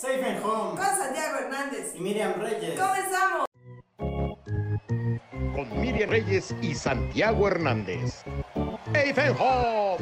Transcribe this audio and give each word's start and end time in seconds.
Safe 0.00 0.24
and 0.24 0.40
Home 0.44 0.78
con 0.78 0.96
Santiago 0.96 1.38
Hernández. 1.38 1.92
y 1.96 1.98
Miriam 1.98 2.34
Reyes. 2.40 2.78
Comenzamos. 2.78 3.46
con 5.56 5.80
Miriam 5.80 6.08
Reyes 6.08 6.54
y 6.62 6.72
Santiago 6.72 7.48
Hernández. 7.48 8.22
Safe 8.94 9.30
Home. 9.30 9.98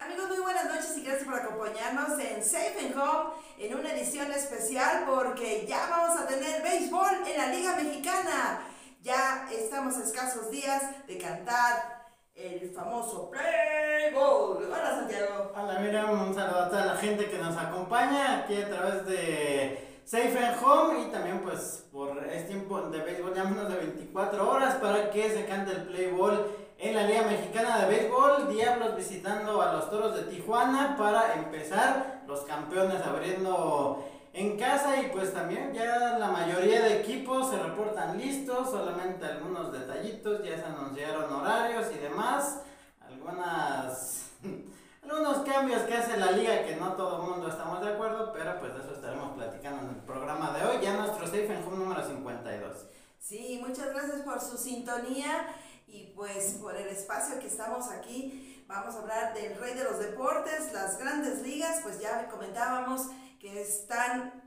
Amigos, 0.00 0.28
muy 0.30 0.38
buenas 0.40 0.64
noches 0.64 0.96
y 0.96 1.02
gracias 1.02 1.24
por 1.24 1.34
acompañarnos 1.34 2.18
en 2.18 2.42
Safe 2.42 2.76
and 2.80 2.96
Home 2.96 3.34
en 3.58 3.74
una 3.74 3.92
edición 3.92 4.32
especial 4.32 5.04
porque 5.06 5.66
ya 5.68 5.86
vamos 5.90 6.18
a 6.18 6.26
tener 6.26 6.62
béisbol 6.62 7.26
en 7.26 7.36
la 7.36 7.48
Liga 7.48 7.76
Mexicana. 7.76 8.62
Ya 9.02 9.46
estamos 9.52 9.98
a 9.98 10.04
escasos 10.04 10.50
días 10.50 10.82
de 11.06 11.18
cantar 11.18 12.01
el 12.34 12.70
famoso 12.70 13.30
Play 13.30 14.12
Ball. 14.14 14.64
Hola 14.64 14.96
Santiago. 14.96 15.52
Hola 15.54 15.78
Miriam, 15.80 16.28
un 16.28 16.34
saludo 16.34 16.60
a 16.60 16.68
toda 16.68 16.86
la 16.86 16.96
gente 16.96 17.28
que 17.28 17.38
nos 17.38 17.56
acompaña 17.56 18.38
aquí 18.38 18.56
a 18.56 18.68
través 18.70 19.06
de 19.06 20.00
Safe 20.04 20.38
and 20.38 20.56
Home 20.64 21.02
y 21.02 21.10
también 21.10 21.40
pues 21.40 21.86
por 21.92 22.24
este 22.26 22.48
tiempo 22.48 22.80
de 22.80 23.00
béisbol 23.00 23.34
ya 23.34 23.44
menos 23.44 23.68
de 23.68 23.76
24 23.76 24.50
horas 24.50 24.76
para 24.76 25.10
que 25.10 25.30
se 25.30 25.44
cante 25.44 25.72
el 25.72 25.82
play 25.82 26.10
ball 26.10 26.46
en 26.78 26.96
la 26.96 27.02
Liga 27.02 27.22
Mexicana 27.22 27.84
de 27.84 27.88
Béisbol. 27.88 28.48
Diablos 28.48 28.96
visitando 28.96 29.60
a 29.60 29.74
los 29.74 29.90
Toros 29.90 30.16
de 30.16 30.22
Tijuana 30.22 30.96
para 30.96 31.34
empezar 31.34 32.22
los 32.26 32.40
campeones 32.40 33.02
abriendo 33.02 34.04
en 34.32 34.58
casa 34.58 35.00
y 35.00 35.08
pues 35.08 35.32
también 35.32 35.72
ya 35.74 36.18
la 36.18 36.28
mayoría 36.28 36.82
de 36.82 37.00
equipos 37.00 37.50
se 37.50 37.58
reportan 37.58 38.16
listos, 38.16 38.70
solamente 38.70 39.26
algunos 39.26 39.72
detallitos, 39.72 40.42
ya 40.42 40.56
se 40.56 40.64
anunciaron 40.64 41.32
horarios 41.32 41.86
y 41.94 41.98
demás, 41.98 42.62
algunas 43.00 44.30
algunos 45.02 45.38
cambios 45.46 45.82
que 45.82 45.94
hace 45.94 46.16
la 46.16 46.32
liga 46.32 46.64
que 46.64 46.76
no 46.76 46.94
todo 46.94 47.22
el 47.22 47.30
mundo 47.30 47.48
estamos 47.48 47.82
de 47.82 47.92
acuerdo, 47.92 48.32
pero 48.32 48.58
pues 48.58 48.74
de 48.74 48.80
eso 48.80 48.94
estaremos 48.94 49.36
platicando 49.36 49.82
en 49.82 49.96
el 49.96 50.02
programa 50.02 50.56
de 50.56 50.64
hoy, 50.64 50.82
ya 50.82 50.94
nuestro 50.94 51.26
Safe 51.26 51.54
and 51.54 51.66
Home 51.66 51.76
número 51.76 52.06
52. 52.06 52.86
Sí, 53.18 53.60
muchas 53.64 53.90
gracias 53.90 54.22
por 54.22 54.40
su 54.40 54.56
sintonía 54.56 55.54
y 55.86 56.12
pues 56.14 56.54
por 56.60 56.74
el 56.74 56.88
espacio 56.88 57.38
que 57.38 57.48
estamos 57.48 57.90
aquí. 57.90 58.64
Vamos 58.66 58.94
a 58.94 59.00
hablar 59.00 59.34
del 59.34 59.58
rey 59.58 59.74
de 59.74 59.84
los 59.84 59.98
deportes, 59.98 60.72
las 60.72 60.98
grandes 60.98 61.42
ligas, 61.42 61.80
pues 61.82 62.00
ya 62.00 62.28
comentábamos 62.28 63.08
que 63.42 63.60
están 63.60 64.40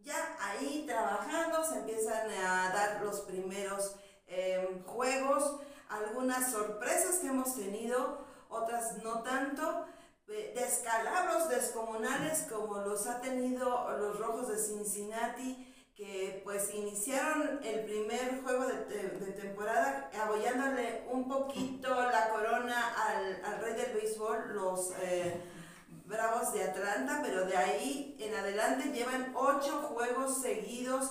ya 0.00 0.36
ahí 0.40 0.84
trabajando, 0.86 1.64
se 1.64 1.80
empiezan 1.80 2.30
a 2.30 2.72
dar 2.72 3.02
los 3.02 3.22
primeros 3.22 3.96
eh, 4.28 4.80
juegos, 4.86 5.58
algunas 5.88 6.52
sorpresas 6.52 7.16
que 7.16 7.26
hemos 7.26 7.56
tenido, 7.56 8.24
otras 8.48 8.98
no 9.02 9.22
tanto, 9.24 9.86
descalabros 10.54 11.48
descomunales 11.48 12.46
como 12.48 12.78
los 12.82 13.08
ha 13.08 13.20
tenido 13.20 13.90
los 13.98 14.20
Rojos 14.20 14.48
de 14.48 14.58
Cincinnati, 14.58 15.74
que 15.96 16.42
pues 16.44 16.72
iniciaron 16.72 17.58
el 17.64 17.84
primer 17.86 18.40
juego 18.42 18.66
de, 18.66 19.32
temporada 19.32 20.10
abollándole 20.22 21.08
un 21.10 21.26
poquito 21.26 21.88
la 21.88 22.28
corona 22.28 22.94
al, 22.94 23.44
al 23.44 23.60
rey 23.60 23.74
del 23.74 23.94
béisbol, 23.94 24.54
los 24.54 24.92
eh, 25.02 25.42
Bravos 26.08 26.54
de 26.54 26.64
Atlanta, 26.64 27.20
pero 27.22 27.44
de 27.44 27.54
ahí 27.54 28.16
en 28.18 28.34
adelante 28.34 28.90
llevan 28.92 29.30
ocho 29.34 29.82
juegos 29.82 30.40
seguidos 30.40 31.10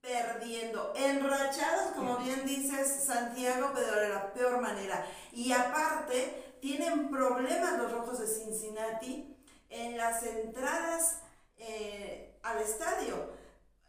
perdiendo, 0.00 0.94
enrachados, 0.96 1.92
como 1.94 2.16
bien 2.16 2.46
dices 2.46 3.04
Santiago, 3.04 3.72
pero 3.74 4.00
de 4.00 4.08
la 4.08 4.32
peor 4.32 4.62
manera. 4.62 5.04
Y 5.32 5.52
aparte, 5.52 6.56
tienen 6.62 7.10
problemas 7.10 7.78
los 7.78 7.92
Rojos 7.92 8.20
de 8.20 8.26
Cincinnati 8.26 9.36
en 9.68 9.98
las 9.98 10.22
entradas 10.22 11.20
eh, 11.58 12.38
al 12.42 12.58
estadio. 12.62 13.30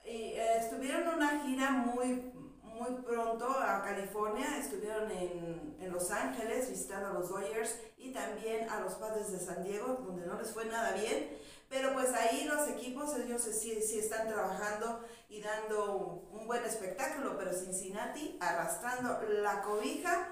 Y, 0.04 0.34
eh, 0.34 0.58
estuvieron 0.58 1.04
en 1.04 1.16
una 1.16 1.40
gira 1.46 1.72
muy, 1.72 2.34
muy 2.80 3.02
pronto 3.02 3.46
a 3.48 3.84
California, 3.84 4.58
estuvieron 4.58 5.12
en, 5.12 5.78
en 5.80 5.92
Los 5.92 6.10
Ángeles 6.12 6.70
visitando 6.70 7.10
a 7.10 7.14
los 7.14 7.30
Dodgers 7.30 7.76
y 7.98 8.12
también 8.12 8.70
a 8.70 8.80
los 8.80 8.94
Padres 8.94 9.32
de 9.32 9.40
San 9.40 9.64
Diego, 9.64 10.02
donde 10.06 10.26
no 10.26 10.40
les 10.40 10.52
fue 10.52 10.66
nada 10.66 10.94
bien. 10.94 11.38
Pero 11.70 11.94
pues 11.94 12.12
ahí 12.14 12.46
los 12.46 12.68
equipos, 12.68 13.16
ellos 13.16 13.44
sí, 13.44 13.80
sí 13.82 14.00
están 14.00 14.28
trabajando 14.28 15.06
y 15.30 15.40
dando 15.42 16.28
un, 16.32 16.48
buen 16.48 16.66
espectáculo, 16.66 17.38
pero 17.38 17.54
Cincinnati 17.54 18.36
arrastrando 18.42 19.22
la 19.28 19.62
cobija 19.62 20.30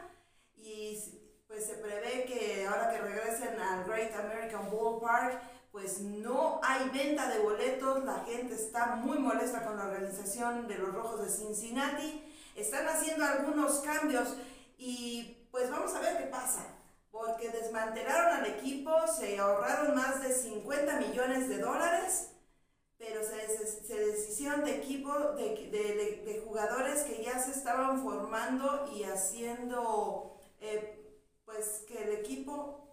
y 0.55 0.97
pues 1.47 1.67
se 1.67 1.75
prevé 1.75 2.25
que 2.25 2.65
ahora 2.65 2.89
que 2.89 2.97
regresen 2.97 3.59
al 3.59 3.85
Great 3.85 4.15
American 4.15 4.71
Ballpark, 4.71 5.39
pues 5.71 5.99
no 5.99 6.59
hay 6.63 6.89
venta 6.89 7.29
de 7.29 7.37
boletos, 7.37 8.03
la 8.03 8.25
gente 8.25 8.55
está 8.55 8.95
muy 8.95 9.19
molesta 9.19 9.63
con 9.63 9.77
la 9.77 9.85
organización 9.85 10.67
de 10.67 10.79
los 10.79 10.91
Rojos 10.91 11.23
de 11.23 11.29
Cincinnati, 11.29 12.23
están 12.57 12.87
haciendo 12.87 13.23
algunos 13.25 13.79
cambios 13.79 14.35
y 14.77 15.47
pues 15.51 15.69
vamos 15.71 15.93
a 15.95 16.01
ver 16.01 16.17
qué 16.17 16.25
pasa, 16.27 16.65
porque 17.11 17.49
desmantelaron 17.49 18.35
al 18.37 18.45
equipo, 18.45 18.91
se 19.07 19.37
ahorraron 19.39 19.95
más 19.95 20.21
de 20.21 20.33
50 20.33 20.99
millones 20.99 21.49
de 21.49 21.59
dólares, 21.59 22.29
pero 22.97 23.21
se, 23.23 23.67
se 23.87 23.95
deshicieron 23.95 24.65
de 24.65 24.77
equipo, 24.77 25.13
de, 25.33 25.69
de- 25.71 25.93
de- 25.95 26.23
de 26.25 26.41
jugadores 26.45 27.03
que 27.03 27.23
ya 27.23 27.39
se 27.39 27.51
estaban 27.51 28.01
formando 28.03 28.89
y 28.93 29.03
haciendo, 29.03 30.37
eh, 30.59 31.21
pues 31.45 31.83
que 31.87 32.03
el 32.03 32.09
equipo 32.19 32.86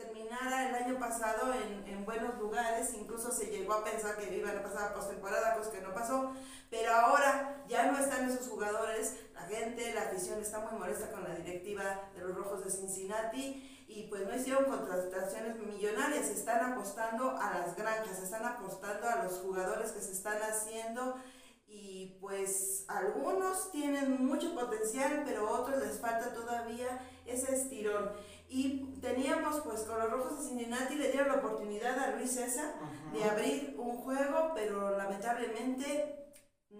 terminara 0.00 0.68
el 0.68 0.74
año 0.74 0.98
pasado 0.98 1.52
en, 1.54 1.86
en 1.86 2.04
buenos 2.04 2.38
lugares, 2.38 2.94
incluso 2.94 3.30
se 3.30 3.46
llegó 3.46 3.74
a 3.74 3.84
pensar 3.84 4.16
que 4.16 4.34
iban 4.36 4.56
a 4.56 4.62
pasar 4.62 4.94
postemporada, 4.94 5.56
cosa 5.56 5.70
que 5.70 5.80
no 5.80 5.92
pasó, 5.92 6.32
pero 6.70 6.92
ahora 6.92 7.64
ya 7.68 7.90
no 7.90 7.98
están 7.98 8.28
esos 8.28 8.48
jugadores, 8.48 9.16
la 9.34 9.42
gente, 9.42 9.92
la 9.94 10.02
afición 10.02 10.40
está 10.40 10.60
muy 10.60 10.78
molesta 10.78 11.10
con 11.10 11.24
la 11.24 11.34
directiva 11.34 12.10
de 12.14 12.20
los 12.20 12.36
Rojos 12.36 12.64
de 12.64 12.70
Cincinnati 12.70 13.84
y 13.88 14.04
pues 14.04 14.26
no 14.26 14.36
hicieron 14.36 14.64
contrataciones 14.64 15.56
millonarias, 15.56 16.28
están 16.28 16.72
apostando 16.72 17.36
a 17.36 17.58
las 17.58 17.76
granjas, 17.76 18.20
están 18.22 18.44
apostando 18.44 19.08
a 19.08 19.24
los 19.24 19.34
jugadores 19.40 19.92
que 19.92 20.00
se 20.00 20.12
están 20.12 20.38
haciendo 20.42 21.16
y 21.66 22.16
pues 22.20 22.84
algunos 22.88 23.70
tienen 23.70 24.26
mucho 24.26 24.54
potencial, 24.54 25.22
pero 25.24 25.48
a 25.48 25.60
otros 25.60 25.78
les 25.78 25.98
falta 25.98 26.32
todavía 26.32 27.00
ese 27.26 27.54
estirón. 27.54 28.10
Y 28.50 28.98
teníamos 29.00 29.60
pues 29.60 29.82
con 29.82 29.98
los 30.00 30.10
Rojos 30.10 30.38
de 30.38 30.48
Cincinnati 30.48 30.96
le 30.96 31.12
dieron 31.12 31.28
la 31.28 31.36
oportunidad 31.36 31.96
a 31.98 32.16
Luis 32.16 32.32
César 32.32 32.74
de 33.12 33.22
abrir 33.22 33.76
un 33.78 33.98
juego, 33.98 34.50
pero 34.54 34.98
lamentablemente 34.98 36.34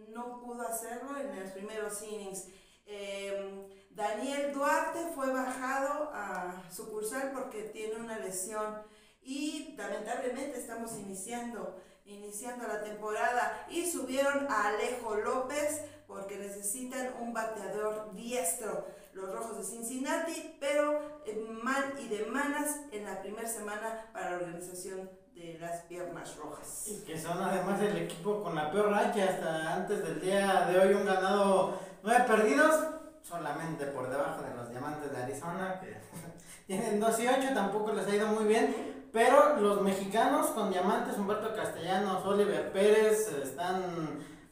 no 0.08 0.40
pudo 0.40 0.66
hacerlo 0.66 1.16
en 1.16 1.40
los 1.40 1.52
primeros 1.52 2.02
innings. 2.02 2.48
Eh, 2.86 3.86
Daniel 3.90 4.52
Duarte 4.52 4.98
fue 5.14 5.32
bajado 5.32 6.10
a 6.12 6.60
sucursal 6.72 7.30
porque 7.32 7.62
tiene 7.62 7.94
una 8.00 8.18
lesión 8.18 8.82
y 9.22 9.76
lamentablemente 9.76 10.58
estamos 10.58 10.96
iniciando 10.98 11.80
iniciando 12.10 12.66
la 12.66 12.82
temporada. 12.82 13.66
Y 13.70 13.88
subieron 13.88 14.46
a 14.48 14.68
Alejo 14.68 15.16
López 15.16 15.82
porque 16.06 16.36
necesitan 16.36 17.14
un 17.20 17.32
bateador 17.32 18.12
diestro 18.14 18.86
los 19.12 19.32
Rojos 19.32 19.58
de 19.58 19.64
Cincinnati, 19.64 20.56
pero 20.60 21.00
eh, 21.26 21.46
mal 21.62 21.94
y 21.98 22.08
de 22.08 22.26
manas 22.26 22.80
en 22.92 23.04
la 23.04 23.20
primera 23.20 23.48
semana 23.48 24.06
para 24.12 24.30
la 24.30 24.36
organización 24.36 25.10
de 25.34 25.58
las 25.58 25.82
Piernas 25.82 26.36
Rojas. 26.36 26.84
Y 26.86 27.04
que 27.04 27.18
son 27.18 27.42
además 27.42 27.80
el 27.80 27.96
equipo 27.96 28.42
con 28.42 28.54
la 28.54 28.70
peor 28.70 28.90
racha 28.90 29.24
hasta 29.24 29.74
antes 29.74 30.02
del 30.02 30.20
día 30.20 30.66
de 30.66 30.78
hoy, 30.78 30.94
un 30.94 31.06
ganado, 31.06 31.78
nueve 32.02 32.24
perdidos, 32.26 32.74
solamente 33.22 33.86
por 33.86 34.10
debajo 34.10 34.42
de 34.42 34.54
los 34.54 34.70
diamantes 34.70 35.10
de 35.10 35.22
Arizona, 35.22 35.80
que 35.80 35.96
tienen 36.66 37.00
2 37.00 37.20
y 37.20 37.28
8, 37.28 37.48
tampoco 37.54 37.92
les 37.92 38.06
ha 38.06 38.14
ido 38.14 38.28
muy 38.28 38.44
bien. 38.44 39.08
Pero 39.12 39.56
los 39.56 39.82
mexicanos 39.82 40.48
con 40.48 40.70
diamantes, 40.70 41.18
Humberto 41.18 41.54
Castellanos, 41.54 42.24
Oliver 42.24 42.70
Pérez, 42.72 43.32
están 43.42 43.82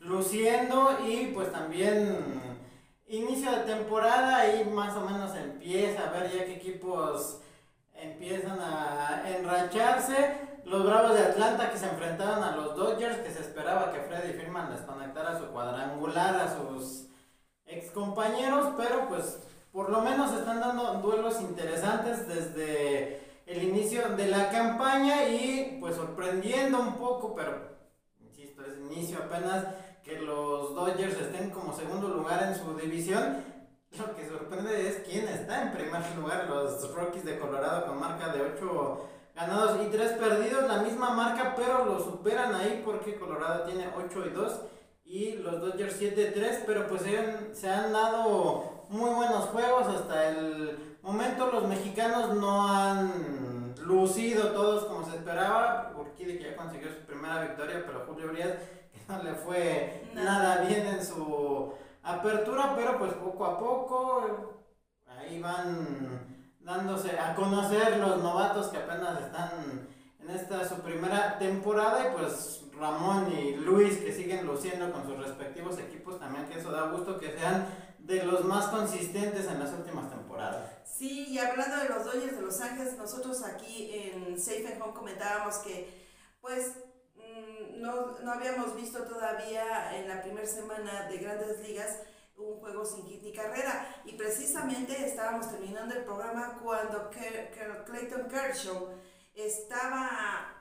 luciendo 0.00 0.98
y 1.06 1.26
pues 1.26 1.52
también 1.52 2.47
inicio 3.08 3.50
de 3.50 3.64
temporada 3.64 4.54
y 4.54 4.64
más 4.64 4.96
o 4.96 5.00
menos 5.00 5.34
empieza 5.34 6.08
a 6.08 6.12
ver 6.12 6.30
ya 6.30 6.44
qué 6.44 6.54
equipos 6.56 7.40
empiezan 7.94 8.58
a 8.60 9.22
enracharse. 9.26 10.48
Los 10.64 10.84
Bravos 10.84 11.14
de 11.14 11.24
Atlanta 11.24 11.70
que 11.70 11.78
se 11.78 11.86
enfrentaron 11.86 12.42
a 12.42 12.54
los 12.54 12.76
Dodgers, 12.76 13.18
que 13.18 13.30
se 13.30 13.40
esperaba 13.40 13.90
que 13.90 14.00
Freddy 14.00 14.34
Firman 14.34 14.70
les 14.70 14.82
conectara 14.82 15.38
su 15.38 15.46
cuadrangular 15.46 16.36
a 16.36 16.54
sus 16.54 17.06
ex 17.66 17.90
compañeros, 17.90 18.74
pero 18.76 19.08
pues 19.08 19.38
por 19.72 19.88
lo 19.88 20.02
menos 20.02 20.32
están 20.32 20.60
dando 20.60 20.94
duelos 20.94 21.40
interesantes 21.40 22.28
desde 22.28 23.22
el 23.46 23.62
inicio 23.62 24.10
de 24.10 24.28
la 24.28 24.50
campaña 24.50 25.26
y 25.28 25.78
pues 25.80 25.96
sorprendiendo 25.96 26.80
un 26.80 26.96
poco, 26.96 27.34
pero 27.34 27.78
insisto, 28.20 28.62
es 28.62 28.76
inicio 28.78 29.18
apenas 29.18 29.64
que 30.08 30.18
los 30.20 30.74
Dodgers 30.74 31.20
estén 31.20 31.50
como 31.50 31.76
segundo 31.76 32.08
lugar 32.08 32.42
en 32.42 32.54
su 32.54 32.74
división. 32.78 33.44
Lo 33.98 34.16
que 34.16 34.26
sorprende 34.26 34.88
es 34.88 35.02
quién 35.06 35.28
está 35.28 35.62
en 35.62 35.72
primer 35.72 36.00
lugar, 36.16 36.46
los 36.48 36.94
Rockies 36.94 37.26
de 37.26 37.38
Colorado 37.38 37.86
con 37.86 38.00
marca 38.00 38.32
de 38.32 38.40
8 38.40 39.08
ganados 39.34 39.78
y 39.86 39.90
3 39.90 40.12
perdidos, 40.12 40.66
la 40.66 40.82
misma 40.82 41.10
marca 41.10 41.54
pero 41.54 41.84
lo 41.84 42.02
superan 42.02 42.54
ahí 42.54 42.82
porque 42.84 43.16
Colorado 43.16 43.64
tiene 43.64 43.88
8 43.96 44.24
y 44.26 44.30
2 44.30 44.60
y 45.04 45.32
los 45.36 45.60
Dodgers 45.60 45.96
7 45.98 46.32
3, 46.34 46.62
pero 46.66 46.88
pues 46.88 47.02
se 47.02 47.18
han, 47.18 47.54
se 47.54 47.68
han 47.68 47.92
dado 47.92 48.84
muy 48.88 49.10
buenos 49.10 49.44
juegos 49.46 49.88
hasta 49.88 50.28
el 50.28 50.98
momento 51.02 51.50
los 51.52 51.68
mexicanos 51.68 52.34
no 52.34 52.66
han 52.66 53.74
lucido 53.82 54.48
todos 54.52 54.84
como 54.86 55.04
se 55.04 55.16
esperaba, 55.16 55.92
Urquidi 55.96 56.38
que 56.38 56.50
ya 56.50 56.56
consiguió 56.56 56.88
su 56.88 57.06
primera 57.06 57.42
victoria, 57.42 57.84
pero 57.86 58.04
Julio 58.06 58.30
Urias 58.30 58.54
no 59.08 59.22
le 59.22 59.34
fue 59.34 60.10
nada 60.14 60.62
bien 60.62 60.86
en 60.86 61.04
su 61.04 61.72
apertura, 62.02 62.74
pero 62.76 62.98
pues 62.98 63.14
poco 63.14 63.44
a 63.44 63.58
poco 63.58 64.64
ahí 65.06 65.40
van 65.40 66.46
dándose 66.60 67.18
a 67.18 67.34
conocer 67.34 67.96
los 67.96 68.22
novatos 68.22 68.68
que 68.68 68.76
apenas 68.76 69.20
están 69.22 69.88
en 70.20 70.30
esta 70.30 70.68
su 70.68 70.76
primera 70.80 71.38
temporada 71.38 72.08
y 72.08 72.16
pues 72.16 72.64
Ramón 72.78 73.32
y 73.32 73.56
Luis 73.56 73.96
que 73.96 74.12
siguen 74.12 74.46
luciendo 74.46 74.92
con 74.92 75.06
sus 75.06 75.18
respectivos 75.18 75.78
equipos 75.78 76.20
también 76.20 76.46
que 76.46 76.58
eso 76.58 76.70
da 76.70 76.90
gusto 76.90 77.18
que 77.18 77.32
sean 77.32 77.66
de 77.98 78.24
los 78.24 78.44
más 78.44 78.66
consistentes 78.66 79.46
en 79.46 79.58
las 79.60 79.72
últimas 79.72 80.10
temporadas. 80.10 80.70
Sí, 80.84 81.26
y 81.28 81.38
hablando 81.38 81.76
de 81.78 81.88
los 81.88 82.04
Dodgers 82.04 82.36
de 82.36 82.42
Los 82.42 82.60
Ángeles, 82.60 82.96
nosotros 82.96 83.42
aquí 83.44 83.90
en 83.92 84.38
Safe 84.38 84.66
and 84.72 84.82
Home 84.82 84.94
comentábamos 84.94 85.56
que 85.58 86.06
pues 86.40 86.72
no, 87.78 88.18
no 88.20 88.32
habíamos 88.32 88.76
visto 88.76 89.04
todavía 89.04 89.96
en 89.96 90.08
la 90.08 90.22
primera 90.22 90.46
semana 90.46 91.08
de 91.08 91.18
grandes 91.18 91.60
ligas 91.60 91.98
un 92.38 92.60
juego 92.60 92.84
sin 92.84 93.04
hit 93.06 93.22
ni 93.22 93.32
carrera. 93.32 94.02
Y 94.04 94.12
precisamente 94.12 95.04
estábamos 95.04 95.50
terminando 95.50 95.94
el 95.94 96.04
programa 96.04 96.58
cuando 96.62 97.10
Clayton 97.10 98.28
Kershaw 98.28 98.88
estaba 99.34 100.54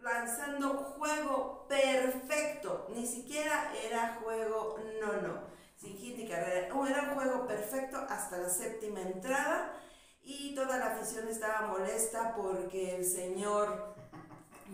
lanzando 0.00 0.74
juego 0.74 1.66
perfecto. 1.68 2.86
Ni 2.90 3.06
siquiera 3.06 3.72
era 3.82 4.18
juego 4.22 4.78
no, 5.00 5.12
no, 5.22 5.40
sin 5.76 5.96
hit 5.96 6.16
ni 6.16 6.28
carrera. 6.28 6.66
Era 6.66 7.02
un 7.08 7.14
juego 7.14 7.46
perfecto 7.46 7.98
hasta 8.08 8.38
la 8.38 8.48
séptima 8.48 9.00
entrada. 9.00 9.78
Y 10.24 10.54
toda 10.54 10.78
la 10.78 10.94
afición 10.94 11.26
estaba 11.26 11.66
molesta 11.66 12.34
porque 12.36 12.94
el 12.94 13.04
señor 13.04 13.91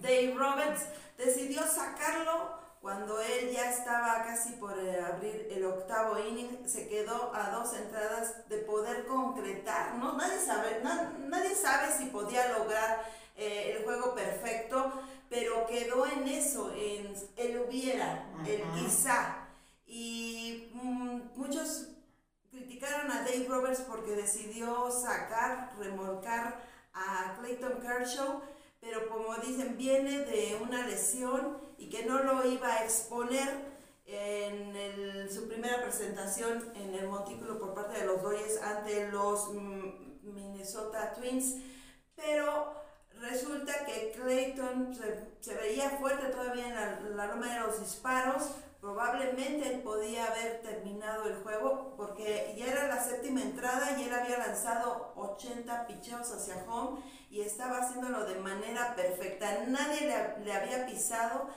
Dave 0.00 0.34
Roberts 0.36 0.82
decidió 1.16 1.62
sacarlo 1.66 2.58
cuando 2.80 3.20
él 3.20 3.50
ya 3.52 3.70
estaba 3.70 4.22
casi 4.22 4.52
por 4.52 4.78
eh, 4.78 5.00
abrir 5.00 5.48
el 5.50 5.64
octavo 5.64 6.18
inning, 6.18 6.66
se 6.66 6.88
quedó 6.88 7.34
a 7.34 7.50
dos 7.50 7.74
entradas 7.74 8.48
de 8.48 8.58
poder 8.58 9.04
concretar. 9.06 9.96
¿no? 9.96 10.16
Nadie, 10.16 10.38
sabe, 10.38 10.80
nadie 10.82 11.54
sabe 11.54 11.92
si 11.92 12.06
podía 12.06 12.56
lograr 12.56 13.04
eh, 13.36 13.74
el 13.76 13.84
juego 13.84 14.14
perfecto, 14.14 14.92
pero 15.28 15.66
quedó 15.66 16.06
en 16.06 16.28
eso, 16.28 16.72
en 16.74 17.14
el 17.36 17.60
hubiera, 17.60 18.24
el 18.46 18.62
quizá. 18.72 19.48
Y 19.86 20.70
mm, 20.72 21.36
muchos 21.36 21.88
criticaron 22.50 23.10
a 23.10 23.22
Dave 23.22 23.46
Roberts 23.48 23.80
porque 23.80 24.12
decidió 24.12 24.90
sacar, 24.90 25.72
remolcar 25.78 26.60
a 26.94 27.36
Clayton 27.38 27.80
Kershaw 27.80 28.40
pero 28.80 29.08
como 29.08 29.36
dicen, 29.36 29.76
viene 29.76 30.20
de 30.20 30.58
una 30.60 30.86
lesión 30.86 31.58
y 31.78 31.88
que 31.88 32.04
no 32.04 32.22
lo 32.22 32.46
iba 32.46 32.68
a 32.68 32.84
exponer 32.84 33.48
en 34.06 35.30
su 35.30 35.46
primera 35.48 35.82
presentación 35.82 36.72
en 36.74 36.94
el 36.94 37.08
montículo 37.08 37.58
por 37.58 37.74
parte 37.74 38.00
de 38.00 38.06
los 38.06 38.22
Dodgers 38.22 38.60
ante 38.62 39.08
los 39.10 39.52
mm, 39.52 40.32
Minnesota 40.34 41.12
Twins, 41.12 41.56
pero 42.16 42.72
resulta 43.20 43.84
que 43.84 44.12
Clayton 44.12 44.94
se, 45.40 45.54
veía 45.54 45.90
fuerte 45.90 46.28
todavía 46.28 46.68
en 46.68 46.74
la, 46.74 47.00
la 47.10 47.34
loma 47.34 47.52
de 47.52 47.60
los 47.60 47.80
disparos, 47.80 48.50
probablemente 48.80 49.74
él 49.74 49.80
podía 49.82 50.26
haber 50.26 50.60
terminado 50.60 51.26
el 51.26 51.36
juego 51.42 51.94
porque 51.96 52.54
ya 52.56 52.66
era 52.66 52.86
la 52.86 53.02
séptima 53.02 53.42
entrada 53.42 53.98
y 53.98 54.04
él 54.04 54.14
había 54.14 54.38
lanzado 54.38 55.12
80 55.16 55.86
picheos 55.86 56.30
hacia 56.30 56.64
home 56.68 57.00
y 57.30 57.40
estaba 57.40 57.78
haciéndolo 57.78 58.24
de 58.24 58.36
manera 58.36 58.94
perfecta. 58.94 59.64
Nadie 59.66 60.06
le, 60.06 60.52
había 60.52 60.86
pisado 60.86 61.48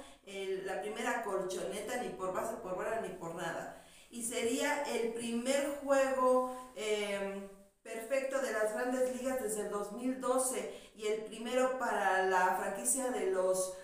la 0.65 0.81
primera 0.81 1.23
colchoneta 1.23 1.97
ni 2.01 2.09
por 2.09 2.33
base, 2.33 2.55
por 2.57 2.75
bola, 2.75 3.01
ni 3.01 3.09
por 3.09 3.35
nada. 3.35 3.85
Y 4.09 4.23
sería 4.23 4.83
el 4.83 5.13
primer 5.13 5.79
juego 5.81 6.73
em, 6.75 7.47
perfecto 7.83 8.41
de 8.41 8.51
las 8.51 8.73
grandes 8.73 9.15
ligas 9.15 9.41
desde 9.41 9.61
el 9.61 9.69
2012 9.69 10.91
y 10.95 11.07
el 11.07 11.23
primero 11.25 11.77
para 11.79 12.25
la 12.27 12.57
franquicia 12.57 13.09
de 13.11 13.27
los... 13.31 13.77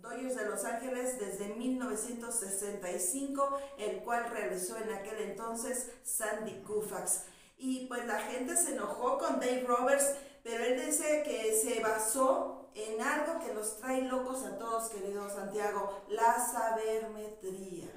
Dodgers 0.00 0.36
de 0.36 0.46
Los 0.46 0.64
Ángeles 0.64 1.18
desde 1.18 1.48
1965, 1.54 3.58
el 3.78 4.04
cual 4.04 4.30
realizó 4.30 4.76
en 4.76 4.92
aquel 4.92 5.18
entonces 5.20 5.90
Sandy 6.04 6.62
Koufax. 6.62 7.24
Y 7.56 7.86
pues 7.86 8.06
la 8.06 8.20
gente 8.20 8.56
se 8.56 8.74
enojó 8.74 9.18
con 9.18 9.40
Dave 9.40 9.64
Roberts, 9.66 10.14
pero 10.44 10.62
él 10.64 10.86
dice 10.86 11.24
que 11.24 11.52
se 11.54 11.80
basó 11.80 12.70
en 12.74 13.02
algo 13.02 13.40
que 13.40 13.52
los 13.52 13.78
trae 13.78 14.02
locos 14.02 14.44
a 14.44 14.56
todos, 14.56 14.90
querido 14.90 15.28
Santiago, 15.28 16.04
la 16.08 16.38
sabermetría. 16.38 17.90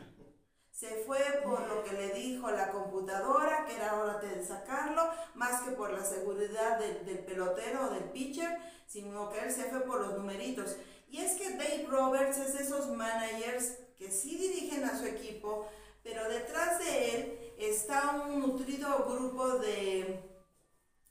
Se 0.71 1.04
fue 1.06 1.19
por 1.44 1.68
lo 1.68 1.83
que 1.83 1.92
le 1.92 2.09
dijo 2.13 2.50
la 2.50 2.71
computadora, 2.71 3.65
que 3.65 3.75
era 3.75 4.00
hora 4.00 4.18
de 4.18 4.44
sacarlo, 4.44 5.12
más 5.36 5.62
que 5.62 5.69
por 5.71 5.94
la 5.94 6.04
seguridad 6.04 6.80
del, 6.80 7.06
del 7.06 7.19
pelotero 7.19 7.86
o 7.86 7.89
del 7.94 8.06
pitcher, 8.06 8.57
sino 8.88 9.30
que 9.30 9.42
él 9.42 9.51
se 9.51 9.65
fue 9.65 9.81
por 9.81 10.01
los 10.01 10.18
numeritos. 10.18 10.77
Y 11.11 11.19
es 11.19 11.33
que 11.33 11.49
Dave 11.57 11.85
Roberts 11.89 12.37
es 12.37 12.57
de 12.57 12.63
esos 12.63 12.87
managers 12.87 13.73
que 13.97 14.09
sí 14.09 14.37
dirigen 14.37 14.85
a 14.85 14.97
su 14.97 15.05
equipo, 15.05 15.67
pero 16.03 16.27
detrás 16.29 16.79
de 16.79 17.15
él 17.15 17.53
está 17.57 18.23
un 18.27 18.39
nutrido 18.39 19.05
grupo 19.09 19.57
de, 19.59 20.23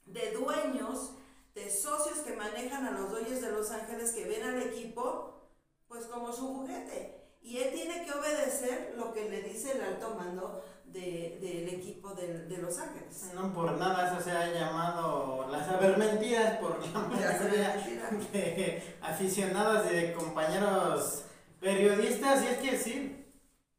de 0.05 0.31
dueños, 0.31 1.11
de 1.53 1.69
socios 1.69 2.19
que 2.19 2.35
manejan 2.35 2.87
a 2.87 2.91
los 2.91 3.11
dueños 3.11 3.41
de 3.41 3.51
Los 3.51 3.69
Ángeles 3.69 4.11
que 4.11 4.25
ven 4.25 4.43
al 4.43 4.61
equipo 4.63 5.39
pues 5.87 6.05
como 6.05 6.33
su 6.33 6.47
juguete. 6.47 7.21
Y 7.43 7.57
él 7.57 7.71
tiene 7.71 8.03
que 8.03 8.11
obedecer 8.11 8.95
lo 8.97 9.13
que 9.13 9.29
le 9.29 9.43
dice 9.43 9.73
el 9.73 9.81
alto 9.81 10.15
mando 10.15 10.63
del 10.91 11.69
equipo 11.69 12.13
de, 12.13 12.45
de, 12.47 12.57
Los 12.57 12.77
Ángeles. 12.77 13.31
No 13.33 13.53
por 13.53 13.77
nada 13.77 14.11
eso 14.11 14.21
se 14.21 14.31
ha 14.31 14.53
llamado 14.53 15.47
las 15.49 15.65
saber 15.65 15.97
mentiras 15.97 16.57
por 16.57 16.79
la 16.85 16.99
mayoría 16.99 17.75
de 18.33 18.97
aficionados 19.01 19.89
y 19.91 19.95
de 19.95 20.13
compañeros 20.13 21.23
periodistas 21.59 22.43
y 22.43 22.47
es 22.47 22.57
que 22.57 22.77
sí, 22.77 23.25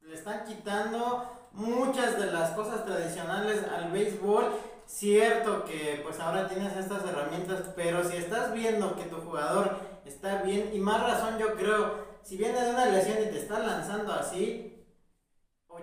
le 0.00 0.14
están 0.14 0.44
quitando 0.44 1.48
muchas 1.52 2.18
de 2.18 2.26
las 2.26 2.50
cosas 2.52 2.84
tradicionales 2.84 3.62
al 3.64 3.90
béisbol. 3.90 4.52
Cierto 4.86 5.64
que 5.64 6.00
pues 6.02 6.18
ahora 6.20 6.48
tienes 6.48 6.76
estas 6.76 7.04
herramientas, 7.04 7.62
pero 7.76 8.04
si 8.08 8.16
estás 8.16 8.52
viendo 8.52 8.96
que 8.96 9.04
tu 9.04 9.16
jugador 9.16 9.76
está 10.04 10.42
bien, 10.42 10.70
y 10.74 10.78
más 10.78 11.02
razón 11.02 11.38
yo 11.38 11.54
creo, 11.54 12.12
si 12.22 12.36
viene 12.36 12.60
de 12.60 12.70
una 12.70 12.86
lesión 12.86 13.18
y 13.22 13.30
te 13.30 13.38
está 13.38 13.58
lanzando 13.60 14.12
así, 14.12 14.71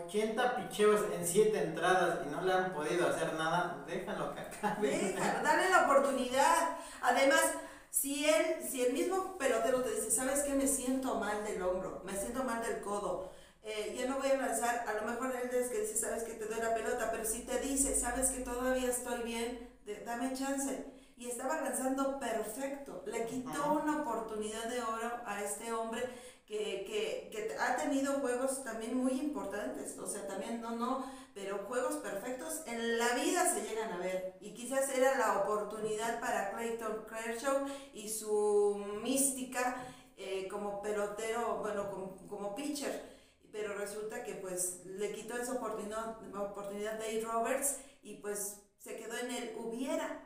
80 0.09 0.55
picheos 0.55 1.01
en 1.13 1.25
7 1.25 1.55
entradas 1.55 2.19
y 2.25 2.29
no 2.29 2.41
le 2.41 2.51
han 2.51 2.73
podido 2.73 3.07
hacer 3.07 3.33
nada, 3.35 3.83
déjalo 3.85 4.33
que 4.33 4.41
acabe. 4.41 5.15
dale 5.43 5.69
la 5.69 5.83
oportunidad. 5.83 6.77
Además, 7.01 7.43
si 7.91 8.25
él, 8.27 8.57
si 8.67 8.83
el 8.83 8.93
mismo 8.93 9.37
pelotero 9.37 9.83
te 9.83 9.91
dice, 9.91 10.09
¿sabes 10.09 10.41
qué? 10.41 10.53
Me 10.53 10.67
siento 10.67 11.15
mal 11.15 11.43
del 11.43 11.61
hombro, 11.61 12.01
me 12.03 12.15
siento 12.15 12.43
mal 12.43 12.61
del 12.63 12.81
codo, 12.81 13.31
eh, 13.61 13.95
ya 13.97 14.07
no 14.07 14.17
voy 14.17 14.31
a 14.31 14.37
lanzar, 14.37 14.83
a 14.87 14.93
lo 14.93 15.03
mejor 15.03 15.35
él 15.35 15.49
es 15.53 15.69
que 15.69 15.81
dice, 15.81 15.95
¿sabes 15.95 16.23
que 16.23 16.33
te 16.33 16.45
doy 16.45 16.59
la 16.59 16.73
pelota? 16.73 17.09
Pero 17.11 17.23
si 17.23 17.45
te 17.45 17.59
dice, 17.59 17.93
¿sabes 17.95 18.31
que 18.31 18.41
todavía 18.41 18.89
estoy 18.89 19.21
bien? 19.23 19.69
dame 20.05 20.33
chance. 20.33 20.85
Y 21.17 21.27
estaba 21.27 21.59
lanzando 21.61 22.19
perfecto. 22.19 23.03
Le 23.07 23.25
quitó 23.25 23.73
una 23.73 24.03
oportunidad 24.03 24.65
de 24.65 24.81
oro 24.81 25.19
a 25.25 25.43
este 25.43 25.73
hombre 25.73 26.07
que, 26.49 27.29
que, 27.31 27.55
ha 27.59 27.75
tenido 27.75 28.13
juegos 28.13 28.63
también 28.63 28.97
muy 28.97 29.11
importantes, 29.11 29.95
o 29.99 30.07
sea, 30.07 30.27
también 30.27 30.61
no, 30.61 30.75
no, 30.75 31.05
pero 31.35 31.59
juegos 31.67 31.97
perfectos 31.97 32.63
en 32.65 32.97
la 32.97 33.13
vida 33.13 33.45
se 33.53 33.61
llegan 33.61 33.93
a 33.93 33.97
ver. 33.97 34.35
Y 34.41 34.55
quizás 34.55 34.89
era 34.89 35.15
la 35.17 35.41
oportunidad 35.41 36.19
para 36.19 36.51
Clayton 36.51 37.05
Kershaw 37.07 37.67
y 37.93 38.09
su 38.09 38.83
mística 39.03 39.75
eh, 40.17 40.47
como 40.49 40.81
pelotero, 40.81 41.59
bueno, 41.59 41.91
como, 41.91 42.27
como, 42.27 42.55
pitcher. 42.55 43.17
Pero 43.51 43.75
resulta 43.75 44.23
que 44.23 44.33
pues 44.35 44.81
le 44.85 45.11
quitó 45.13 45.37
esa 45.37 45.53
oportunidad, 45.53 46.17
oportunidad 46.35 46.93
Dave 46.93 47.21
Roberts 47.21 47.77
y 48.01 48.15
pues 48.15 48.61
se 48.77 48.97
quedó 48.97 49.17
en 49.19 49.31
el 49.31 49.55
hubiera. 49.55 50.25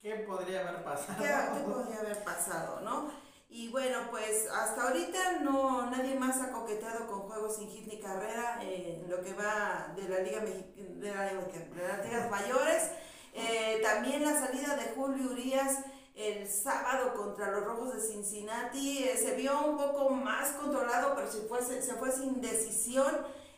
¿Qué 0.00 0.14
podría 0.16 0.68
haber 0.68 0.82
pasado? 0.84 1.22
¿Qué, 1.22 1.28
qué 1.28 1.64
podría 1.64 2.00
haber 2.00 2.24
pasado, 2.24 2.80
no? 2.80 3.27
Y 3.50 3.68
bueno, 3.68 4.08
pues 4.10 4.46
hasta 4.50 4.88
ahorita 4.88 5.38
no 5.40 5.90
nadie 5.90 6.14
más 6.14 6.40
ha 6.40 6.52
coqueteado 6.52 7.06
con 7.06 7.20
juegos 7.20 7.56
sin 7.56 7.70
hit 7.70 7.86
ni 7.86 7.98
carrera 7.98 8.60
en 8.62 9.08
lo 9.08 9.22
que 9.22 9.32
va 9.32 9.94
de 9.96 10.06
la 10.06 10.20
Liga 10.20 10.40
de, 10.40 11.10
las 11.10 12.04
ligas 12.04 12.30
mayores. 12.30 12.90
Eh, 13.32 13.80
también 13.82 14.22
la 14.22 14.38
salida 14.38 14.76
de 14.76 14.92
Julio 14.94 15.30
Urias 15.30 15.78
el 16.14 16.46
sábado 16.48 17.14
contra 17.14 17.50
los 17.52 17.64
Rojos 17.64 17.94
de 17.94 18.00
Cincinnati. 18.00 19.04
Eh, 19.04 19.16
se 19.16 19.34
vio 19.34 19.58
un 19.64 19.78
poco 19.78 20.10
más 20.10 20.50
controlado, 20.52 21.14
pero 21.14 21.30
se 21.30 21.42
fue, 21.42 21.62
se 21.62 21.94
fue 21.94 22.12
sin 22.12 22.42
decisión. 22.42 23.16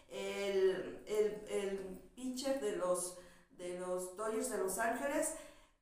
El, 0.08 1.02
el, 1.06 1.44
el 1.48 2.00
pitcher 2.14 2.60
de 2.60 2.76
los, 2.76 3.16
de 3.56 3.78
los 3.78 4.16
Dodgers 4.16 4.50
de 4.50 4.58
Los 4.58 4.78
Ángeles. 4.78 5.34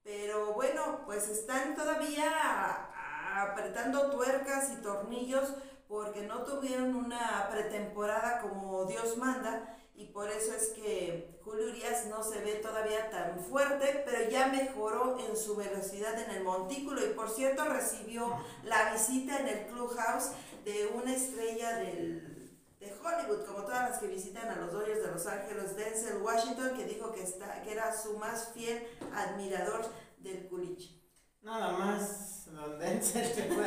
Pero 0.02 0.54
bueno, 0.54 1.02
pues 1.04 1.28
están 1.28 1.74
todavía 1.74 2.88
apretando 3.42 4.10
tuercas 4.10 4.70
y 4.72 4.82
tornillos 4.82 5.54
porque 5.88 6.22
no 6.22 6.44
tuvieron 6.44 6.94
una 6.94 7.48
pretemporada 7.50 8.40
como 8.40 8.84
Dios 8.84 9.16
manda 9.16 9.78
y 9.98 10.04
por 10.06 10.30
eso 10.30 10.54
es 10.54 10.68
que 10.68 11.40
Julio 11.42 11.70
Urias 11.70 12.06
no 12.06 12.22
se 12.22 12.38
ve 12.38 12.54
todavía 12.56 13.10
tan 13.10 13.40
fuerte, 13.40 14.04
pero 14.04 14.30
ya 14.30 14.46
mejoró 14.46 15.18
en 15.18 15.36
su 15.36 15.56
velocidad 15.56 16.16
en 16.22 16.30
el 16.36 16.44
montículo 16.44 17.04
y 17.04 17.14
por 17.14 17.28
cierto 17.28 17.64
recibió 17.64 18.32
la 18.62 18.92
visita 18.92 19.40
en 19.40 19.48
el 19.48 19.66
clubhouse 19.66 20.30
de 20.64 20.86
una 20.94 21.12
estrella 21.12 21.78
del, 21.78 22.38
de 22.78 22.92
Hollywood, 22.92 23.44
como 23.44 23.62
todas 23.62 23.90
las 23.90 23.98
que 23.98 24.06
visitan 24.06 24.48
a 24.48 24.56
los 24.56 24.72
Dodgers 24.72 25.02
de 25.02 25.10
Los 25.10 25.26
Ángeles, 25.26 25.74
Denzel 25.74 26.22
Washington, 26.22 26.76
que 26.76 26.84
dijo 26.84 27.10
que, 27.10 27.24
está, 27.24 27.60
que 27.62 27.72
era 27.72 27.92
su 27.92 28.16
más 28.18 28.52
fiel 28.52 28.86
admirador 29.12 29.84
del 30.18 30.46
culiche. 30.46 30.97
Nada 31.48 31.72
más, 31.72 32.46
don 32.52 32.78
Denzel 32.78 33.24
se 33.34 33.44
fue 33.44 33.64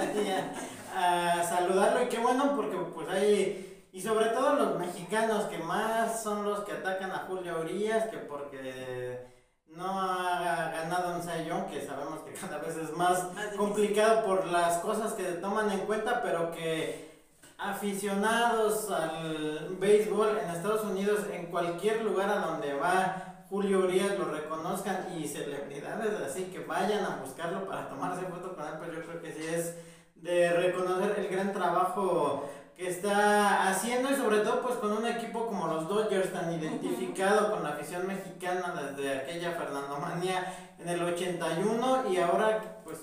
a, 0.96 1.40
a 1.40 1.44
saludarlo. 1.44 2.04
Y 2.04 2.10
qué 2.10 2.20
bueno 2.20 2.56
porque 2.56 2.78
pues 2.78 3.10
hay 3.10 3.88
y 3.92 4.00
sobre 4.00 4.28
todo 4.28 4.54
los 4.54 4.78
mexicanos 4.78 5.46
que 5.46 5.58
más 5.58 6.22
son 6.22 6.46
los 6.46 6.60
que 6.60 6.74
atacan 6.74 7.12
a 7.12 7.26
Julio 7.28 7.60
Urias, 7.60 8.06
que 8.10 8.18
porque 8.18 9.26
no 9.66 10.00
ha 10.00 10.70
ganado 10.72 11.16
un 11.16 11.24
sayón, 11.24 11.66
que 11.66 11.84
sabemos 11.84 12.20
que 12.20 12.34
cada 12.34 12.60
vez 12.60 12.78
es 12.78 12.92
más 12.92 13.30
complicado 13.58 14.26
por 14.26 14.46
las 14.46 14.78
cosas 14.78 15.14
que 15.14 15.24
toman 15.24 15.72
en 15.72 15.80
cuenta, 15.80 16.22
pero 16.22 16.52
que 16.52 17.10
aficionados 17.58 18.92
al 18.92 19.76
béisbol 19.80 20.38
en 20.38 20.52
Estados 20.52 20.84
Unidos, 20.84 21.26
en 21.34 21.48
cualquier 21.48 22.04
lugar 22.04 22.30
a 22.30 22.46
donde 22.46 22.76
va 22.76 23.31
Julio 23.52 23.80
Urias 23.80 24.18
lo 24.18 24.32
reconozcan 24.32 25.08
y 25.14 25.28
celebridades 25.28 26.22
así 26.22 26.46
que 26.46 26.60
vayan 26.60 27.04
a 27.04 27.18
buscarlo 27.18 27.68
para 27.68 27.90
tomarse 27.90 28.26
foto 28.28 28.56
con 28.56 28.66
él, 28.66 28.76
pero 28.80 28.94
yo 28.94 29.02
creo 29.06 29.22
que 29.22 29.34
sí 29.34 29.46
es 29.46 29.76
de 30.16 30.54
reconocer 30.54 31.20
el 31.20 31.28
gran 31.28 31.52
trabajo 31.52 32.50
que 32.78 32.88
está 32.88 33.68
haciendo 33.68 34.10
y 34.10 34.16
sobre 34.16 34.38
todo 34.38 34.62
pues 34.62 34.76
con 34.76 34.94
un 34.94 35.06
equipo 35.06 35.48
como 35.48 35.68
los 35.68 35.90
Dodgers 35.90 36.32
tan 36.32 36.54
identificado 36.54 37.52
con 37.52 37.64
la 37.64 37.72
afición 37.72 38.08
mexicana 38.08 38.74
desde 38.74 39.20
aquella 39.20 39.52
Fernando 39.52 39.98
Manía 39.98 40.74
en 40.80 40.88
el 40.88 41.04
81 41.04 42.10
y 42.10 42.18
ahora 42.20 42.82
pues 42.86 43.00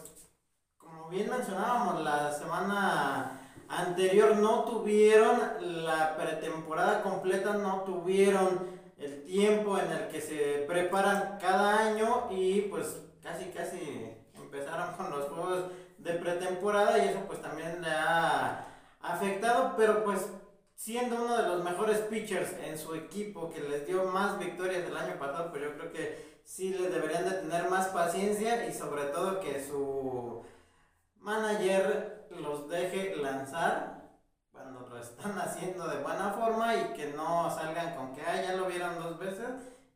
como 0.79 1.11
bien 1.11 1.29
mencionábamos 1.29 2.03
la 2.03 2.33
semana 2.33 3.39
anterior 3.69 4.35
no 4.37 4.63
tuvieron 4.63 5.43
la 5.85 6.17
pretemporada 6.17 7.03
completa, 7.03 7.53
no 7.53 7.83
tuvieron 7.83 8.78
el 8.99 9.23
tiempo 9.25 9.79
en 9.79 9.91
el 9.91 10.09
que 10.09 10.21
se 10.21 10.65
preparan 10.67 11.39
cada 11.41 11.89
año 11.89 12.29
y 12.31 12.63
pues 12.63 13.01
casi 13.23 13.47
casi 13.47 14.17
empezaron 14.35 14.95
con 14.97 15.11
los 15.11 15.29
juegos 15.29 15.71
de 15.99 16.15
pretemporada 16.15 16.99
y 16.99 17.09
eso 17.09 17.21
pues 17.27 17.41
también 17.41 17.81
le 17.81 17.91
ha 17.91 18.67
afectado, 19.01 19.75
pero 19.77 20.05
pues 20.05 20.29
siendo 20.75 21.17
uno 21.17 21.37
de 21.37 21.49
los 21.49 21.65
mejores 21.65 21.99
pitchers 22.03 22.53
en 22.65 22.79
su 22.79 22.95
equipo 22.95 23.51
que 23.51 23.61
les 23.61 23.87
dio 23.87 24.05
más 24.05 24.39
victorias 24.39 24.85
el 24.85 24.97
año 24.97 25.19
pasado, 25.19 25.51
pues 25.51 25.63
yo 25.63 25.75
creo 25.77 25.93
que 25.93 26.41
sí 26.45 26.71
le 26.71 26.89
deberían 26.89 27.25
de 27.25 27.37
tener 27.37 27.69
más 27.69 27.89
paciencia 27.89 28.67
y 28.67 28.73
sobre 28.73 29.05
todo 29.05 29.41
que 29.41 29.65
su 29.65 30.43
manager 31.17 32.27
los 32.31 32.69
deje 32.69 33.17
lanzar 33.17 33.98
lo 34.99 35.05
están 35.05 35.39
haciendo 35.39 35.87
de 35.87 35.99
buena 35.99 36.33
forma 36.33 36.75
y 36.75 36.93
que 36.93 37.13
no 37.13 37.49
salgan 37.51 37.95
con 37.95 38.13
que 38.13 38.23
ah, 38.23 38.43
ya 38.43 38.57
lo 38.57 38.67
vieron 38.67 38.99
dos 38.99 39.19
veces, 39.19 39.47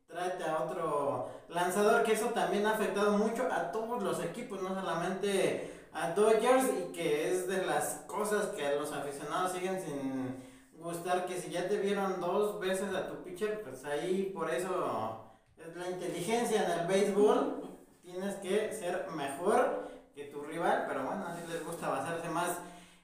tráete 0.06 0.44
a 0.44 0.60
otro 0.62 1.28
lanzador, 1.48 2.04
que 2.04 2.12
eso 2.12 2.26
también 2.26 2.66
ha 2.66 2.74
afectado 2.74 3.18
mucho 3.18 3.48
a 3.50 3.72
todos 3.72 4.02
los 4.02 4.22
equipos, 4.22 4.62
no 4.62 4.68
solamente 4.68 5.88
a 5.92 6.10
Dodgers 6.10 6.66
y 6.66 6.92
que 6.92 7.32
es 7.32 7.48
de 7.48 7.66
las 7.66 8.04
cosas 8.06 8.46
que 8.48 8.76
los 8.76 8.92
aficionados 8.92 9.52
siguen 9.52 9.82
sin 9.82 10.36
gustar, 10.80 11.26
que 11.26 11.40
si 11.40 11.50
ya 11.50 11.68
te 11.68 11.78
vieron 11.78 12.20
dos 12.20 12.60
veces 12.60 12.94
a 12.94 13.08
tu 13.08 13.24
pitcher, 13.24 13.62
pues 13.62 13.84
ahí 13.84 14.30
por 14.32 14.50
eso 14.50 15.34
es 15.56 15.74
la 15.76 15.90
inteligencia 15.90 16.64
en 16.64 16.80
el 16.80 16.86
béisbol, 16.86 17.78
tienes 18.02 18.36
que 18.36 18.72
ser 18.72 19.08
mejor 19.10 19.90
que 20.14 20.26
tu 20.26 20.42
rival, 20.42 20.84
pero 20.86 21.04
bueno, 21.04 21.26
así 21.26 21.40
les 21.50 21.64
gusta 21.64 21.88
basarse 21.88 22.28
más 22.28 22.58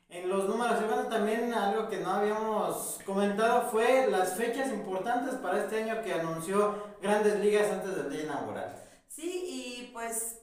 en 0.09 0.29
los 0.29 0.49
números. 0.49 0.81
Y 0.83 0.85
bueno, 0.87 1.09
también 1.09 1.53
algo 1.53 1.88
que 1.88 1.99
no 1.99 2.11
habíamos 2.11 2.99
comentado 3.05 3.71
fue 3.71 4.09
las 4.11 4.37
fechas 4.37 4.73
importantes 4.73 5.35
para 5.37 5.65
este 5.65 5.83
año 5.83 6.03
que 6.03 6.12
anunció 6.12 6.97
Grandes 7.00 7.38
Ligas 7.41 7.71
antes 7.71 7.97
del 7.97 8.11
día 8.11 8.23
inaugural. 8.23 8.75
Sí, 9.09 9.45
y 9.47 9.91
pues 9.93 10.38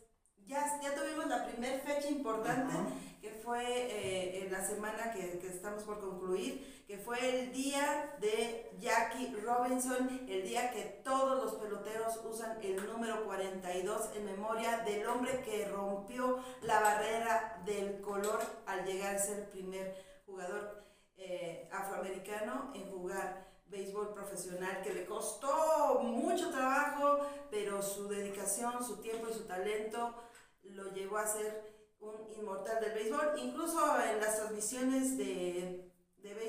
ya, 0.46 0.80
ya 0.82 0.94
tuvimos 0.94 1.28
la 1.28 1.46
primera 1.48 1.80
fecha 1.80 2.10
importante, 2.10 2.74
que 3.22 3.32
fue 3.44 3.64
eh, 3.66 4.46
en 4.46 4.52
la 4.52 4.66
semana 4.66 5.12
que, 5.14 5.40
que, 5.40 5.48
estamos 5.48 5.84
por 5.84 6.00
concluir, 6.00 6.75
que 6.88 7.00
fue 7.00 7.42
el 7.42 7.52
día 7.52 8.16
de 8.20 8.72
Jackie 8.80 9.36
Robinson, 9.44 10.08
el 10.30 10.44
día 10.44 10.72
que 10.72 11.02
todos 11.04 11.44
los 11.44 11.56
peloteros 11.56 12.20
usan 12.24 12.62
el 12.62 12.76
número 12.86 13.26
42 13.26 14.12
en 14.16 14.26
memoria 14.26 14.80
del 14.80 15.08
hombre 15.08 15.42
que 15.42 15.68
rompió 15.68 16.40
la 16.62 16.80
barrera 16.82 17.62
del 17.66 18.02
color 18.02 18.40
al 18.68 18.86
llegar 18.86 19.16
a 19.16 19.20
ser 19.20 19.40
el 19.40 19.48
primer 19.48 19.96
jugador 20.26 20.84
eh, 21.18 21.68
afroamericano 21.72 22.72
en 22.76 22.92
jugar 22.92 23.48
béisbol 23.68 24.14
profesional 24.14 24.82
que 24.84 24.94
le 24.94 25.06
costó 25.06 26.02
mucho 26.04 26.52
trabajo, 26.52 27.26
pero 27.50 27.82
su 27.82 28.08
dedicación, 28.08 28.86
su 28.86 28.98
tiempo 28.98 29.28
y 29.30 29.34
su 29.34 29.46
talento 29.46 30.14
lo 30.62 30.94
llevó 30.94 31.18
a 31.18 31.26
ser 31.26 31.74
un 32.00 32.32
inmortal 32.32 32.80
del 32.80 32.94
béisbol. 32.94 33.40
Incluso 33.40 33.80
en 34.02 34.20
las 34.20 34.38
transmisiones 34.38 35.18
de, 35.18 35.26
de 35.26 35.85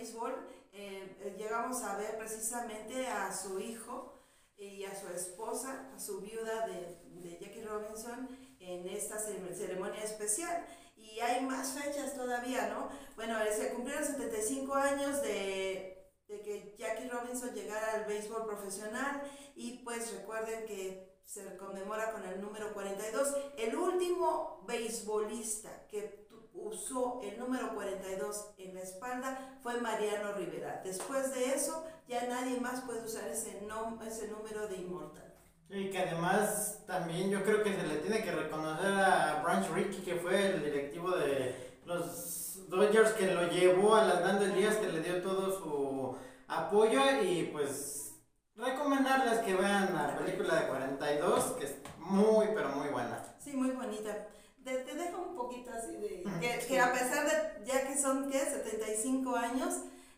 béisbol 0.06 0.34
eh, 0.72 1.16
eh, 1.20 1.34
llegamos 1.38 1.82
a 1.82 1.96
ver 1.96 2.16
precisamente 2.18 3.06
a 3.06 3.34
su 3.34 3.58
hijo 3.58 4.12
y 4.56 4.84
a 4.84 4.94
su 4.98 5.08
esposa, 5.08 5.90
a 5.94 5.98
su 5.98 6.20
viuda 6.20 6.66
de, 6.66 6.98
de 7.20 7.38
Jackie 7.38 7.62
Robinson 7.62 8.28
en 8.60 8.86
esta 8.88 9.18
ceremonia 9.18 10.02
especial. 10.02 10.64
Y 10.96 11.20
hay 11.20 11.44
más 11.44 11.78
fechas 11.78 12.14
todavía, 12.14 12.68
¿no? 12.68 12.88
Bueno, 13.16 13.38
se 13.54 13.72
cumplieron 13.72 14.04
75 14.04 14.75
años 14.75 15.22
de, 15.22 16.10
de 16.28 16.40
que 16.42 16.75
Jackie 16.78 17.08
Robinson 17.08 17.54
llegara 17.54 17.94
al 17.94 18.04
béisbol 18.04 18.46
profesional 18.46 19.22
y 19.54 19.78
pues 19.84 20.12
recuerden 20.12 20.66
que 20.66 21.20
se 21.25 21.56
conmemora 21.56 22.12
con 22.12 22.25
el 22.25 22.40
número 22.40 22.72
42. 22.72 23.34
El 23.58 23.76
último 23.76 24.62
beisbolista 24.66 25.86
que 25.88 26.25
usó 26.62 27.20
el 27.22 27.38
número 27.38 27.75
42 27.75 28.54
en 28.58 28.75
la 28.75 28.80
espalda 28.80 29.58
fue 29.62 29.80
Mariano 29.80 30.32
Rivera. 30.32 30.80
Después 30.84 31.34
de 31.34 31.54
eso, 31.54 31.84
ya 32.08 32.26
nadie 32.26 32.60
más 32.60 32.80
puede 32.82 33.04
usar 33.04 33.28
ese, 33.28 33.60
ese 34.06 34.28
número 34.28 34.68
de 34.68 34.76
inmortal. 34.76 35.34
Y 35.68 35.90
que 35.90 35.98
además 35.98 36.84
también 36.86 37.30
yo 37.30 37.42
creo 37.42 37.62
que 37.62 37.75
se 37.75 37.86
le 37.86 37.96
tiene 37.96 38.22
que 38.22 38.30
reconocer 38.30 38.92
a 38.92 39.42
Branch 39.42 39.68
Rickey, 39.70 40.02
que 40.02 40.14
fue 40.16 40.54
el 40.54 40.64
directivo 40.64 41.10
de 41.10 41.80
los 41.84 42.68
Dodgers, 42.68 43.12
que 43.12 43.34
lo 43.34 43.48
llevó 43.48 43.96
a 43.96 44.04
las 44.04 44.20
grandes 44.20 44.54
ligas, 44.54 44.76
que 44.76 44.92
le 44.92 45.00
dio 45.00 45.22
todo 45.22 45.58
su 45.58 46.16
apoyo 46.48 47.00
y 47.22 47.50
pues 47.52 48.14
recomendarles 48.54 49.40
que 49.40 49.54
vean 49.54 49.92
la 49.94 50.16
película 50.16 50.60
de 50.60 50.68
42, 50.68 51.44
que 51.58 51.64
es 51.64 51.76
muy, 51.98 52.46
pero 52.54 52.68
muy 52.70 52.88
buena. 52.88 53.25
Sí, 53.38 53.52
muy 53.52 53.70
bonita. 53.70 54.28
Te, 54.66 54.78
te 54.78 54.96
deja 54.96 55.16
un 55.16 55.37
poquito 55.37 55.70
así 55.70 55.92
de... 55.92 56.25
Que, 56.66 56.80
a 56.80 56.92
pesar 56.92 57.25
de, 57.25 57.64
ya 57.64 57.87
que 57.87 57.96
son, 57.96 58.28
¿qué? 58.28 58.40
75 58.40 59.37
años, 59.37 59.75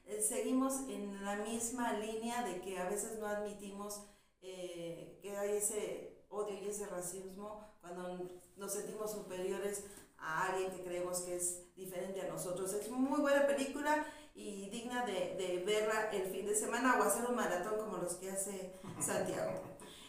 eh, 0.06 0.22
seguimos 0.26 0.88
en 0.88 1.22
la 1.22 1.36
misma 1.36 1.92
línea 1.92 2.42
de 2.44 2.62
que 2.62 2.78
a 2.78 2.88
veces 2.88 3.18
no 3.18 3.26
admitimos 3.26 4.06
eh, 4.40 5.18
que 5.20 5.36
hay 5.36 5.58
ese 5.58 6.24
odio 6.30 6.58
y 6.62 6.66
ese 6.66 6.86
racismo 6.86 7.74
cuando 7.82 8.26
nos 8.56 8.72
sentimos 8.72 9.12
superiores 9.12 9.84
a 10.16 10.46
alguien 10.46 10.70
que 10.70 10.82
creemos 10.82 11.20
que 11.20 11.36
es 11.36 11.74
diferente 11.76 12.22
a 12.22 12.28
nosotros. 12.28 12.72
Es 12.72 12.90
muy 12.90 13.20
buena 13.20 13.46
película 13.46 14.06
y 14.34 14.70
digna 14.70 15.04
de, 15.04 15.34
de, 15.36 15.62
verla 15.66 16.08
el 16.10 16.30
fin 16.30 16.46
de 16.46 16.56
semana 16.56 16.98
o 16.98 17.02
hacer 17.02 17.26
un 17.26 17.36
maratón 17.36 17.78
como 17.80 17.98
los 17.98 18.14
que 18.14 18.30
hace 18.30 18.72
Santiago. 18.98 19.60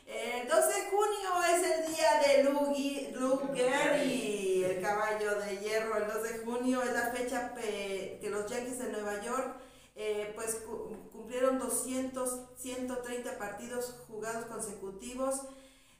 El 0.09 0.47
12 0.47 0.67
de 0.67 0.89
junio 0.89 1.29
es 1.53 1.63
el 1.71 1.93
día 1.93 2.19
de 2.25 2.43
Luger 2.43 4.07
y 4.07 4.63
el 4.63 4.81
caballo 4.81 5.39
de 5.39 5.57
hierro. 5.59 5.97
El 5.97 6.07
2 6.11 6.23
de 6.23 6.37
junio 6.39 6.81
es 6.81 6.93
la 6.93 7.11
fecha 7.11 7.53
que 7.53 8.27
los 8.31 8.49
Yankees 8.49 8.79
de 8.79 8.91
Nueva 8.91 9.23
York 9.23 9.57
eh, 9.95 10.31
pues 10.33 10.63
cumplieron 11.11 11.59
200, 11.59 12.39
130 12.57 13.37
partidos 13.37 13.93
jugados 14.07 14.45
consecutivos. 14.45 15.43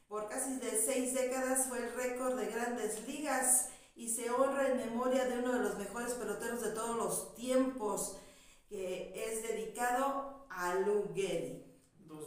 Por 0.07 0.27
casi 0.27 0.55
de 0.55 0.71
seis 0.71 1.13
décadas 1.13 1.67
fue 1.67 1.77
el 1.77 1.93
récord 1.93 2.35
de 2.35 2.47
grandes 2.47 3.07
ligas 3.07 3.69
y 3.95 4.09
se 4.09 4.31
honra 4.31 4.69
en 4.69 4.77
memoria 4.77 5.25
de 5.25 5.37
uno 5.37 5.51
de 5.51 5.59
los 5.59 5.77
mejores 5.77 6.13
peloteros 6.13 6.63
de 6.63 6.71
todos 6.71 6.97
los 6.97 7.35
tiempos, 7.35 8.17
que 8.69 9.13
es 9.13 9.43
dedicado 9.43 10.47
a 10.49 10.73
Gehrig. 11.13 11.68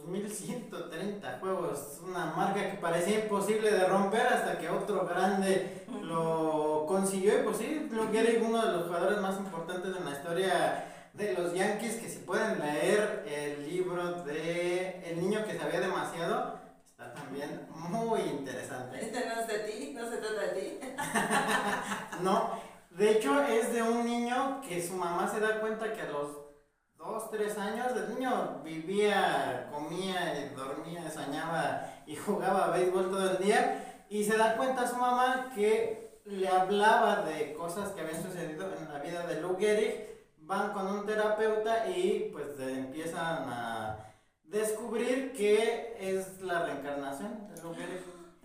2130 0.01 1.39
juegos, 1.39 1.99
una 2.03 2.25
marca 2.25 2.71
que 2.71 2.77
parecía 2.77 3.23
imposible 3.23 3.71
de 3.71 3.85
romper 3.85 4.27
hasta 4.27 4.57
que 4.57 4.69
otro 4.69 5.05
grande 5.05 5.85
lo 6.01 6.85
consiguió 6.87 7.39
y 7.39 7.43
pues 7.43 7.57
sí, 7.57 7.87
Lou 7.91 8.11
Gehrig, 8.11 8.43
uno 8.43 8.65
de 8.65 8.71
los 8.73 8.87
jugadores 8.87 9.19
más 9.19 9.37
importantes 9.37 9.95
en 9.95 10.05
la 10.05 10.11
historia 10.11 11.09
de 11.13 11.33
los 11.33 11.53
Yankees, 11.53 11.95
que 11.97 12.09
si 12.09 12.19
pueden 12.19 12.59
leer 12.59 13.23
el 13.27 13.69
libro 13.69 14.23
de 14.23 15.09
El 15.09 15.21
niño 15.21 15.45
que 15.45 15.57
sabía 15.57 15.79
demasiado, 15.79 16.59
está 16.85 17.13
también 17.13 17.67
muy 17.75 18.21
interesante. 18.21 18.99
¿Este 18.99 19.25
no 19.27 19.41
es 19.41 19.47
de 19.47 19.59
ti? 19.59 19.93
¿No 19.95 20.09
se 20.09 20.17
trata 20.17 20.41
de 20.41 20.59
ti? 20.59 20.79
no, 22.21 22.59
de 22.89 23.11
hecho 23.11 23.43
es 23.43 23.73
de 23.73 23.83
un 23.83 24.05
niño 24.05 24.61
que 24.67 24.85
su 24.85 24.95
mamá 24.95 25.29
se 25.31 25.39
da 25.39 25.59
cuenta 25.59 25.93
que 25.93 26.01
a 26.01 26.09
los 26.09 26.42
dos, 27.03 27.29
tres 27.29 27.57
años 27.57 27.87
el 27.95 28.15
niño 28.15 28.61
vivía, 28.63 29.69
comía, 29.71 30.51
dormía, 30.55 31.09
soñaba 31.09 31.85
y 32.05 32.15
jugaba 32.25 32.71
béisbol 32.71 33.09
todo 33.09 33.31
el 33.31 33.43
día. 33.43 34.05
Y 34.09 34.23
se 34.23 34.37
da 34.37 34.55
cuenta 34.55 34.87
su 34.87 34.95
mamá 34.95 35.51
que 35.55 36.21
le 36.25 36.47
hablaba 36.47 37.23
de 37.23 37.53
cosas 37.53 37.91
que 37.91 38.01
habían 38.01 38.21
sucedido 38.21 38.71
en 38.77 38.91
la 38.91 38.99
vida 38.99 39.25
de 39.27 39.41
Lou 39.41 39.57
van 40.45 40.73
con 40.73 40.87
un 40.87 41.05
terapeuta 41.05 41.89
y 41.89 42.29
pues 42.31 42.59
empiezan 42.59 43.49
a 43.49 43.97
descubrir 44.43 45.31
que 45.33 45.95
es 45.99 46.41
la 46.41 46.65
reencarnación 46.65 47.47
de 47.53 47.61
lo 47.61 47.71
que 47.73 47.87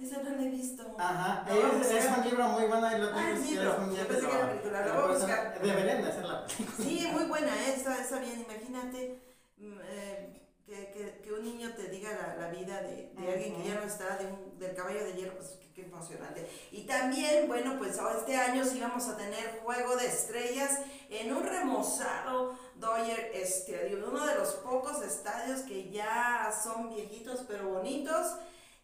Ese 0.00 0.22
no 0.22 0.40
he 0.40 0.48
visto. 0.48 0.94
Ajá, 0.96 1.44
es, 1.50 1.90
es, 1.90 2.16
un 2.16 2.24
libro 2.24 2.48
muy 2.48 2.66
bueno 2.66 2.96
y 2.96 3.00
lo 3.00 3.08
ah, 3.08 3.14
tengo 3.16 3.42
si 3.44 3.50
libro. 3.50 3.76
Un 3.78 3.90
día 3.90 4.06
pensé 4.06 4.26
que 4.26 4.36
era 4.36 4.48
película, 4.48 4.86
lo 4.86 4.94
voy 4.94 5.02
a 5.02 5.18
buscar. 5.18 5.60
Deberían 5.60 6.02
de 6.02 6.08
hacer 6.08 6.24
la 6.24 6.46
película. 6.46 6.84
Sí, 6.84 7.08
muy 7.12 7.24
buena, 7.24 7.56
¿eh? 7.56 7.74
está, 7.76 8.00
está 8.00 8.20
bien, 8.20 8.46
imagínate. 8.48 9.20
Mm, 9.56 9.78
eh, 9.82 10.34
que, 10.64 10.90
que, 10.92 11.20
que, 11.22 11.32
un 11.32 11.42
niño 11.42 11.72
te 11.74 11.88
diga 11.88 12.10
la, 12.12 12.36
la 12.36 12.50
vida 12.50 12.82
de, 12.82 13.10
de 13.18 13.32
alguien 13.32 13.56
que 13.56 13.68
ya 13.68 13.74
no 13.76 13.82
está, 13.82 14.18
de 14.18 14.26
un, 14.26 14.58
del 14.58 14.74
caballo 14.74 15.02
de 15.02 15.14
hierro, 15.14 15.34
pues 15.36 15.56
qué, 15.58 15.72
qué, 15.72 15.82
emocionante. 15.82 16.48
Y 16.70 16.82
también, 16.82 17.48
bueno, 17.48 17.76
pues 17.78 17.98
este 18.18 18.36
año 18.36 18.64
sí 18.64 18.78
vamos 18.78 19.08
a 19.08 19.16
tener 19.16 19.60
Juego 19.64 19.96
de 19.96 20.06
Estrellas 20.06 20.80
en 21.08 21.34
un 21.34 21.42
remozado 21.42 22.56
Dodger 22.76 23.32
Stadium, 23.34 24.04
uno 24.08 24.26
de 24.26 24.34
los 24.34 24.50
pocos 24.56 25.02
estadios 25.02 25.62
que 25.62 25.90
ya 25.90 26.54
son 26.62 26.90
viejitos 26.90 27.44
pero 27.48 27.70
bonitos 27.70 28.34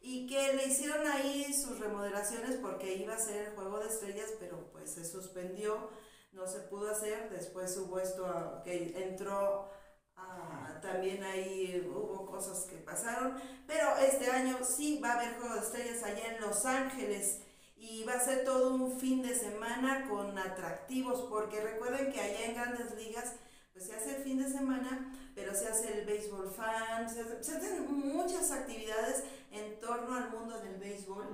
y 0.05 0.27
que 0.27 0.53
le 0.53 0.67
hicieron 0.67 1.07
ahí 1.07 1.53
sus 1.53 1.81
remodelaciones 1.81 2.57
porque 2.57 2.95
iba 2.95 3.15
a 3.15 3.19
ser 3.19 3.49
el 3.49 3.55
Juego 3.55 3.81
de 3.81 3.89
Estrellas, 3.89 4.31
pero 4.39 4.71
pues 4.71 4.91
se 4.91 5.05
suspendió, 5.05 5.89
no 6.33 6.47
se 6.47 6.61
pudo 6.61 6.91
hacer, 6.91 7.31
después 7.31 7.77
hubo 7.79 7.99
esto 7.99 8.63
que 8.65 8.93
entró 9.03 9.71
Ah, 10.17 10.79
también 10.81 11.23
ahí 11.25 11.91
hubo 11.93 12.27
cosas 12.27 12.65
que 12.67 12.77
pasaron, 12.77 13.35
pero 13.67 13.97
este 13.97 14.31
año 14.31 14.59
sí 14.65 15.01
va 15.03 15.13
a 15.13 15.21
haber 15.21 15.35
Juego 15.39 15.55
de 15.55 15.61
Estrellas 15.61 16.03
allá 16.05 16.35
en 16.35 16.41
Los 16.41 16.65
Ángeles 16.65 17.41
y 17.77 18.05
va 18.05 18.15
a 18.15 18.25
ser 18.25 18.45
todo 18.45 18.75
un 18.75 18.99
fin 18.99 19.23
de 19.23 19.35
semana 19.35 20.09
con 20.09 20.39
atractivos, 20.39 21.23
porque 21.23 21.61
recuerden 21.61 22.13
que 22.13 22.21
allá 22.21 22.45
en 22.47 22.55
Grandes 22.55 22.95
Ligas 22.95 23.35
pues 23.73 23.87
se 23.87 23.97
hace 23.97 24.17
el 24.17 24.23
fin 24.23 24.41
de 24.41 24.49
semana, 24.49 25.13
pero 25.35 25.53
se 25.53 25.67
hace 25.67 25.99
el 25.99 26.07
béisbol 26.07 26.49
fan, 26.49 27.11
se, 27.11 27.21
hacen 27.21 27.93
muchas 27.93 28.53
actividades 28.53 29.25
en 29.51 29.64
torno 29.85 30.17
al 30.17 30.31
mundo 30.31 30.59
del 30.61 30.77
béisbol. 30.77 31.29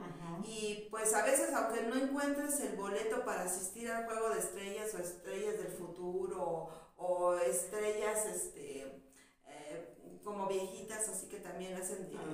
Y 0.44 0.88
pues 0.90 1.14
a 1.14 1.24
veces 1.24 1.52
aunque 1.54 1.82
no 1.82 1.96
encuentres 1.96 2.60
el 2.60 2.76
boleto 2.76 3.24
para 3.24 3.42
asistir 3.42 3.90
al 3.90 4.06
juego 4.06 4.30
de 4.30 4.40
estrellas 4.40 4.94
o 4.94 4.98
estrellas 4.98 5.58
del 5.58 5.72
futuro 5.72 6.68
o 6.96 7.34
estrellas 7.36 8.26
este, 8.26 9.02
eh, 9.46 10.20
como 10.24 10.48
viejitas, 10.48 11.08
así 11.08 11.28
que 11.28 11.38
también 11.40 11.74
hacen 11.74 12.10
de, 12.10 12.16
ah, 12.16 12.24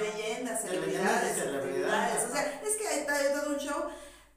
leyendas, 0.00 0.62
celebridades, 0.62 1.36
celebridades. 1.36 2.24
O 2.24 2.32
sea, 2.32 2.62
es 2.62 2.76
que 2.76 2.88
hay, 2.88 3.06
todo 3.34 3.50
un 3.54 3.58
show. 3.58 3.84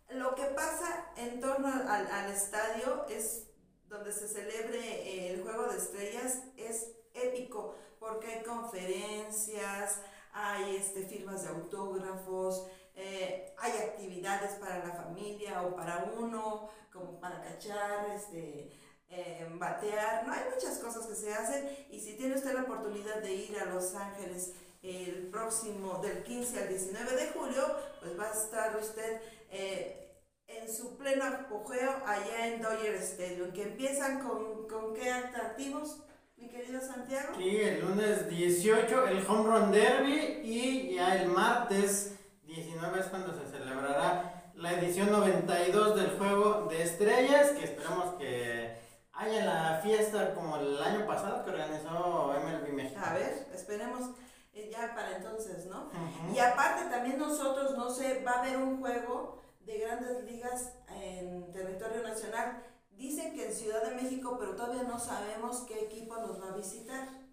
Lo 0.09 0.35
que 0.35 0.45
pasa 0.45 1.11
en 1.17 1.39
torno 1.39 1.67
al, 1.67 2.07
al 2.07 2.31
estadio 2.31 3.05
es 3.09 3.47
donde 3.87 4.11
se 4.11 4.27
celebre 4.27 5.31
el 5.31 5.43
Juego 5.43 5.67
de 5.67 5.77
Estrellas 5.77 6.39
es 6.57 6.91
épico 7.13 7.75
porque 8.03 8.27
hay 8.27 8.43
conferencias, 8.43 10.01
hay 10.33 10.75
este, 10.75 11.05
firmas 11.05 11.43
de 11.43 11.49
autógrafos, 11.49 12.67
eh, 12.95 13.53
hay 13.57 13.71
actividades 13.71 14.55
para 14.55 14.85
la 14.85 14.93
familia 14.93 15.63
o 15.63 15.73
para 15.75 16.11
uno, 16.19 16.69
como 16.91 17.19
para 17.19 17.41
cachar, 17.41 18.09
este, 18.13 18.71
eh, 19.07 19.47
batear, 19.53 20.27
no 20.27 20.33
hay 20.33 20.41
muchas 20.53 20.79
cosas 20.79 21.05
que 21.05 21.15
se 21.15 21.33
hacen 21.33 21.87
y 21.89 21.99
si 21.99 22.17
tiene 22.17 22.35
usted 22.35 22.53
la 22.53 22.63
oportunidad 22.63 23.21
de 23.21 23.33
ir 23.33 23.57
a 23.59 23.65
Los 23.65 23.95
Ángeles 23.95 24.53
el 24.81 25.29
próximo 25.31 25.99
del 25.99 26.23
15 26.23 26.59
al 26.59 26.67
19 26.67 27.15
de 27.15 27.27
julio, 27.29 27.63
pues 28.01 28.19
va 28.19 28.25
a 28.25 28.33
estar 28.33 28.75
usted 28.75 29.21
eh, 29.49 30.19
en 30.47 30.73
su 30.73 30.97
pleno 30.97 31.23
apogeo 31.23 32.03
allá 32.05 32.47
en 32.47 32.61
Dodger 32.61 32.95
Stadium, 32.95 33.53
que 33.53 33.63
empiezan 33.63 34.27
con, 34.27 34.67
con 34.67 34.93
qué 34.93 35.09
atractivos, 35.09 36.03
mi 36.43 36.49
querido 36.49 36.81
Santiago. 36.81 37.35
Sí, 37.37 37.61
el 37.61 37.79
lunes 37.81 38.29
18 38.29 39.07
el 39.07 39.25
Home 39.25 39.49
Run 39.49 39.71
Derby 39.71 40.41
y 40.43 40.95
ya 40.95 41.15
el 41.15 41.29
martes 41.29 42.15
19 42.43 42.99
es 42.99 43.05
cuando 43.05 43.33
se 43.33 43.49
celebrará 43.49 44.51
la 44.55 44.73
edición 44.73 45.11
92 45.11 45.95
del 45.95 46.17
Juego 46.17 46.67
de 46.69 46.83
Estrellas, 46.83 47.51
que 47.51 47.63
esperamos 47.63 48.15
que 48.15 48.77
haya 49.13 49.45
la 49.45 49.79
fiesta 49.81 50.33
como 50.33 50.57
el 50.57 50.81
año 50.83 51.07
pasado 51.07 51.45
que 51.45 51.51
organizó 51.51 52.33
MLB 52.43 52.73
México. 52.73 53.01
A 53.03 53.13
ver, 53.13 53.47
esperemos 53.53 54.11
eh, 54.53 54.69
ya 54.71 54.93
para 54.93 55.15
entonces, 55.15 55.65
¿no? 55.67 55.89
Y 56.33 56.39
aparte 56.39 56.89
también 56.89 57.17
nosotros, 57.17 57.77
no 57.77 57.89
sé, 57.89 58.21
va 58.25 58.31
a 58.31 58.39
haber 58.41 58.57
un 58.57 58.81
juego 58.81 59.41
de 59.61 59.77
grandes 59.79 60.23
ligas 60.25 60.73
en 60.89 61.51
territorio 61.53 62.03
nacional. 62.03 62.63
Dicen 62.97 63.33
que 63.33 63.47
en 63.47 63.53
Ciudad 63.53 63.83
de 63.83 64.01
México, 64.01 64.37
pero 64.39 64.55
todavía 64.55 64.83
no 64.83 64.99
sabemos 64.99 65.65
qué 65.67 65.85
equipo 65.85 66.15
nos 66.17 66.41
va 66.41 66.49
a 66.49 66.57
visitar. 66.57 67.23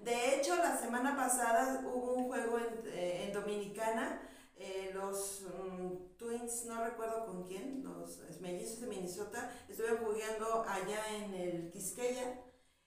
De 0.00 0.34
hecho, 0.34 0.56
la 0.56 0.76
semana 0.76 1.14
pasada 1.16 1.82
hubo 1.84 2.14
un 2.14 2.28
juego 2.28 2.58
en, 2.58 2.86
eh, 2.86 3.24
en 3.24 3.32
Dominicana 3.32 4.20
eh, 4.64 4.92
los 4.94 5.42
um, 5.42 6.16
Twins, 6.16 6.66
no 6.66 6.84
recuerdo 6.84 7.26
con 7.26 7.44
quién, 7.48 7.82
los 7.82 8.20
mellizos 8.40 8.80
de 8.80 8.86
Minnesota, 8.86 9.52
estuvieron 9.68 10.04
jugando 10.04 10.64
allá 10.68 11.16
en 11.16 11.34
el 11.34 11.70
Quisqueya, 11.72 12.40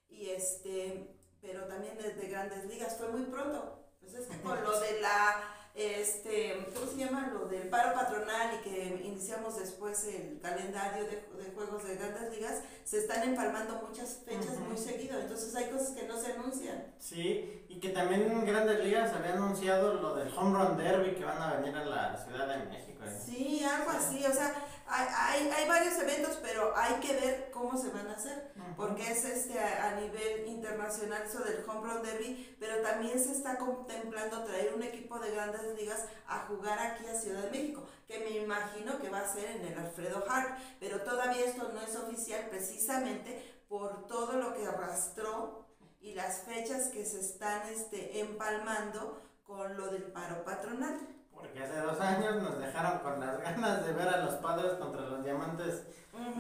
y 0.08 0.30
este, 0.30 1.18
pero 1.42 1.66
también 1.66 1.98
desde 1.98 2.30
grandes 2.30 2.66
ligas, 2.66 2.96
fue 2.98 3.10
muy 3.10 3.24
pronto. 3.24 3.90
Entonces, 4.02 4.26
con 4.42 4.64
lo 4.64 4.80
de 4.80 5.02
la 5.02 5.55
este, 5.76 6.68
¿cómo 6.74 6.90
se 6.90 6.98
llama? 6.98 7.32
Lo 7.34 7.48
del 7.48 7.68
paro 7.68 7.94
patronal 7.94 8.56
y 8.56 8.64
que 8.64 9.02
iniciamos 9.04 9.60
después 9.60 10.06
el 10.06 10.40
calendario 10.42 11.04
de, 11.04 11.44
de 11.44 11.52
juegos 11.54 11.84
de 11.84 11.96
grandes 11.96 12.32
ligas, 12.32 12.62
se 12.86 13.00
están 13.00 13.24
empalmando 13.24 13.82
muchas 13.88 14.22
fechas 14.26 14.58
muy 14.60 14.78
seguido, 14.78 15.20
entonces 15.20 15.54
hay 15.56 15.70
cosas 15.70 15.90
que 15.90 16.08
no 16.08 16.18
se 16.18 16.32
anuncian. 16.32 16.94
Sí, 16.98 17.66
y 17.68 17.80
que 17.80 17.90
también 17.90 18.22
en 18.22 18.46
grandes 18.46 18.84
ligas 18.86 19.14
había 19.14 19.34
anunciado 19.34 19.96
lo 19.96 20.16
del 20.16 20.32
Home 20.38 20.58
Run 20.58 20.78
Derby 20.78 21.16
que 21.16 21.26
van 21.26 21.42
a 21.42 21.58
venir 21.58 21.76
a 21.76 21.86
la 21.86 22.18
Ciudad 22.26 22.48
de 22.48 22.66
México. 22.70 23.04
¿eh? 23.04 23.22
Sí, 23.26 23.64
algo 23.64 23.92
así, 23.92 24.26
o 24.26 24.34
sea, 24.34 24.56
hay, 24.88 25.08
hay, 25.16 25.50
hay, 25.50 25.68
varios 25.68 25.98
eventos, 25.98 26.38
pero 26.42 26.76
hay 26.76 26.96
que 26.96 27.14
ver 27.14 27.50
cómo 27.52 27.78
se 27.78 27.90
van 27.90 28.08
a 28.08 28.14
hacer, 28.14 28.52
porque 28.78 29.12
es 29.12 29.26
este 29.26 29.60
a, 29.60 30.00
nivel 30.00 30.48
internacional 30.48 31.24
eso 31.24 31.40
del 31.40 31.68
Home 31.68 31.92
Run 31.92 32.04
Derby, 32.04 32.56
pero 32.60 32.82
también 32.82 33.20
se 33.20 33.32
está 33.32 33.58
contemplando 33.58 34.44
traer 34.44 34.74
un 34.76 34.84
equipo 34.84 35.20
de 35.20 35.32
grandes 35.32 35.76
ligas 35.76 36.06
a 36.28 36.46
jugar 36.48 36.78
aquí 36.80 37.08
a 37.08 37.20
Ciudad 37.20 37.44
de 37.44 37.52
México, 37.52 37.84
que 38.08 38.20
me 38.20 38.30
imagino 38.38 39.00
que 39.00 39.10
va 39.10 39.22
a 39.22 39.34
ser 39.34 39.50
en 39.52 39.66
el 39.66 39.78
Alfredo 39.78 40.24
Hart, 40.30 40.60
pero 40.80 41.02
todavía 41.02 41.46
esto 41.46 41.72
no 41.74 41.82
es 41.82 41.96
oficial 41.96 42.48
precisamente 42.50 43.56
por 43.68 44.08
todo 44.08 44.34
lo 44.34 44.54
que 44.56 44.66
arrastró 44.66 45.66
y 46.00 46.14
las 46.14 46.42
fechas 46.42 46.90
que 46.90 47.04
se 47.06 47.20
están 47.20 47.68
este, 47.70 48.20
empalmando 48.20 49.20
con 49.44 49.76
lo 49.78 49.88
del 49.88 50.04
paro 50.04 50.44
patronal. 50.44 51.15
Porque 51.46 51.64
hace 51.64 51.80
dos 51.80 52.00
años 52.00 52.42
nos 52.42 52.60
dejaron 52.60 53.00
con 53.00 53.20
las 53.20 53.40
ganas 53.44 53.86
de 53.86 53.94
ver 53.94 54.08
a 54.08 54.26
los 54.26 54.36
padres 54.36 54.74
contra 54.74 55.02
los 55.02 55.24
diamantes 55.24 55.84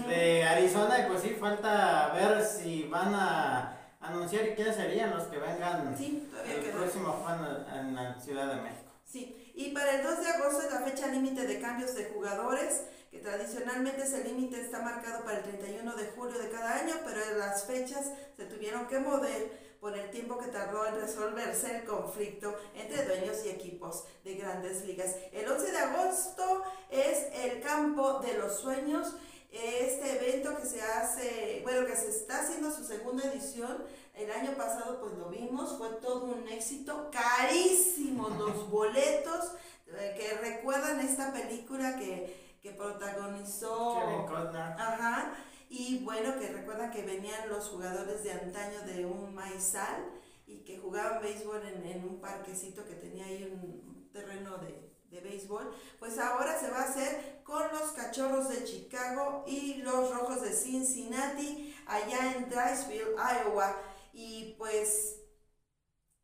de 0.07 0.43
Arizona. 0.43 0.99
Y 0.99 1.09
pues 1.09 1.21
sí, 1.21 1.29
falta 1.39 2.11
ver 2.13 2.43
si 2.43 2.83
van 2.87 3.13
a 3.13 3.77
anunciar 4.01 4.55
quiénes 4.55 4.75
serían 4.75 5.11
los 5.11 5.23
que 5.23 5.37
vengan 5.37 5.95
el 5.97 6.71
próximo 6.71 7.11
juego 7.11 7.65
en 7.73 7.95
la 7.95 8.19
Ciudad 8.19 8.55
de 8.55 8.61
México. 8.61 8.91
Sí, 9.05 9.53
y 9.55 9.71
para 9.71 9.95
el 9.95 10.03
2 10.03 10.19
de 10.19 10.29
agosto 10.29 10.61
es 10.63 10.73
la 10.73 10.81
fecha 10.81 11.07
límite 11.07 11.45
de 11.47 11.59
cambios 11.59 11.95
de 11.95 12.05
jugadores, 12.05 12.83
que 13.11 13.19
tradicionalmente 13.19 14.03
ese 14.03 14.23
límite 14.23 14.59
está 14.59 14.81
marcado 14.81 15.23
para 15.23 15.37
el 15.37 15.43
31 15.43 15.95
de 15.95 16.07
julio 16.07 16.37
de 16.37 16.49
cada 16.49 16.79
año, 16.79 16.95
pero 17.05 17.37
las 17.37 17.65
fechas 17.65 18.11
se 18.35 18.45
tuvieron 18.45 18.87
que 18.87 18.99
mover 18.99 19.64
por 19.85 19.95
el 19.95 20.09
tiempo 20.09 20.39
que 20.39 20.47
tardó 20.47 20.83
en 20.87 20.99
resolverse 20.99 21.77
el 21.77 21.85
conflicto 21.85 22.55
entre 22.73 23.05
dueños 23.05 23.45
y 23.45 23.49
equipos 23.49 24.05
de 24.23 24.33
grandes 24.33 24.83
ligas. 24.83 25.15
El 25.31 25.47
11 25.47 25.71
de 25.71 25.77
agosto 25.77 26.63
es 26.89 27.27
el 27.31 27.61
campo 27.61 28.17
de 28.17 28.33
los 28.33 28.61
sueños 28.61 29.13
este 29.51 30.17
evento 30.17 30.57
que 30.57 30.65
se 30.65 30.81
hace, 30.81 31.59
bueno, 31.61 31.85
que 31.85 31.95
se 31.95 32.09
está 32.09 32.41
haciendo 32.41 32.71
su 32.71 32.83
segunda 32.83 33.31
edición, 33.31 33.83
el 34.15 34.31
año 34.31 34.57
pasado 34.57 34.99
pues 34.99 35.13
lo 35.19 35.29
vimos, 35.29 35.77
fue 35.77 35.89
todo 36.01 36.25
un 36.25 36.47
éxito, 36.47 37.11
carísimos 37.11 38.35
los 38.39 38.67
boletos, 38.71 39.51
eh, 39.99 40.15
que 40.17 40.49
recuerdan 40.49 40.99
esta 40.99 41.31
película 41.31 41.95
que, 41.95 42.57
que 42.59 42.71
protagonizó 42.71 43.99
Kevin 43.99 44.25
Costner. 44.25 44.61
Ajá, 44.63 45.35
y 45.77 45.97
bueno, 46.05 46.39
que 46.39 46.47
recuerdan 46.47 46.89
que 46.89 47.01
venían 47.01 47.49
los 47.49 47.67
jugadores 47.67 48.23
de 48.23 48.31
antaño 48.31 48.81
de 48.83 49.05
un 49.05 49.35
maizal 49.35 50.05
y 50.47 50.59
que 50.63 50.77
jugaban 50.77 51.21
béisbol 51.21 51.61
en, 51.67 51.85
en 51.85 52.07
un 52.07 52.21
parquecito 52.21 52.85
que 52.85 52.95
tenía 52.95 53.25
ahí 53.25 53.43
un 53.43 54.09
terreno 54.13 54.57
de, 54.59 54.89
de 55.09 55.19
béisbol, 55.19 55.75
pues 55.99 56.17
ahora 56.17 56.57
se 56.57 56.69
va 56.69 56.77
a 56.77 56.83
hacer 56.89 57.41
con 57.43 57.61
los 57.73 57.91
cachorros 57.91 58.47
de 58.47 58.63
Chicago 58.63 59.43
y 59.45 59.75
los 59.81 60.15
rojos 60.15 60.43
de 60.43 60.53
Cincinnati 60.53 61.75
allá 61.87 62.37
en 62.37 62.49
Drysville, 62.49 63.17
Iowa. 63.17 63.75
Y 64.13 64.55
pues 64.57 65.17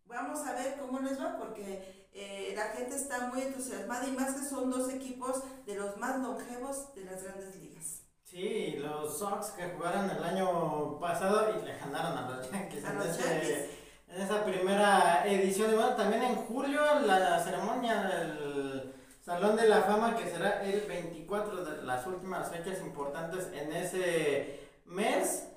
vamos 0.06 0.48
a 0.48 0.54
ver 0.54 0.78
cómo 0.80 1.02
les 1.02 1.20
va 1.20 1.38
porque 1.38 2.08
eh, 2.14 2.54
la 2.56 2.70
gente 2.70 2.96
está 2.96 3.28
muy 3.28 3.42
entusiasmada 3.42 4.08
y 4.08 4.14
más 4.14 4.34
que 4.34 4.48
son 4.48 4.72
dos 4.72 4.90
equipos 4.94 5.44
de 5.66 5.76
los 5.76 5.98
más 5.98 6.22
longevos 6.22 6.96
de 6.96 7.04
las 7.04 7.22
grandes 7.22 7.54
ligas. 7.58 8.01
Sí, 8.32 8.78
los 8.80 9.18
Sox 9.20 9.50
que 9.52 9.72
jugaron 9.76 10.10
el 10.10 10.24
año 10.24 10.98
pasado 11.02 11.50
y 11.60 11.66
le 11.66 11.76
ganaron 11.78 12.18
a 12.18 12.30
los 12.30 12.50
Yankees, 12.52 12.86
A 12.86 12.92
en, 12.92 12.96
los 13.00 13.08
ese- 13.08 13.24
Yankees. 13.30 13.66
en 14.08 14.22
esa 14.22 14.46
primera 14.46 15.26
edición. 15.28 15.72
Y 15.72 15.76
bueno, 15.76 15.96
también 15.96 16.24
en 16.24 16.36
julio 16.36 16.80
la 17.06 17.40
ceremonia 17.44 18.04
del 18.04 18.94
Salón 19.22 19.58
de 19.58 19.68
la 19.68 19.82
Fama 19.82 20.16
que 20.16 20.30
será 20.30 20.64
el 20.64 20.82
24 20.88 21.66
de 21.66 21.84
las 21.84 22.08
últimas 22.08 22.50
fechas 22.50 22.80
importantes 22.80 23.50
en 23.54 23.74
ese 23.74 24.62
mes. 24.86 25.48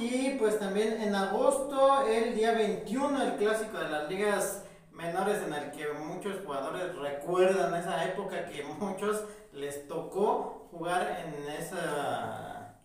Y 0.00 0.30
pues 0.38 0.58
también 0.58 1.00
en 1.02 1.14
agosto, 1.14 2.06
el 2.06 2.34
día 2.34 2.52
21, 2.52 3.22
el 3.22 3.36
clásico 3.36 3.78
de 3.78 3.88
las 3.90 4.08
ligas 4.08 4.64
menores 4.90 5.38
en 5.46 5.52
el 5.54 5.70
que 5.70 5.86
muchos 5.98 6.44
jugadores 6.44 6.94
recuerdan 6.96 7.74
esa 7.74 8.04
época 8.06 8.46
que 8.46 8.62
muchos 8.80 9.22
les 9.52 9.86
tocó 9.86 10.61
jugar 10.72 11.22
en 11.24 11.48
esa 11.50 12.76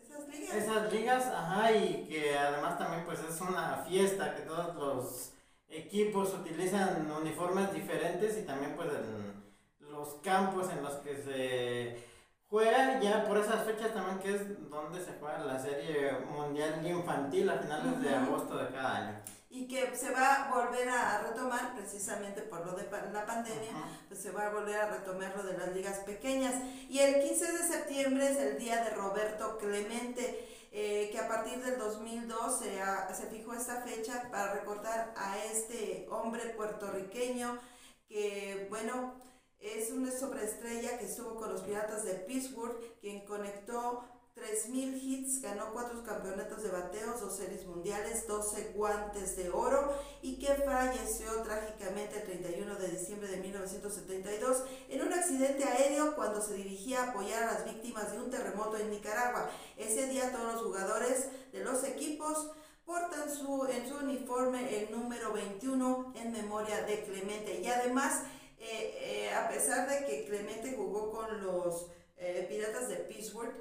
Esas 0.00 0.28
ligas. 0.28 0.54
esas 0.54 0.92
ligas, 0.92 1.26
ajá, 1.26 1.72
y 1.72 2.06
que 2.08 2.38
además 2.38 2.78
también 2.78 3.04
pues 3.04 3.18
es 3.28 3.40
una 3.40 3.84
fiesta 3.88 4.34
que 4.34 4.42
todos 4.42 4.74
los 4.76 5.32
equipos 5.68 6.32
utilizan 6.34 7.10
uniformes 7.10 7.72
diferentes 7.74 8.38
y 8.38 8.42
también 8.42 8.74
pues 8.76 8.88
en 8.92 9.90
los 9.90 10.14
campos 10.22 10.70
en 10.70 10.82
los 10.82 10.94
que 10.96 11.16
se 11.16 12.04
juega 12.48 13.00
ya 13.00 13.24
por 13.24 13.38
esas 13.38 13.64
fechas 13.64 13.92
también 13.92 14.18
que 14.18 14.34
es 14.36 14.70
donde 14.70 15.02
se 15.04 15.14
juega 15.18 15.38
la 15.38 15.58
serie 15.58 16.12
mundial 16.30 16.86
infantil 16.86 17.50
a 17.50 17.58
finales 17.58 18.00
de 18.02 18.14
agosto 18.14 18.56
de 18.56 18.68
cada 18.68 18.96
año. 18.96 19.18
Y 19.54 19.68
que 19.68 19.94
se 19.94 20.10
va 20.10 20.48
a 20.48 20.50
volver 20.54 20.88
a 20.88 21.18
retomar 21.28 21.74
precisamente 21.76 22.40
por 22.40 22.64
lo 22.64 22.72
de 22.72 22.84
pa- 22.84 23.02
la 23.12 23.26
pandemia. 23.26 23.70
Pues 24.08 24.20
se 24.22 24.30
va 24.30 24.46
a 24.46 24.50
volver 24.50 24.76
a 24.80 24.88
retomar 24.88 25.36
lo 25.36 25.42
de 25.42 25.58
las 25.58 25.72
ligas 25.74 25.98
pequeñas. 26.00 26.54
Y 26.88 26.98
el 27.00 27.22
15 27.22 27.52
de 27.52 27.58
septiembre 27.58 28.30
es 28.30 28.38
el 28.38 28.58
día 28.58 28.82
de 28.82 28.90
Roberto 28.90 29.58
Clemente, 29.58 30.48
eh, 30.72 31.10
que 31.12 31.18
a 31.18 31.28
partir 31.28 31.62
del 31.62 31.78
2002 31.78 32.60
se, 32.60 32.80
ha- 32.80 33.12
se 33.12 33.26
fijó 33.26 33.52
esta 33.52 33.82
fecha 33.82 34.30
para 34.30 34.54
recordar 34.54 35.12
a 35.18 35.36
este 35.44 36.06
hombre 36.10 36.46
puertorriqueño 36.56 37.58
que, 38.08 38.68
bueno, 38.70 39.14
es 39.60 39.90
una 39.90 40.10
sobreestrella 40.10 40.98
que 40.98 41.04
estuvo 41.04 41.36
con 41.36 41.52
los 41.52 41.60
Piratas 41.60 42.04
de 42.04 42.14
Pittsburgh, 42.14 42.80
quien 43.02 43.26
conectó 43.26 44.02
3.000 44.34 44.98
hits, 45.02 45.42
ganó 45.42 45.72
cuatro 45.74 46.02
campeonatos 46.02 46.62
de 46.62 46.70
bateos, 46.70 47.20
dos 47.20 47.36
series 47.36 47.66
mundiales, 47.66 48.26
12 48.26 48.72
guantes 48.74 49.36
de 49.36 49.50
oro 49.50 49.92
y 50.22 50.38
que 50.38 50.54
falleció 50.54 51.42
trágicamente 51.42 52.16
el 52.16 52.24
31 52.24 52.76
de 52.76 52.88
diciembre 52.88 53.28
de 53.28 53.36
1972 53.36 54.64
en 54.88 55.02
un 55.02 55.12
accidente 55.12 55.64
aéreo 55.64 56.16
cuando 56.16 56.40
se 56.40 56.54
dirigía 56.54 57.02
a 57.02 57.10
apoyar 57.10 57.42
a 57.42 57.52
las 57.52 57.64
víctimas 57.66 58.10
de 58.10 58.20
un 58.20 58.30
terremoto 58.30 58.78
en 58.78 58.90
Nicaragua. 58.90 59.50
Ese 59.76 60.06
día 60.06 60.32
todos 60.32 60.54
los 60.54 60.62
jugadores 60.62 61.28
de 61.52 61.62
los 61.62 61.84
equipos 61.84 62.52
portan 62.86 63.30
su, 63.30 63.66
en 63.66 63.86
su 63.86 63.96
uniforme 63.96 64.78
el 64.78 64.90
número 64.92 65.34
21 65.34 66.14
en 66.16 66.32
memoria 66.32 66.82
de 66.82 67.04
Clemente 67.04 67.60
y 67.60 67.66
además 67.68 68.22
eh, 68.58 69.26
eh, 69.28 69.34
a 69.34 69.48
pesar 69.48 69.90
de 69.90 70.06
que 70.06 70.24
Clemente 70.24 70.74
jugó 70.74 71.10
con 71.10 71.42
los 71.42 71.88
eh, 72.16 72.46
Piratas 72.48 72.88
de 72.88 72.96
Pittsburgh, 72.96 73.52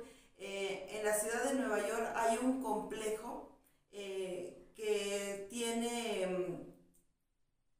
eh, 0.41 0.97
en 0.97 1.05
la 1.05 1.13
ciudad 1.13 1.43
de 1.43 1.53
Nueva 1.53 1.87
York 1.87 2.13
hay 2.15 2.39
un 2.39 2.63
complejo 2.63 3.59
eh, 3.91 4.71
que 4.75 5.45
tiene 5.51 6.25
mm, 6.25 6.71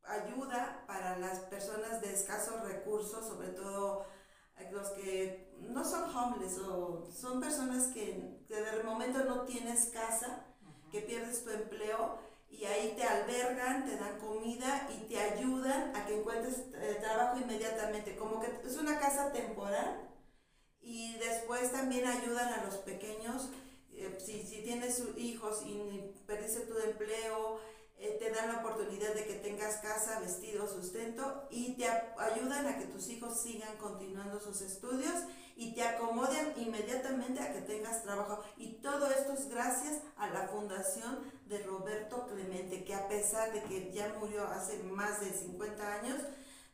ayuda 0.03 0.83
para 0.85 1.17
las 1.17 1.39
personas 1.39 2.01
de 2.01 2.13
escasos 2.13 2.61
recursos, 2.61 3.27
sobre 3.27 3.49
todo 3.49 4.05
eh, 4.57 4.69
los 4.71 4.89
que 4.89 5.51
no 5.59 5.83
son 5.83 6.15
homeless 6.15 6.59
o 6.59 7.09
son 7.11 7.41
personas 7.41 7.87
que, 7.87 8.43
que 8.47 8.55
de 8.55 8.83
momento 8.83 9.23
no 9.23 9.41
tienes 9.45 9.87
casa, 9.87 10.45
que 10.91 11.01
pierdes 11.01 11.43
tu 11.43 11.49
empleo 11.49 12.19
y 12.47 12.65
ahí 12.65 12.93
te 12.95 13.03
albergan, 13.03 13.85
te 13.85 13.97
dan 13.97 14.19
comida 14.19 14.87
y 14.91 15.07
te 15.07 15.19
ayudan 15.19 15.95
a 15.95 16.05
que 16.05 16.19
encuentres 16.19 16.59
eh, 16.75 16.99
trabajo 17.01 17.39
inmediatamente, 17.39 18.15
como 18.15 18.39
que 18.39 18.61
es 18.63 18.77
una 18.77 18.99
casa 18.99 19.31
temporal 19.31 20.10
y 20.81 21.15
después 21.17 21.71
también 21.71 22.07
ayudan 22.07 22.53
a 22.53 22.63
los 22.65 22.75
pequeños, 22.77 23.49
eh, 23.93 24.17
si, 24.19 24.43
si 24.43 24.61
tienes 24.61 25.01
hijos 25.17 25.61
y 25.65 26.13
perdiste 26.25 26.61
tu 26.61 26.77
empleo, 26.77 27.59
eh, 28.03 28.17
te 28.19 28.31
dan 28.31 28.51
la 28.51 28.61
oportunidad 28.61 29.13
de 29.13 29.25
que 29.25 29.35
tengas 29.35 29.75
casa, 29.77 30.19
vestido, 30.19 30.67
sustento 30.67 31.47
y 31.51 31.75
te 31.75 31.85
ayudan 31.85 32.65
a 32.65 32.79
que 32.79 32.85
tus 32.85 33.07
hijos 33.09 33.39
sigan 33.39 33.77
continuando 33.77 34.39
sus 34.39 34.61
estudios 34.61 35.13
y 35.55 35.75
te 35.75 35.83
acomodan 35.83 36.53
inmediatamente 36.57 37.43
a 37.43 37.53
que 37.53 37.61
tengas 37.61 38.01
trabajo. 38.01 38.41
Y 38.57 38.81
todo 38.81 39.11
esto 39.11 39.33
es 39.33 39.47
gracias 39.49 39.99
a 40.17 40.31
la 40.31 40.47
fundación 40.47 41.19
de 41.45 41.61
Roberto 41.61 42.25
Clemente, 42.25 42.83
que 42.83 42.95
a 42.95 43.07
pesar 43.07 43.53
de 43.53 43.61
que 43.65 43.91
ya 43.93 44.15
murió 44.19 44.47
hace 44.47 44.81
más 44.81 45.21
de 45.21 45.31
50 45.31 45.93
años, 45.93 46.17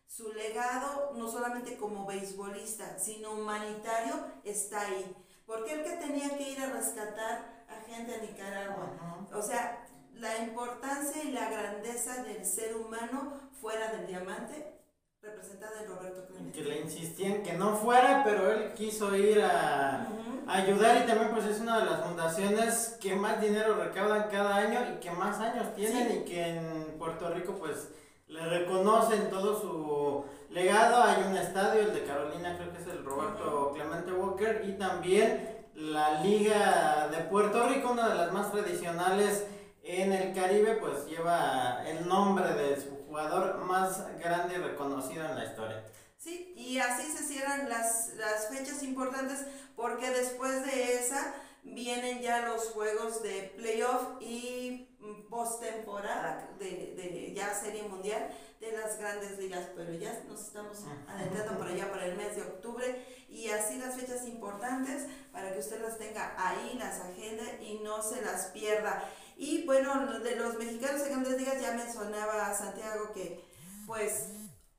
su 0.07 0.31
legado, 0.33 1.11
no 1.15 1.29
solamente 1.29 1.77
como 1.77 2.05
beisbolista, 2.05 2.97
sino 2.97 3.31
humanitario, 3.33 4.15
está 4.43 4.81
ahí. 4.81 5.15
Porque 5.45 5.73
el 5.73 5.83
que 5.83 5.91
tenía 5.97 6.37
que 6.37 6.51
ir 6.51 6.59
a 6.61 6.71
rescatar 6.71 7.65
a 7.69 7.81
gente 7.89 8.15
a 8.15 8.21
Nicaragua. 8.21 9.27
O 9.33 9.41
sea, 9.41 9.85
la 10.13 10.37
importancia 10.39 11.23
y 11.23 11.31
la 11.31 11.49
grandeza 11.49 12.23
del 12.23 12.45
ser 12.45 12.75
humano 12.75 13.33
fuera 13.61 13.91
del 13.91 14.07
diamante, 14.07 14.73
representada 15.21 15.81
en 15.83 15.89
Roberto 15.89 16.25
Clemente. 16.27 16.57
que 16.57 16.63
le 16.65 16.81
insistían 16.81 17.43
que 17.43 17.53
no 17.53 17.75
fuera, 17.75 18.23
pero 18.23 18.49
él 18.51 18.73
quiso 18.73 19.15
ir 19.15 19.41
a 19.41 20.07
ayudar 20.47 21.03
y 21.03 21.07
también 21.07 21.31
pues 21.31 21.45
es 21.45 21.59
una 21.59 21.79
de 21.79 21.85
las 21.85 22.01
fundaciones 22.05 22.97
que 23.01 23.15
más 23.15 23.41
dinero 23.41 23.75
recaudan 23.75 24.29
cada 24.31 24.55
año 24.55 24.79
y 24.93 24.99
que 24.99 25.11
más 25.11 25.39
años 25.39 25.75
tienen 25.75 26.07
Sí. 26.09 26.17
y 26.19 26.25
que 26.25 26.47
en 26.47 26.95
Puerto 26.97 27.29
Rico 27.33 27.55
pues 27.59 27.89
le 28.27 28.45
reconocen 28.45 29.29
todo 29.29 29.59
su 29.59 30.53
legado. 30.53 31.03
Hay 31.03 31.23
un 31.29 31.37
estadio, 31.37 31.81
el 31.81 31.93
de 31.93 32.03
Carolina, 32.03 32.55
creo 32.57 32.71
que 32.73 32.81
es 32.81 32.87
el 32.87 33.03
Roberto 33.03 33.71
Clemente 33.73 34.11
Walker 34.11 34.63
y 34.67 34.73
también 34.73 35.65
la 35.73 36.21
Liga 36.21 37.07
de 37.09 37.17
Puerto 37.25 37.67
Rico, 37.67 37.91
una 37.91 38.09
de 38.09 38.15
las 38.15 38.31
más 38.31 38.51
tradicionales 38.51 39.45
en 39.83 40.11
el 40.11 40.33
Caribe, 40.33 40.75
pues 40.75 41.05
lleva 41.05 41.83
el 41.87 42.07
nombre 42.07 42.53
de 42.53 42.81
su 42.81 42.89
jugador 43.05 43.59
más 43.59 44.03
grande 44.19 44.55
y 44.55 44.57
reconocido 44.57 45.25
en 45.25 45.35
la 45.35 45.45
historia. 45.45 45.85
Sí, 46.17 46.53
y 46.57 46.79
así 46.79 47.03
se 47.03 47.23
cierran 47.23 47.69
las, 47.69 48.13
las 48.17 48.49
fechas 48.49 48.83
importantes 48.83 49.45
porque 49.75 50.09
después 50.09 50.65
de 50.65 50.95
esa 50.95 51.33
vienen 51.73 52.21
ya 52.21 52.47
los 52.47 52.69
juegos 52.69 53.21
de 53.23 53.53
playoff 53.57 54.21
y 54.21 54.87
postemporada 55.29 56.49
de, 56.59 56.93
de 56.95 57.33
ya 57.35 57.53
serie 57.53 57.83
mundial 57.83 58.29
de 58.59 58.71
las 58.71 58.97
grandes 58.97 59.37
ligas, 59.37 59.69
pero 59.75 59.93
ya 59.93 60.23
nos 60.27 60.41
estamos 60.41 60.79
adentrando 61.07 61.57
por 61.57 61.67
allá 61.67 61.89
para 61.91 62.05
el 62.05 62.17
mes 62.17 62.35
de 62.35 62.41
octubre 62.41 63.05
y 63.29 63.49
así 63.49 63.77
las 63.77 63.95
fechas 63.95 64.25
importantes 64.27 65.05
para 65.31 65.53
que 65.53 65.59
usted 65.59 65.81
las 65.81 65.97
tenga 65.97 66.33
ahí, 66.37 66.75
las 66.77 66.99
agenda 67.01 67.43
y 67.61 67.79
no 67.83 68.01
se 68.01 68.21
las 68.21 68.47
pierda. 68.47 69.03
Y 69.35 69.65
bueno, 69.65 70.19
de 70.19 70.35
los 70.35 70.57
mexicanos 70.57 71.01
en 71.03 71.09
grandes 71.09 71.39
ligas 71.39 71.61
ya 71.61 71.73
mencionaba 71.73 72.47
a 72.47 72.57
Santiago 72.57 73.11
que 73.13 73.45
pues 73.85 74.29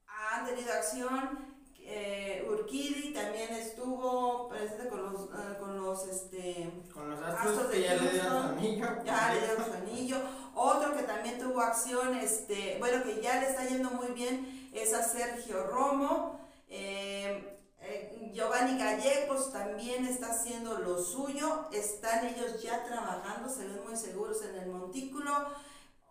han 0.07 0.47
tenido 0.47 0.73
acción. 0.73 1.48
Eh, 1.91 2.47
Urquidi 2.47 3.15
también 3.15 3.51
estuvo 3.55 4.49
presente 4.49 4.89
con 4.89 5.11
los, 5.11 5.23
eh, 5.23 5.57
con 5.59 5.83
los 5.83 6.07
este, 6.07 6.71
Con 6.93 7.11
los 7.11 7.21
Astros 7.23 7.57
Astros 7.57 7.71
de 7.71 7.77
que 7.77 7.83
ya 7.83 7.95
le 7.95 8.11
dieron 8.11 8.43
su 8.43 8.49
anillo. 8.49 8.87
ya 9.05 9.33
le 9.33 9.41
dieron 9.41 9.65
su 9.65 9.73
anillo. 9.73 10.17
Otro 10.55 10.95
que 10.95 11.03
también 11.05 11.39
acción, 11.61 12.17
este, 12.17 12.77
bueno, 12.79 13.03
que 13.03 13.21
ya 13.21 13.41
le 13.41 13.49
está 13.49 13.65
yendo 13.65 13.91
muy 13.91 14.09
bien, 14.09 14.71
es 14.73 14.93
a 14.95 15.03
Sergio 15.03 15.67
Romo. 15.67 16.41
Eh, 16.69 17.59
eh, 17.81 18.31
Giovanni 18.35 18.79
Gallegos 18.79 19.53
también 19.53 20.07
está 20.07 20.31
haciendo 20.31 20.79
lo 20.79 21.03
suyo, 21.03 21.67
están 21.73 22.27
ellos 22.27 22.63
ya 22.63 22.85
trabajando, 22.85 23.49
se 23.49 23.67
ven 23.67 23.81
muy 23.85 23.97
seguros 23.97 24.43
en 24.43 24.57
el 24.57 24.69
montículo. 24.69 25.33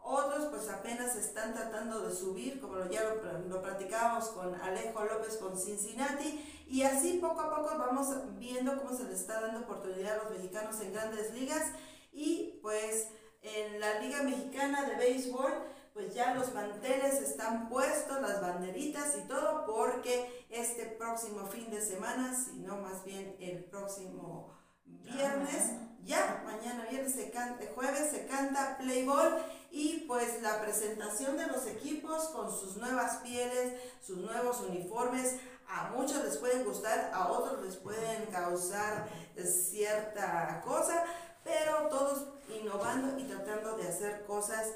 Otros 0.09 0.45
pues 0.45 0.69
apenas 0.69 1.15
están 1.17 1.53
tratando 1.53 1.99
de 1.99 2.15
subir, 2.15 2.61
como 2.61 2.85
ya 2.85 3.03
lo, 3.03 3.39
lo 3.39 3.61
platicábamos 3.61 4.29
con 4.29 4.55
Alejo 4.55 5.03
López 5.03 5.35
con 5.37 5.59
Cincinnati, 5.59 6.63
y 6.65 6.83
así 6.83 7.19
poco 7.21 7.41
a 7.41 7.55
poco 7.55 7.77
vamos 7.77 8.07
viendo 8.37 8.77
cómo 8.81 8.95
se 8.95 9.03
le 9.03 9.13
está 9.13 9.41
dando 9.41 9.59
oportunidad 9.61 10.19
a 10.19 10.23
los 10.23 10.31
mexicanos 10.31 10.79
en 10.79 10.93
grandes 10.93 11.33
ligas 11.33 11.71
y 12.13 12.59
pues 12.61 13.09
en 13.41 13.79
la 13.79 13.99
Liga 13.99 14.23
Mexicana 14.23 14.85
de 14.85 14.95
Béisbol 14.95 15.51
pues 15.93 16.13
ya 16.13 16.35
los 16.35 16.53
manteles 16.53 17.15
están 17.15 17.69
puestos, 17.69 18.21
las 18.21 18.39
banderitas 18.39 19.15
y 19.17 19.27
todo, 19.27 19.65
porque 19.65 20.45
este 20.49 20.85
próximo 20.85 21.47
fin 21.47 21.71
de 21.71 21.81
semana, 21.81 22.35
si 22.35 22.59
no 22.59 22.77
más 22.77 23.03
bien 23.03 23.35
el 23.39 23.63
próximo 23.63 24.55
viernes, 24.85 25.71
ya 26.03 26.43
mañana 26.45 26.85
viernes 26.89 27.13
se 27.13 27.31
canta, 27.31 27.65
jueves 27.73 28.11
se 28.11 28.27
canta 28.27 28.77
Playball 28.77 29.43
y 29.71 30.05
pues 30.07 30.41
la 30.41 30.61
presentación 30.61 31.37
de 31.37 31.47
los 31.47 31.65
equipos 31.65 32.29
con 32.29 32.51
sus 32.51 32.77
nuevas 32.77 33.17
pieles, 33.17 33.73
sus 34.01 34.17
nuevos 34.17 34.61
uniformes, 34.61 35.35
a 35.67 35.89
muchos 35.89 36.23
les 36.23 36.37
pueden 36.37 36.63
gustar, 36.63 37.11
a 37.13 37.29
otros 37.31 37.63
les 37.65 37.75
pueden 37.75 38.25
causar 38.27 39.09
cierta 39.45 40.61
cosa, 40.63 41.03
pero 41.43 41.87
todos 41.89 42.27
innovando 42.49 43.19
y 43.19 43.23
tratando 43.25 43.77
de 43.77 43.87
hacer 43.87 44.25
cosas 44.25 44.67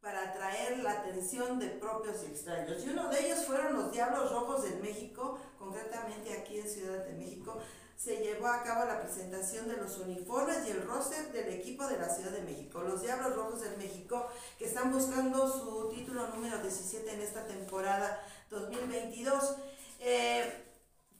para 0.00 0.30
atraer 0.30 0.80
la 0.80 0.92
atención 0.92 1.60
de 1.60 1.68
propios 1.68 2.24
y 2.24 2.26
extraños. 2.26 2.84
Y 2.84 2.90
uno 2.90 3.08
de 3.08 3.24
ellos 3.24 3.46
fueron 3.46 3.74
los 3.74 3.92
Diablos 3.92 4.32
Rojos 4.32 4.64
de 4.64 4.74
México, 4.76 5.38
concretamente 5.58 6.36
aquí 6.36 6.58
en 6.58 6.68
Ciudad 6.68 7.04
de 7.04 7.12
México. 7.14 7.56
Se 8.02 8.16
llevó 8.16 8.48
a 8.48 8.64
cabo 8.64 8.84
la 8.84 9.00
presentación 9.00 9.68
de 9.68 9.76
los 9.76 9.96
uniformes 9.98 10.66
y 10.66 10.72
el 10.72 10.82
roster 10.82 11.30
del 11.30 11.50
equipo 11.50 11.86
de 11.86 11.98
la 11.98 12.08
Ciudad 12.08 12.32
de 12.32 12.42
México. 12.42 12.82
Los 12.82 13.02
Diablos 13.02 13.36
Rojos 13.36 13.60
de 13.60 13.76
México 13.76 14.26
que 14.58 14.64
están 14.64 14.90
buscando 14.90 15.48
su 15.48 15.88
título 15.94 16.26
número 16.34 16.58
17 16.58 17.14
en 17.14 17.20
esta 17.20 17.46
temporada 17.46 18.20
2022. 18.50 19.54
Eh, 20.00 20.64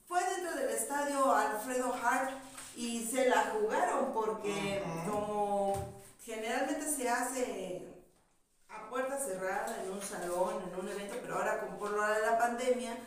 fue 0.05 0.19
dentro 0.35 0.55
del 0.55 0.71
estadio 0.71 1.33
Alfredo 1.33 1.93
Hart 1.93 2.31
y 2.75 3.07
se 3.07 3.29
la 3.29 3.53
jugaron 3.53 4.11
porque 4.11 4.83
como 5.09 6.01
generalmente 6.21 6.85
se 6.93 7.07
hace 7.07 7.87
a 8.67 8.89
puerta 8.89 9.17
cerrada 9.17 9.81
en 9.85 9.89
un 9.89 10.01
salón, 10.01 10.61
en 10.69 10.77
un 10.77 10.89
evento, 10.89 11.15
pero 11.21 11.37
ahora 11.37 11.61
con 11.61 11.77
por 11.77 11.91
lo 11.91 12.05
de 12.05 12.21
la 12.23 12.37
pandemia, 12.37 12.97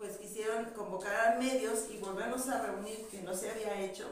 pues 0.00 0.16
quisieron 0.16 0.70
convocar 0.70 1.14
a 1.28 1.38
medios 1.38 1.84
y 1.90 1.98
volvernos 1.98 2.48
a 2.48 2.62
reunir, 2.62 3.06
que 3.10 3.20
no 3.20 3.34
se 3.34 3.50
había 3.50 3.82
hecho, 3.82 4.08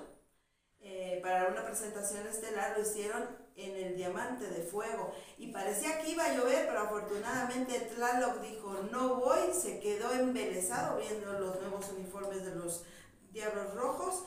eh, 0.81 1.19
para 1.23 1.49
una 1.49 1.65
presentación 1.65 2.27
estelar, 2.27 2.77
lo 2.77 2.83
hicieron 2.83 3.27
en 3.57 3.75
el 3.75 3.97
Diamante 3.97 4.47
de 4.49 4.65
Fuego. 4.65 5.15
Y 5.39 5.51
parecía 5.51 5.99
que 6.03 6.11
iba 6.11 6.27
a 6.27 6.35
llover, 6.35 6.67
pero 6.67 6.81
afortunadamente 6.81 7.81
Tlaloc 7.81 8.39
dijo, 8.43 8.75
no 8.93 9.17
voy, 9.17 9.55
se 9.59 9.81
quedó 9.81 10.13
embelesado 10.13 10.99
viendo 10.99 11.33
los 11.33 11.59
nuevos 11.59 11.89
uniformes 11.97 12.45
de 12.45 12.55
los 12.55 12.85
Diablos 13.33 13.73
Rojos. 13.73 14.25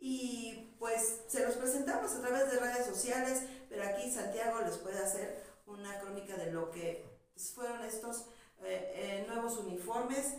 Y 0.00 0.74
pues 0.80 1.20
se 1.28 1.46
los 1.46 1.54
presentamos 1.54 2.10
a 2.10 2.22
través 2.22 2.50
de 2.50 2.58
redes 2.58 2.86
sociales, 2.86 3.44
pero 3.70 3.84
aquí 3.84 4.10
Santiago 4.10 4.62
les 4.62 4.78
puede 4.78 4.98
hacer 4.98 5.44
una 5.66 5.96
crónica 6.00 6.36
de 6.36 6.50
lo 6.50 6.72
que 6.72 7.06
fueron 7.54 7.84
estos 7.84 8.26
eh, 8.64 9.22
eh, 9.22 9.26
nuevos 9.28 9.56
uniformes 9.58 10.34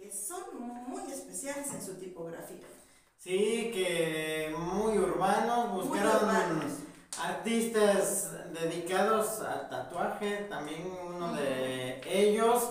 que 0.00 0.10
son 0.10 0.58
muy 0.88 1.12
especiales 1.12 1.72
en 1.74 1.82
su 1.82 1.94
tipografía. 1.94 2.66
Sí, 3.18 3.70
que 3.74 4.54
muy 4.58 4.96
urbanos, 4.96 5.72
buscaron 5.72 6.30
artistas 7.22 8.32
dedicados 8.52 9.40
al 9.40 9.68
tatuaje, 9.68 10.46
también 10.48 10.90
uno 11.06 11.34
de 11.34 12.00
ellos. 12.06 12.70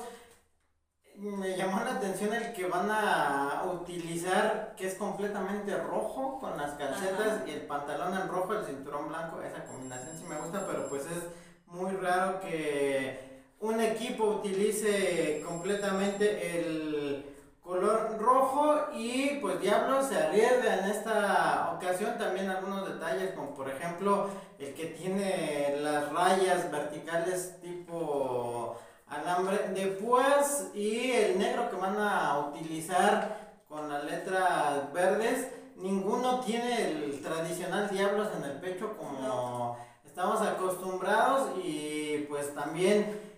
Me 1.17 1.55
llamó 1.55 1.83
la 1.83 1.97
atención 1.97 2.33
el 2.33 2.53
que 2.53 2.65
van 2.65 2.89
a 2.89 3.63
utilizar, 3.79 4.73
que 4.75 4.87
es 4.87 4.95
completamente 4.95 5.77
rojo, 5.77 6.39
con 6.39 6.57
las 6.57 6.71
calcetas 6.75 7.47
y 7.47 7.51
el 7.51 7.67
pantalón 7.67 8.15
en 8.15 8.27
rojo, 8.27 8.53
el 8.53 8.65
cinturón 8.65 9.09
blanco. 9.09 9.41
Esa 9.41 9.65
combinación 9.65 10.17
sí 10.17 10.23
me 10.23 10.39
gusta, 10.39 10.65
pero 10.65 10.89
pues 10.89 11.03
es 11.03 11.25
muy 11.67 11.91
raro 11.91 12.39
que 12.39 13.28
un 13.61 13.81
equipo 13.81 14.25
utilice 14.25 15.43
completamente 15.45 16.59
el 16.59 17.25
color 17.61 18.17
rojo 18.17 18.87
y 18.95 19.37
pues 19.41 19.59
Diablo 19.59 20.01
se 20.03 20.15
arriesga 20.15 20.79
en 20.79 20.85
esta 20.89 21.73
ocasión. 21.75 22.17
También 22.17 22.49
algunos 22.49 22.87
detalles 22.87 23.33
como 23.33 23.53
por 23.53 23.69
ejemplo 23.69 24.29
el 24.57 24.73
que 24.73 24.87
tiene 24.87 25.77
las 25.81 26.11
rayas 26.11 26.71
verticales 26.71 27.59
tipo 27.61 28.77
alambre 29.07 29.69
de 29.69 29.87
púas 29.87 30.67
y 30.73 31.11
el 31.11 31.37
negro 31.37 31.69
que 31.69 31.75
van 31.75 31.97
a 31.99 32.39
utilizar 32.49 33.59
con 33.67 33.89
las 33.89 34.03
letras 34.05 34.91
verdes. 34.93 35.49
Ninguno 35.75 36.39
tiene 36.41 36.87
el 36.87 37.21
tradicional 37.21 37.89
diablos 37.89 38.29
en 38.37 38.43
el 38.43 38.59
pecho 38.59 38.95
como 38.97 39.77
estamos 40.05 40.41
acostumbrados 40.41 41.51
y 41.63 42.25
pues 42.29 42.53
también 42.53 43.28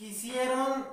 quisieron 0.00 0.86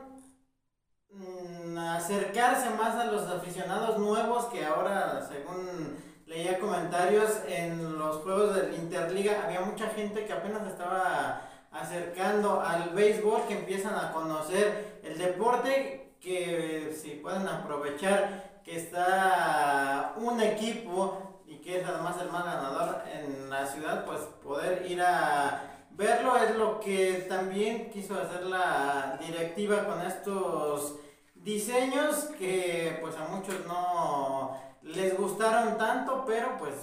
mm, 1.11 1.77
acercarse 1.77 2.71
más 2.71 2.93
a 2.95 3.05
los 3.05 3.25
aficionados 3.25 3.97
nuevos 3.97 4.47
que 4.47 4.65
ahora, 4.65 5.25
según 5.25 5.95
leía 6.25 6.59
comentarios 6.59 7.39
en 7.47 7.97
los 7.97 8.17
juegos 8.17 8.53
del 8.53 8.73
Interliga, 8.73 9.43
había 9.45 9.61
mucha 9.61 9.87
gente 9.91 10.25
que 10.25 10.33
apenas 10.33 10.67
estaba 10.67 11.41
acercando 11.71 12.59
al 12.59 12.89
béisbol, 12.89 13.47
que 13.47 13.59
empiezan 13.59 13.95
a 13.95 14.11
conocer 14.11 14.99
el 15.01 15.17
deporte, 15.17 16.17
que 16.19 16.93
si 17.01 17.11
pueden 17.11 17.47
aprovechar 17.47 18.59
que 18.65 18.75
está 18.75 20.15
un 20.17 20.41
equipo 20.41 21.41
y 21.45 21.59
que 21.59 21.79
es 21.79 21.87
además 21.87 22.17
el 22.19 22.29
más 22.29 22.43
ganador 22.43 23.03
en 23.09 23.49
la 23.49 23.65
ciudad, 23.67 24.03
pues 24.03 24.19
poder 24.43 24.85
ir 24.85 25.01
a 25.01 25.76
verlo 25.97 26.37
es 26.37 26.55
lo 26.55 26.79
que 26.79 27.25
también 27.27 27.89
quiso 27.89 28.13
hacer 28.13 28.43
la 28.43 29.19
directiva 29.19 29.85
con 29.85 30.05
estos 30.05 30.99
diseños 31.33 32.15
que 32.37 32.99
pues 33.01 33.15
a 33.15 33.27
muchos 33.27 33.65
no 33.65 34.55
les 34.83 35.17
gustaron 35.17 35.77
tanto, 35.77 36.23
pero 36.25 36.55
pues 36.59 36.75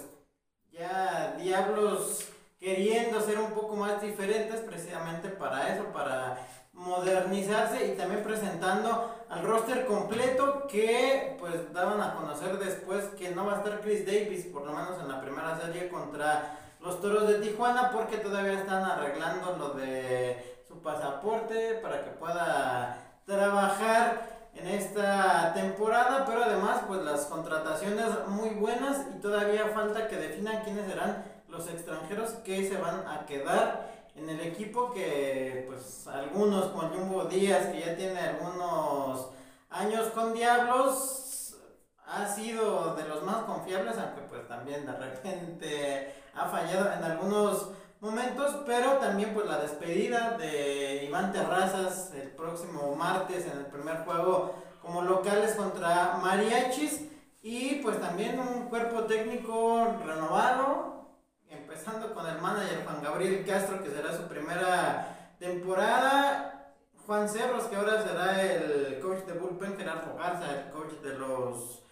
ya 0.71 1.35
Diablos 1.41 2.27
queriendo 2.59 3.21
ser 3.21 3.39
un 3.39 3.51
poco 3.51 3.75
más 3.77 4.01
diferentes 4.01 4.59
precisamente 4.59 5.29
para 5.29 5.73
eso, 5.73 5.85
para 5.93 6.37
modernizarse 6.73 7.87
y 7.87 7.95
también 7.95 8.21
presentando 8.21 9.15
al 9.29 9.43
roster 9.43 9.85
completo 9.85 10.67
que 10.67 11.37
pues 11.39 11.73
daban 11.73 12.01
a 12.01 12.15
conocer 12.15 12.57
después 12.59 13.05
que 13.17 13.31
no 13.31 13.45
va 13.45 13.53
a 13.53 13.57
estar 13.57 13.79
Chris 13.79 14.05
Davis 14.05 14.45
por 14.47 14.65
lo 14.65 14.73
menos 14.73 14.99
en 14.99 15.07
la 15.07 15.21
primera 15.21 15.57
serie 15.57 15.87
contra 15.87 16.64
los 16.85 17.01
Toros 17.01 17.27
de 17.27 17.39
Tijuana 17.39 17.89
porque 17.91 18.17
todavía 18.17 18.59
están 18.59 18.83
arreglando 18.83 19.55
lo 19.57 19.69
de 19.69 20.61
su 20.67 20.79
pasaporte 20.81 21.79
para 21.81 22.03
que 22.03 22.11
pueda 22.11 23.19
trabajar 23.25 24.49
en 24.53 24.67
esta 24.67 25.51
temporada, 25.55 26.23
pero 26.27 26.43
además 26.43 26.83
pues 26.87 27.01
las 27.01 27.25
contrataciones 27.25 28.05
muy 28.27 28.49
buenas 28.49 29.01
y 29.15 29.19
todavía 29.19 29.71
falta 29.73 30.07
que 30.07 30.15
definan 30.15 30.63
quiénes 30.63 30.85
serán 30.85 31.25
los 31.49 31.67
extranjeros 31.67 32.31
que 32.45 32.69
se 32.69 32.77
van 32.77 33.07
a 33.07 33.25
quedar 33.25 33.91
en 34.15 34.29
el 34.29 34.39
equipo 34.41 34.93
que 34.93 35.65
pues 35.67 36.07
algunos 36.07 36.65
como 36.67 36.89
Jumbo 36.89 37.25
Díaz 37.25 37.65
que 37.67 37.79
ya 37.79 37.95
tiene 37.95 38.19
algunos 38.19 39.29
años 39.71 40.09
con 40.09 40.35
Diablos 40.35 41.24
ha 42.07 42.27
sido 42.27 42.95
de 42.95 43.07
los 43.07 43.23
más 43.23 43.43
confiables 43.43 43.97
aunque 43.97 44.21
pues 44.21 44.47
también 44.47 44.85
de 44.85 44.93
repente 44.93 46.15
ha 46.33 46.45
fallado 46.47 46.91
en 46.93 47.03
algunos 47.03 47.69
momentos 47.99 48.63
pero 48.65 48.93
también 48.93 49.33
pues 49.33 49.47
la 49.47 49.59
despedida 49.59 50.37
de 50.37 51.05
Iván 51.05 51.31
Terrazas 51.31 52.11
el 52.13 52.31
próximo 52.31 52.95
martes 52.95 53.45
en 53.45 53.57
el 53.57 53.65
primer 53.65 53.97
juego 54.05 54.55
como 54.81 55.01
locales 55.01 55.53
contra 55.53 56.19
Mariachis 56.21 57.09
y 57.41 57.75
pues 57.75 57.99
también 57.99 58.39
un 58.39 58.69
cuerpo 58.69 59.03
técnico 59.03 59.97
renovado 60.05 60.95
empezando 61.49 62.13
con 62.13 62.27
el 62.27 62.39
manager 62.41 62.83
Juan 62.83 63.03
Gabriel 63.03 63.45
Castro, 63.45 63.83
que 63.83 63.89
será 63.89 64.15
su 64.15 64.23
primera 64.23 65.33
temporada. 65.39 66.73
Juan 67.05 67.29
Cerros, 67.29 67.65
que 67.65 67.75
ahora 67.75 68.01
será 68.01 68.41
el 68.41 68.99
coach 68.99 69.25
de 69.25 69.33
Bullpen, 69.33 69.77
Gerardo 69.77 70.15
Garza, 70.17 70.55
el 70.55 70.71
coach 70.71 70.93
de 71.03 71.17
los 71.19 71.84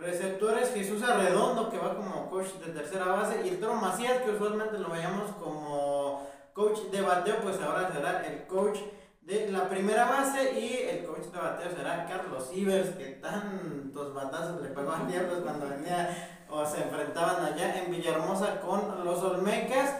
receptores, 0.00 0.72
Jesús 0.72 1.02
Arredondo, 1.02 1.70
que 1.70 1.78
va 1.78 1.96
como 1.96 2.30
coach 2.30 2.52
de 2.64 2.72
tercera 2.72 3.06
base, 3.06 3.42
y 3.44 3.48
el 3.50 3.60
Toro 3.60 3.74
Macías, 3.74 4.22
que 4.22 4.30
usualmente 4.30 4.78
lo 4.78 4.88
veíamos 4.88 5.32
como 5.32 6.26
coach 6.52 6.78
de 6.90 7.00
bateo, 7.02 7.36
pues 7.42 7.60
ahora 7.60 7.90
será 7.92 8.26
el 8.26 8.46
coach 8.46 8.78
de 9.22 9.50
la 9.50 9.68
primera 9.68 10.06
base 10.06 10.58
y 10.58 10.88
el 10.88 11.04
coach 11.04 11.26
de 11.26 11.38
bateo 11.38 11.70
será 11.76 12.06
Carlos 12.06 12.48
Ivers, 12.52 12.96
que 12.96 13.06
tantos 13.20 14.14
batazos 14.14 14.62
le 14.62 14.70
pegó 14.70 14.90
a 14.90 15.04
Diablos 15.04 15.40
cuando 15.44 15.68
venía 15.68 16.44
o 16.48 16.64
se 16.64 16.82
enfrentaban 16.82 17.44
allá 17.44 17.78
en 17.82 17.90
Villahermosa 17.90 18.60
con 18.60 19.04
los 19.04 19.22
Olmecas. 19.22 19.96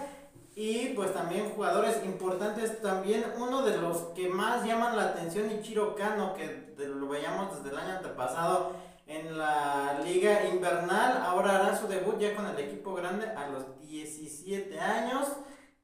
Y 0.56 0.88
pues 0.94 1.14
también 1.14 1.50
jugadores 1.50 2.04
importantes, 2.04 2.82
también 2.82 3.24
uno 3.36 3.62
de 3.62 3.76
los 3.76 3.98
que 4.16 4.28
más 4.28 4.64
llaman 4.64 4.96
la 4.96 5.04
atención, 5.04 5.52
Ichiro 5.52 5.94
Kano, 5.94 6.34
que 6.34 6.74
lo 6.78 7.06
veíamos 7.06 7.54
desde 7.56 7.76
el 7.76 7.80
año 7.80 7.96
antepasado 7.98 8.72
en 9.08 9.38
la 9.38 10.00
liga 10.04 10.44
invernal, 10.44 11.22
ahora 11.24 11.56
hará 11.56 11.76
su 11.76 11.88
debut 11.88 12.18
ya 12.18 12.36
con 12.36 12.46
el 12.46 12.58
equipo 12.58 12.94
grande 12.94 13.26
a 13.26 13.48
los 13.48 13.80
17 13.80 14.78
años, 14.78 15.28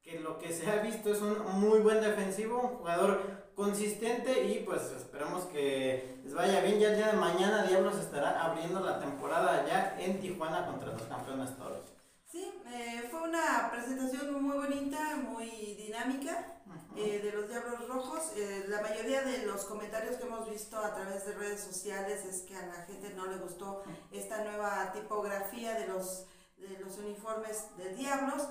que 0.02 0.20
lo 0.20 0.38
que 0.38 0.52
se 0.52 0.70
ha 0.70 0.76
visto 0.82 1.10
es 1.10 1.22
un 1.22 1.58
muy 1.58 1.80
buen 1.80 2.02
defensivo, 2.02 2.60
un 2.60 2.76
jugador 2.76 3.44
consistente 3.54 4.44
y 4.44 4.62
pues 4.64 4.82
esperamos 4.94 5.44
que 5.44 6.18
les 6.22 6.34
vaya 6.34 6.60
bien, 6.60 6.78
ya 6.78 6.90
el 6.90 6.96
día 6.96 7.12
de 7.12 7.16
mañana 7.16 7.62
Diablos 7.62 7.96
estará 7.96 8.44
abriendo 8.44 8.80
la 8.80 9.00
temporada 9.00 9.64
ya 9.66 9.96
en 9.98 10.20
Tijuana 10.20 10.66
contra 10.66 10.92
los 10.92 11.02
campeones 11.02 11.56
toros. 11.56 11.94
Sí, 12.30 12.52
eh, 12.66 13.08
fue 13.10 13.22
una 13.22 13.70
presentación 13.70 14.42
muy 14.42 14.56
bonita, 14.56 15.16
muy 15.16 15.48
dinámica 15.78 16.60
eh, 16.96 17.20
de 17.22 17.33
los 17.33 17.48
Diablos 17.48 17.88
Rojos. 17.88 18.33
Eh, 18.37 18.64
la 18.68 18.80
mayoría 18.80 19.22
de 19.22 19.46
los 19.46 19.64
comentarios 19.64 20.16
que 20.16 20.24
hemos 20.24 20.48
visto 20.48 20.78
a 20.78 20.94
través 20.94 21.26
de 21.26 21.35
redes 21.35 21.61
sociales 21.61 22.24
es 22.24 22.42
que 22.42 22.57
a 22.57 22.66
la 22.66 22.85
gente 22.87 23.11
no 23.14 23.26
le 23.26 23.38
gustó 23.38 23.83
esta 24.12 24.44
nueva 24.44 24.92
tipografía 24.92 25.74
de 25.74 25.88
los, 25.88 26.26
de 26.57 26.78
los 26.78 26.98
uniformes 26.98 27.76
de 27.76 27.94
Diablos. 27.94 28.48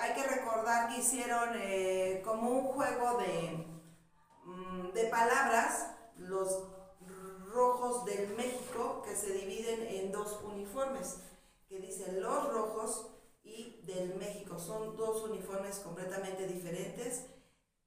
hay 0.00 0.14
que 0.14 0.24
recordar 0.24 0.88
que 0.88 1.00
hicieron 1.00 1.50
como 2.24 2.50
un 2.50 2.64
juego 2.66 3.18
de, 3.18 3.66
mm, 4.44 4.92
de 4.92 5.04
palabras 5.04 5.86
los 6.16 6.64
rojos 7.52 8.04
del 8.04 8.34
México 8.36 9.02
que 9.04 9.16
se 9.16 9.32
dividen 9.32 9.86
en 9.86 10.12
dos 10.12 10.40
uniformes 10.44 11.18
que 11.68 11.78
dicen 11.78 12.20
los 12.20 12.52
rojos 12.52 13.06
y 13.44 13.80
del 13.86 14.16
México. 14.16 14.58
Son 14.58 14.96
dos 14.96 15.22
uniformes 15.22 15.78
completamente 15.78 16.46
diferentes, 16.46 17.26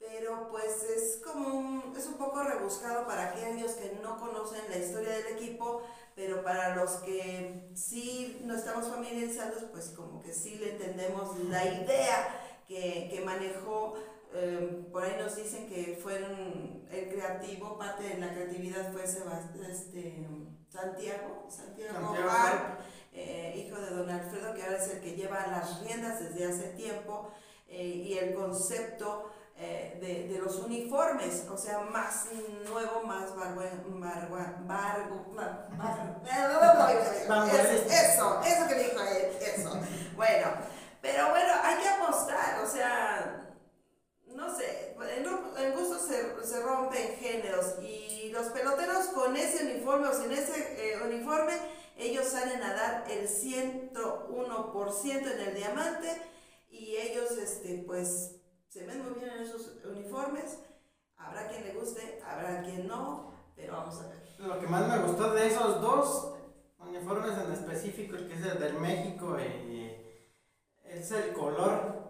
pero 0.09 0.49
pues 0.49 0.83
es 0.83 1.21
como 1.23 1.57
un, 1.57 1.93
es 1.97 2.05
un 2.07 2.15
poco 2.15 2.43
rebuscado 2.43 3.05
para 3.07 3.29
aquellos 3.29 3.71
que 3.71 3.97
no 4.01 4.19
conocen 4.19 4.61
la 4.69 4.77
historia 4.77 5.11
del 5.17 5.37
equipo, 5.37 5.81
pero 6.15 6.43
para 6.43 6.75
los 6.75 6.91
que 6.97 7.69
sí 7.73 8.41
no 8.43 8.55
estamos 8.55 8.87
familiarizados, 8.87 9.63
pues 9.71 9.93
como 9.95 10.21
que 10.21 10.33
sí 10.33 10.55
le 10.55 10.71
entendemos 10.71 11.39
la 11.49 11.65
idea 11.65 12.61
que, 12.67 13.09
que 13.11 13.21
manejó. 13.25 13.95
Eh, 14.35 14.87
por 14.91 15.03
ahí 15.03 15.15
nos 15.19 15.35
dicen 15.35 15.67
que 15.67 15.99
fueron 16.01 16.85
el 16.91 17.09
creativo, 17.09 17.77
parte 17.77 18.03
de 18.03 18.17
la 18.17 18.33
creatividad 18.33 18.91
fue 18.91 19.03
este, 19.03 20.27
Santiago, 20.69 21.45
Santiago, 21.49 22.15
Santiago 22.15 22.77
eh, 23.13 23.65
hijo 23.67 23.79
de 23.79 23.91
don 23.91 24.09
Alfredo, 24.09 24.55
que 24.55 24.63
ahora 24.63 24.77
es 24.77 24.89
el 24.89 25.01
que 25.01 25.15
lleva 25.15 25.47
las 25.47 25.81
riendas 25.81 26.19
desde 26.19 26.45
hace 26.45 26.69
tiempo, 26.69 27.31
eh, 27.67 27.83
y 27.83 28.17
el 28.17 28.33
concepto 28.33 29.31
eh, 29.55 29.97
de, 30.01 30.33
de, 30.33 30.39
los 30.39 30.57
uniformes, 30.57 31.45
o 31.49 31.57
sea, 31.57 31.79
más 31.81 32.25
nuevo, 32.67 33.03
más 33.03 33.35
bargo, 33.35 33.61
bargo, 34.65 35.25
eso, 37.89 38.41
eso 38.43 38.67
que 38.67 38.75
dijo 38.75 38.99
él, 39.01 39.31
eso. 39.39 39.79
Bueno, 40.15 40.47
pero 41.01 41.29
bueno, 41.29 41.53
hay 41.63 41.81
que 41.81 41.89
apostar, 41.89 42.59
o 42.63 42.67
sea, 42.67 43.55
no 44.27 44.55
sé, 44.55 44.95
en, 45.57 45.73
gusto 45.73 45.99
se, 45.99 46.45
se 46.45 46.61
rompen 46.61 47.17
géneros 47.17 47.75
y 47.81 48.29
los 48.31 48.47
peloteros 48.47 49.07
con 49.07 49.35
ese 49.35 49.65
uniforme 49.65 50.07
o 50.07 50.13
sin 50.13 50.31
ese 50.31 50.99
uniforme 51.05 51.53
ellos 51.97 52.27
salen 52.27 52.63
a 52.63 52.73
dar 52.73 53.03
el 53.09 53.27
101% 53.27 55.31
en 55.31 55.39
el 55.39 55.55
diamante 55.55 56.21
y 56.69 56.95
ellos, 56.97 57.31
este, 57.31 57.83
pues, 57.85 58.35
se 58.73 58.87
ven 58.87 59.03
muy 59.03 59.19
bien 59.19 59.29
en 59.29 59.43
esos 59.43 59.69
uniformes. 59.85 60.57
Habrá 61.15 61.47
quien 61.47 61.63
le 61.63 61.73
guste, 61.73 62.19
habrá 62.27 62.63
quien 62.63 62.87
no, 62.87 63.31
pero 63.55 63.73
vamos 63.73 64.01
a 64.01 64.07
ver. 64.07 64.35
Lo 64.39 64.59
que 64.59 64.65
más 64.65 64.87
me 64.87 64.97
gustó 65.03 65.31
de 65.31 65.45
esos 65.45 65.79
dos 65.79 66.33
uniformes 66.79 67.37
en 67.37 67.51
específico, 67.51 68.15
el 68.15 68.27
que 68.27 68.33
es 68.33 68.43
el 68.43 68.59
del 68.59 68.73
México, 68.79 69.37
eh, 69.39 70.31
es 70.83 71.11
el 71.11 71.33
color. 71.33 72.01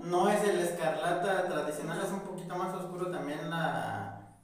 No 0.00 0.28
es 0.28 0.42
el 0.42 0.58
escarlata 0.58 1.46
tradicional, 1.46 2.00
es 2.02 2.10
un 2.10 2.20
poquito 2.20 2.56
más 2.56 2.74
oscuro 2.74 3.12
también 3.12 3.48
la, 3.48 4.40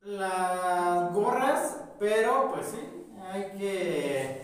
las 0.00 1.12
gorras, 1.14 1.78
pero 1.98 2.50
pues 2.52 2.66
sí, 2.66 3.06
hay 3.22 3.52
que 3.56 4.43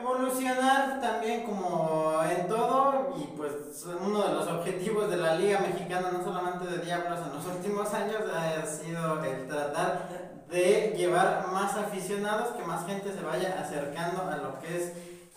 evolucionar 0.00 1.00
también 1.00 1.44
como 1.44 2.20
en 2.22 2.48
todo 2.48 3.14
y 3.18 3.36
pues 3.36 3.52
uno 4.00 4.22
de 4.22 4.34
los 4.34 4.48
objetivos 4.48 5.10
de 5.10 5.16
la 5.16 5.34
Liga 5.36 5.60
Mexicana, 5.60 6.10
no 6.12 6.24
solamente 6.24 6.66
de 6.66 6.84
Diablos 6.84 7.20
en 7.26 7.34
los 7.34 7.46
últimos 7.46 7.92
años, 7.92 8.22
ha 8.34 8.66
sido 8.66 9.22
el 9.24 9.46
tratar 9.46 10.08
de 10.48 10.94
llevar 10.96 11.46
más 11.48 11.76
aficionados, 11.76 12.56
que 12.56 12.64
más 12.64 12.86
gente 12.86 13.12
se 13.12 13.22
vaya 13.22 13.60
acercando 13.60 14.22
a 14.28 14.36
lo 14.36 14.60
que 14.60 14.76
es 14.76 14.92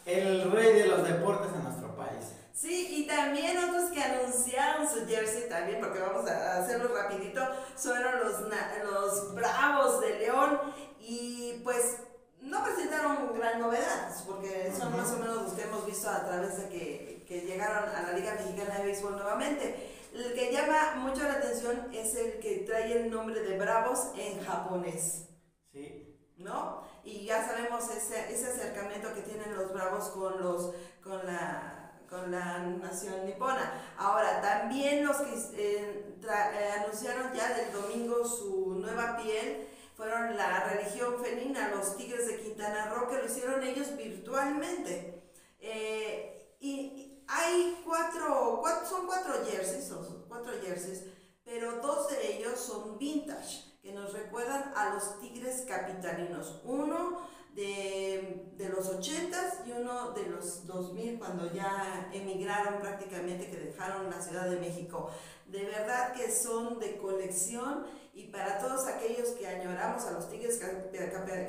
el 0.05 0.51
rey 0.51 0.73
de 0.73 0.87
los 0.87 1.07
deportes 1.07 1.51
en 1.55 1.63
nuestro 1.63 1.95
país. 1.95 2.33
Sí, 2.53 2.87
y 2.91 3.07
también 3.07 3.57
otros 3.57 3.91
que 3.91 4.01
anunciaron 4.01 4.87
su 4.87 5.05
jersey 5.05 5.49
también, 5.49 5.79
porque 5.79 5.99
vamos 5.99 6.29
a 6.29 6.59
hacerlo 6.59 6.95
rapidito, 6.95 7.41
fueron 7.75 8.19
los, 8.19 8.41
los 8.41 9.35
Bravos 9.35 10.01
de 10.01 10.19
León 10.19 10.59
y 10.99 11.61
pues 11.63 11.97
no 12.43 12.63
presentaron 12.63 13.33
gran 13.33 13.59
novedad, 13.59 14.13
porque 14.27 14.71
son 14.77 14.95
más 14.95 15.11
o 15.11 15.17
menos 15.17 15.43
los 15.43 15.53
que 15.53 15.63
hemos 15.63 15.85
visto 15.85 16.09
a 16.09 16.25
través 16.25 16.57
de 16.57 16.69
que, 16.69 17.25
que, 17.27 17.41
llegaron 17.41 17.89
a 17.89 18.01
la 18.01 18.13
Liga 18.13 18.35
Mexicana 18.35 18.79
de 18.79 18.85
Béisbol 18.85 19.13
nuevamente. 19.13 19.91
El 20.13 20.33
que 20.33 20.51
llama 20.51 20.95
mucho 20.97 21.23
la 21.23 21.33
atención 21.33 21.87
es 21.91 22.15
el 22.15 22.39
que 22.39 22.63
trae 22.67 23.03
el 23.03 23.09
nombre 23.09 23.39
de 23.39 23.57
Bravos 23.57 24.09
en 24.15 24.43
japonés. 24.43 25.29
Sí. 25.71 26.33
¿No? 26.37 26.83
Y 27.03 27.25
ya 27.25 27.45
sabemos 27.45 27.89
ese, 27.89 28.31
ese 28.33 28.47
acercamiento 28.47 29.13
que 29.13 29.21
tienen 29.21 29.55
los 29.55 29.73
Bravos 29.73 30.09
con, 30.09 30.41
los, 30.41 30.73
con, 31.01 31.25
la, 31.25 31.93
con 32.09 32.29
la 32.29 32.59
nación 32.59 33.25
nipona. 33.25 33.73
Ahora, 33.97 34.41
también 34.41 35.05
los 35.05 35.17
que 35.17 35.33
eh, 35.55 36.17
eh, 36.21 36.71
anunciaron 36.81 37.33
ya 37.33 37.53
del 37.53 37.71
domingo 37.71 38.25
su 38.27 38.75
nueva 38.79 39.17
piel 39.17 39.67
fueron 39.95 40.35
la 40.35 40.63
religión 40.65 41.23
felina, 41.23 41.69
los 41.69 41.95
Tigres 41.97 42.27
de 42.27 42.39
Quintana 42.39 42.89
Roo, 42.93 43.07
que 43.07 43.17
lo 43.17 43.25
hicieron 43.25 43.63
ellos 43.63 43.95
virtualmente. 43.95 45.21
Eh, 45.59 46.55
y 46.59 47.23
hay 47.27 47.81
cuatro, 47.85 48.61
son 48.89 49.05
cuatro 49.05 49.33
jerseys, 49.45 49.85
son 49.85 50.25
cuatro 50.27 50.53
jerseys, 50.63 51.03
pero 51.43 51.81
dos 51.81 52.09
de 52.09 52.37
ellos 52.37 52.59
son 52.59 52.97
vintage, 52.97 53.63
que 53.81 53.93
nos 53.93 54.13
recuerdan 54.13 54.73
a 54.75 54.93
los 54.93 55.19
Tigres 55.19 55.65
capitalinos. 55.67 56.61
Uno 56.63 57.21
de, 57.53 58.51
de 58.57 58.69
los 58.69 58.87
80 58.87 59.63
y 59.67 59.71
uno 59.71 60.11
de 60.11 60.25
los 60.27 60.65
2000 60.65 61.19
cuando 61.19 61.53
ya 61.53 62.09
emigraron 62.13 62.79
prácticamente, 62.79 63.49
que 63.49 63.57
dejaron 63.57 64.09
la 64.09 64.21
Ciudad 64.21 64.49
de 64.49 64.59
México. 64.59 65.11
De 65.47 65.65
verdad 65.65 66.13
que 66.13 66.31
son 66.31 66.79
de 66.79 66.97
colección 66.97 67.85
y 68.15 68.27
para 68.27 68.59
todos 68.59 68.85
aquellos 68.87 69.29
que 69.29 69.47
añoramos 69.47 70.03
a 70.05 70.11
los 70.11 70.29
Tigres 70.29 70.59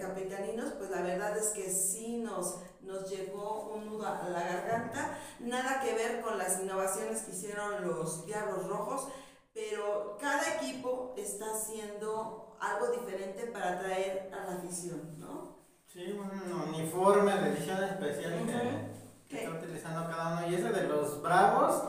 capitalinos, 0.01 0.73
pues 0.79 0.89
la 0.91 1.03
verdad 1.03 1.37
es 1.37 1.49
que 1.49 1.71
sí 1.71 2.17
nos, 2.19 2.57
nos 2.81 3.11
llegó 3.11 3.75
un 3.75 3.87
nudo 3.87 4.07
a 4.07 4.29
la 4.31 4.41
garganta. 4.41 5.19
Nada 5.41 5.81
que 5.81 5.95
ver 5.95 6.23
con 6.23 6.39
las 6.39 6.61
innovaciones 6.61 7.23
que 7.23 7.33
hicieron 7.33 7.87
los 7.87 8.25
Diablos 8.25 8.67
Rojos, 8.67 9.09
pero 9.53 10.17
cada 10.19 10.57
equipo 10.57 11.15
está 11.19 11.55
haciendo 11.55 12.57
algo 12.59 12.89
diferente 12.89 13.47
para 13.47 13.75
atraer 13.75 14.31
a 14.33 14.51
la 14.51 14.57
afición, 14.57 15.19
¿no? 15.19 15.59
Sí, 15.87 16.13
un 16.13 16.75
uniforme 16.75 17.33
de 17.33 17.51
edición 17.51 17.85
especial 17.85 18.91
que, 19.29 19.45
está 19.45 19.51
utilizando 19.51 20.09
cada 20.09 20.39
uno. 20.39 20.51
Y 20.51 20.55
ese 20.55 20.71
de 20.71 20.89
los 20.89 21.23
Bravos, 21.23 21.85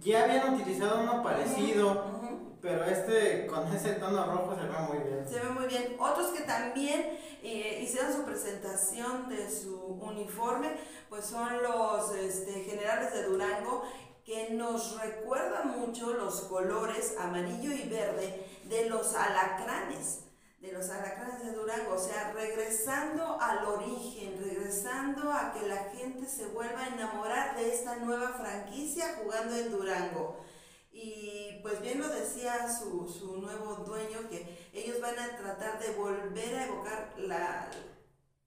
ya 0.00 0.24
habían 0.24 0.54
utilizado 0.54 1.00
uno 1.00 1.22
parecido. 1.22 2.20
Pero 2.60 2.84
este 2.84 3.46
con 3.46 3.66
ese 3.74 3.94
tono 3.94 4.26
rojo 4.26 4.54
se 4.54 4.66
ve 4.66 4.78
muy 4.86 4.98
bien. 4.98 5.26
Se 5.26 5.40
ve 5.40 5.48
muy 5.48 5.66
bien. 5.66 5.96
Otros 5.98 6.28
que 6.28 6.42
también 6.42 7.18
eh, 7.42 7.80
hicieron 7.82 8.12
su 8.12 8.22
presentación 8.24 9.30
de 9.30 9.50
su 9.50 9.78
uniforme, 9.78 10.68
pues 11.08 11.24
son 11.24 11.62
los 11.62 12.14
este, 12.14 12.52
generales 12.64 13.14
de 13.14 13.24
Durango, 13.24 13.82
que 14.26 14.50
nos 14.50 15.00
recuerdan 15.00 15.80
mucho 15.80 16.12
los 16.12 16.42
colores 16.42 17.16
amarillo 17.18 17.72
y 17.72 17.88
verde 17.88 18.46
de 18.64 18.90
los 18.90 19.14
alacranes 19.14 20.24
de 20.60 20.72
los 20.72 20.90
alacranes 20.90 21.42
de 21.44 21.52
Durango, 21.52 21.94
o 21.94 21.98
sea, 21.98 22.32
regresando 22.32 23.40
al 23.40 23.64
origen, 23.64 24.38
regresando 24.44 25.32
a 25.32 25.54
que 25.54 25.66
la 25.66 25.84
gente 25.84 26.26
se 26.26 26.46
vuelva 26.48 26.80
a 26.80 26.88
enamorar 26.88 27.56
de 27.56 27.74
esta 27.74 27.96
nueva 27.96 28.34
franquicia 28.34 29.20
jugando 29.22 29.56
en 29.56 29.70
Durango. 29.70 30.44
Y 30.92 31.60
pues 31.62 31.80
bien 31.80 32.00
lo 32.00 32.08
decía 32.08 32.68
su, 32.78 33.08
su 33.08 33.40
nuevo 33.40 33.76
dueño, 33.76 34.28
que 34.28 34.68
ellos 34.74 35.00
van 35.00 35.18
a 35.18 35.36
tratar 35.38 35.80
de 35.80 35.94
volver 35.94 36.54
a 36.54 36.66
evocar 36.66 37.14
la, 37.16 37.70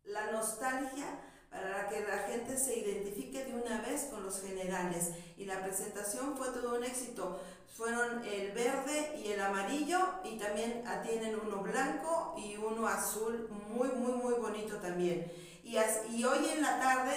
la 0.04 0.32
nostalgia 0.32 1.20
para 1.50 1.88
que 1.88 2.02
la 2.02 2.18
gente 2.28 2.58
se 2.58 2.78
identifique 2.78 3.46
de 3.46 3.54
una 3.54 3.82
vez 3.82 4.06
con 4.06 4.24
los 4.24 4.42
generales. 4.42 5.12
Y 5.38 5.46
la 5.46 5.64
presentación 5.64 6.38
fue 6.38 6.50
todo 6.50 6.78
un 6.78 6.84
éxito. 6.84 7.40
Fueron 7.74 8.24
el 8.24 8.52
verde 8.52 9.16
y 9.18 9.32
el 9.32 9.42
amarillo 9.42 9.98
y 10.24 10.38
también 10.38 10.84
tienen 11.02 11.36
uno 11.44 11.64
blanco 11.64 12.36
y 12.38 12.56
uno 12.56 12.88
azul, 12.88 13.50
muy, 13.68 13.88
muy, 13.90 14.12
muy 14.12 14.36
bonito 14.36 14.76
también. 14.76 15.26
Y, 15.64 15.76
y 16.16 16.24
hoy 16.24 16.50
en 16.56 16.62
la 16.62 16.80
tarde 16.80 17.16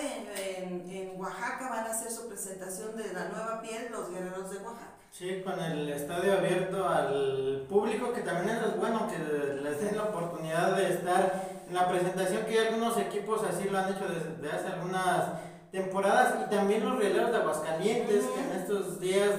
en, 0.57 0.89
en, 0.89 1.21
Oaxaca 1.21 1.69
van 1.69 1.87
a 1.87 1.91
hacer 1.91 2.11
su 2.11 2.27
presentación 2.27 2.97
de 2.97 3.13
la 3.13 3.29
nueva 3.29 3.61
piel, 3.61 3.89
los 3.91 4.09
guerreros 4.11 4.51
de 4.51 4.57
Oaxaca. 4.57 4.95
Sí, 5.11 5.43
con 5.45 5.61
el 5.61 5.91
estadio 5.91 6.39
abierto 6.39 6.89
al 6.89 7.67
público, 7.69 8.15
que 8.15 8.23
también 8.23 8.57
es 8.57 8.77
bueno 8.79 9.07
que 9.11 9.19
les 9.63 9.79
den 9.83 9.99
la 9.99 10.05
oportunidad 10.05 10.75
de 10.75 10.89
estar 10.89 11.65
en 11.69 11.75
la 11.75 11.87
presentación, 11.87 12.47
que 12.47 12.61
algunos 12.61 12.97
equipos 12.97 13.43
así 13.45 13.69
lo 13.69 13.77
han 13.77 13.93
hecho 13.93 14.07
desde 14.09 14.57
hace 14.57 14.69
algunas 14.69 15.33
temporadas, 15.71 16.47
y 16.47 16.51
también 16.55 16.83
los 16.83 16.99
rieleros 16.99 17.31
de 17.31 17.37
Aguascalientes, 17.37 18.25
que 18.25 18.41
en 18.41 18.53
estos 18.59 18.99
días 19.01 19.33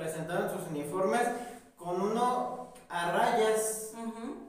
presentaron 0.00 0.50
sus 0.50 0.66
uniformes 0.68 1.22
con 1.76 2.00
uno 2.00 2.72
a 2.88 3.12
rayas, 3.12 3.92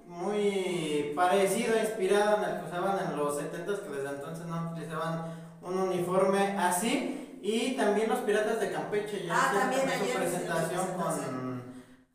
muy 0.07 1.13
parecido, 1.15 1.77
inspirado 1.77 2.37
en 2.37 2.49
el 2.49 2.59
que 2.59 2.67
usaban 2.67 2.99
en 3.05 3.17
los 3.17 3.37
70s, 3.37 3.79
que 3.81 3.89
desde 3.89 4.15
entonces 4.15 4.45
no 4.47 4.71
utilizaban 4.71 5.25
un 5.61 5.77
uniforme 5.77 6.57
así. 6.57 7.39
Y 7.41 7.75
también 7.75 8.09
los 8.09 8.19
Piratas 8.19 8.59
de 8.59 8.71
Campeche 8.71 9.25
ya 9.25 9.35
ah, 9.35 9.51
también 9.53 9.81
su 9.81 10.17
presentación 10.17 10.87
con, 10.93 11.63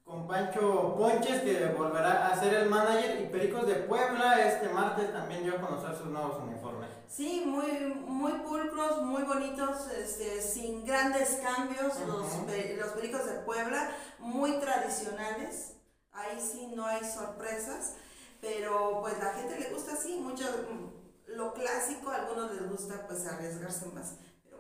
con 0.05 0.29
Pancho 0.29 0.95
Ponches, 0.97 1.43
que 1.43 1.75
volverá 1.77 2.29
a 2.29 2.37
ser 2.39 2.55
el 2.55 2.69
manager, 2.69 3.21
y 3.21 3.27
Pericos 3.27 3.67
de 3.67 3.75
Puebla 3.75 4.41
este 4.47 4.69
martes 4.69 5.13
también 5.13 5.43
dio 5.43 5.55
a 5.57 5.61
conocer 5.61 5.97
sus 5.97 6.07
nuevos 6.07 6.37
uniformes. 6.43 6.76
Sí, 7.09 7.45
muy, 7.47 7.95
muy 8.07 8.33
pulcros, 8.41 9.03
muy 9.03 9.23
bonitos, 9.23 9.89
este, 9.97 10.43
sin 10.43 10.85
grandes 10.85 11.41
cambios, 11.43 11.99
los, 12.07 12.27
los 12.77 12.89
Pericos 12.93 13.27
de 13.27 13.41
Puebla, 13.41 13.91
muy 14.19 14.59
tradicionales, 14.59 15.75
ahí 16.13 16.39
sí 16.41 16.73
no 16.75 16.87
hay 16.87 17.05
sorpresas, 17.05 17.95
pero 18.41 19.01
pues 19.01 19.19
la 19.19 19.33
gente 19.35 19.59
le 19.59 19.71
gusta 19.71 19.95
así, 19.95 20.17
mucho 20.19 20.45
lo 21.27 21.55
clásico, 21.55 22.11
a 22.11 22.17
algunos 22.17 22.53
les 22.53 22.71
gusta 22.71 23.07
pues 23.07 23.27
arriesgarse 23.27 23.87
más 23.87 24.15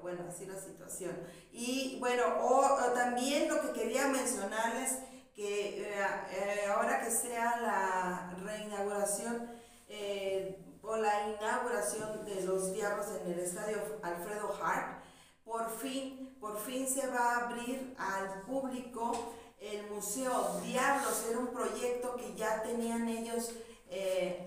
bueno, 0.06 0.24
así 0.28 0.46
la 0.46 0.56
situación. 0.56 1.16
Y 1.50 1.98
bueno, 1.98 2.22
o, 2.40 2.64
también 2.94 3.48
lo 3.48 3.60
que 3.60 3.72
quería 3.72 4.06
mencionarles, 4.06 4.98
que 5.34 5.82
eh, 5.82 5.94
eh, 6.30 6.66
ahora 6.68 7.00
que 7.00 7.10
sea 7.10 7.60
la 7.60 8.36
reinauguración 8.44 9.50
eh, 9.88 10.64
o 10.86 10.96
la 10.96 11.28
inauguración 11.28 12.24
de 12.24 12.42
los 12.42 12.72
Diablos 12.72 13.06
en 13.20 13.32
el 13.32 13.40
estadio 13.40 13.78
Alfredo 14.02 14.54
Hart, 14.62 15.02
por 15.44 15.70
fin, 15.70 16.36
por 16.40 16.58
fin 16.58 16.88
se 16.88 17.06
va 17.08 17.32
a 17.32 17.46
abrir 17.46 17.94
al 17.98 18.42
público 18.42 19.12
el 19.60 19.88
Museo 19.90 20.60
Diablos. 20.64 21.24
Era 21.28 21.38
un 21.38 21.48
proyecto 21.48 22.16
que 22.16 22.34
ya 22.34 22.62
tenían 22.62 23.08
ellos 23.08 23.50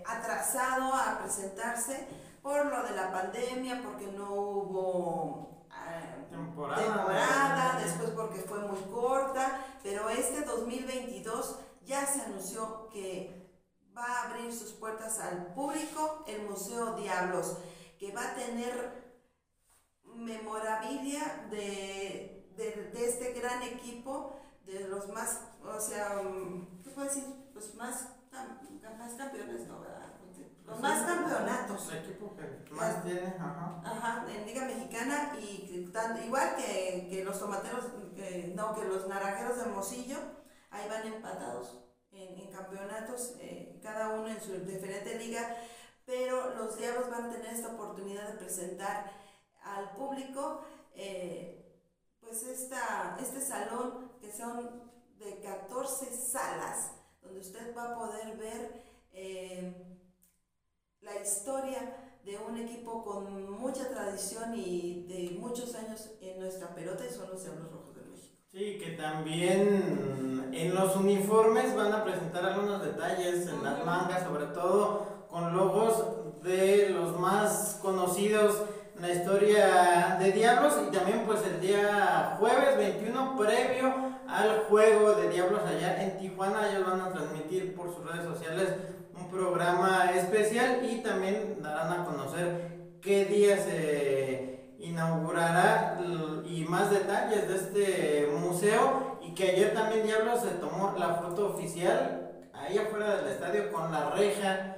atrasado 0.05 0.93
a 0.93 1.19
presentarse 1.19 2.07
por 2.41 2.65
lo 2.65 2.83
de 2.83 2.95
la 2.95 3.11
pandemia, 3.11 3.81
porque 3.83 4.07
no 4.07 4.33
hubo 4.33 5.65
eh, 5.71 6.25
temporada, 6.29 6.83
temporada, 6.83 7.79
después 7.83 8.09
porque 8.11 8.39
fue 8.39 8.59
muy 8.59 8.81
corta, 8.91 9.65
pero 9.83 10.09
este 10.09 10.41
2022 10.41 11.59
ya 11.85 12.05
se 12.05 12.21
anunció 12.21 12.89
que 12.89 13.38
va 13.99 14.05
a 14.05 14.29
abrir 14.29 14.53
sus 14.53 14.71
puertas 14.73 15.19
al 15.19 15.53
público 15.53 16.23
el 16.27 16.47
Museo 16.47 16.95
Diablos, 16.95 17.57
que 17.99 18.11
va 18.11 18.31
a 18.31 18.35
tener 18.35 19.09
memorabilia 20.15 21.47
de, 21.49 22.47
de, 22.55 22.91
de 22.93 23.05
este 23.05 23.33
gran 23.33 23.61
equipo, 23.63 24.35
de 24.65 24.87
los 24.87 25.07
más, 25.09 25.41
o 25.63 25.79
sea, 25.79 26.21
¿qué 26.83 26.89
puedo 26.91 27.07
decir? 27.07 27.25
Los 27.53 27.75
más, 27.75 28.09
más 28.31 29.13
campeones, 29.15 29.67
¿no? 29.67 29.81
¿verdad? 29.81 30.13
Los 30.65 30.79
más 30.79 31.03
campeonatos. 31.03 31.91
El 31.91 31.97
equipo 31.97 32.35
que 32.35 32.73
más 32.73 33.03
tiene, 33.03 33.35
ajá. 33.39 33.81
Ajá, 33.83 34.25
en 34.29 34.45
Liga 34.45 34.65
Mexicana 34.65 35.33
y 35.41 35.89
tanto, 35.91 36.23
igual 36.23 36.55
que, 36.55 37.07
que 37.09 37.23
los 37.23 37.39
tomateros, 37.39 37.85
no, 38.55 38.75
que 38.75 38.85
los 38.85 39.07
naranjeros 39.07 39.57
de 39.57 39.63
Hermosillo, 39.63 40.17
ahí 40.69 40.87
van 40.87 41.07
empatados 41.07 41.88
en, 42.11 42.39
en 42.39 42.51
campeonatos, 42.51 43.35
eh, 43.39 43.79
cada 43.81 44.09
uno 44.09 44.27
en 44.27 44.41
su 44.41 44.53
diferente 44.65 45.17
liga, 45.17 45.55
pero 46.05 46.55
los 46.55 46.77
Diablos 46.77 47.09
van 47.09 47.25
a 47.25 47.31
tener 47.31 47.53
esta 47.53 47.73
oportunidad 47.73 48.27
de 48.29 48.39
presentar 48.39 49.11
al 49.61 49.91
público 49.91 50.61
eh, 50.95 51.59
pues 52.19 52.43
esta, 52.43 53.17
este 53.21 53.41
salón 53.41 54.11
que 54.19 54.31
son 54.31 54.91
de 55.17 55.39
14 55.41 56.11
salas 56.15 56.91
donde 57.21 57.39
usted 57.39 57.75
va 57.75 57.91
a 57.91 57.95
poder 57.95 58.37
ver 58.37 58.83
eh, 59.11 59.73
la 61.01 61.15
historia 61.21 62.17
de 62.23 62.37
un 62.37 62.57
equipo 62.57 63.03
con 63.03 63.51
mucha 63.51 63.89
tradición 63.89 64.53
y 64.55 65.05
de 65.07 65.37
muchos 65.39 65.73
años 65.75 66.11
en 66.21 66.39
nuestra 66.39 66.73
pelota 66.75 67.05
y 67.05 67.13
son 67.13 67.29
los 67.29 67.43
Diablos. 67.43 67.78
Sí, 68.51 68.79
que 68.83 68.93
también 68.93 70.49
en 70.51 70.73
los 70.73 70.95
uniformes 70.95 71.75
van 71.75 71.93
a 71.93 72.03
presentar 72.03 72.43
algunos 72.43 72.83
detalles 72.83 73.47
en 73.47 73.63
las 73.63 73.85
mangas, 73.85 74.23
sobre 74.23 74.45
todo 74.47 75.27
con 75.29 75.55
logos 75.55 76.41
de 76.41 76.89
los 76.89 77.19
más 77.19 77.77
conocidos 77.79 78.63
en 78.95 79.03
la 79.03 79.13
historia 79.13 80.17
de 80.19 80.31
Diablos 80.31 80.73
y 80.87 80.91
también 80.91 81.25
pues 81.27 81.45
el 81.45 81.61
día 81.61 82.37
jueves 82.39 82.75
21 82.75 83.37
previo 83.37 83.93
al 84.27 84.61
juego 84.67 85.13
de 85.13 85.29
Diablos 85.29 85.61
allá 85.67 86.03
en 86.03 86.17
Tijuana 86.17 86.71
ellos 86.71 86.87
van 86.87 87.01
a 87.01 87.11
transmitir 87.11 87.75
por 87.75 87.93
sus 87.93 88.03
redes 88.03 88.25
sociales 88.25 88.69
un 89.13 89.29
programa 89.29 90.11
especial 90.15 90.79
y 90.89 91.03
también 91.03 91.61
darán 91.61 92.01
a 92.01 92.03
conocer 92.03 92.97
qué 92.99 93.25
día 93.25 93.57
se 93.57 94.48
inaugurará 94.79 95.99
y 96.45 96.65
más 96.65 96.89
detalles 96.89 97.47
de 97.47 97.55
este 97.55 98.31
museo 98.39 99.19
y 99.21 99.33
que 99.33 99.51
ayer 99.51 99.73
también 99.73 100.05
Diablo 100.05 100.39
se 100.39 100.51
tomó 100.51 100.93
la 100.97 101.15
foto 101.15 101.53
oficial 101.53 102.47
ahí 102.53 102.77
afuera 102.77 103.17
del 103.17 103.33
estadio 103.33 103.71
con 103.71 103.91
la 103.91 104.11
reja 104.11 104.75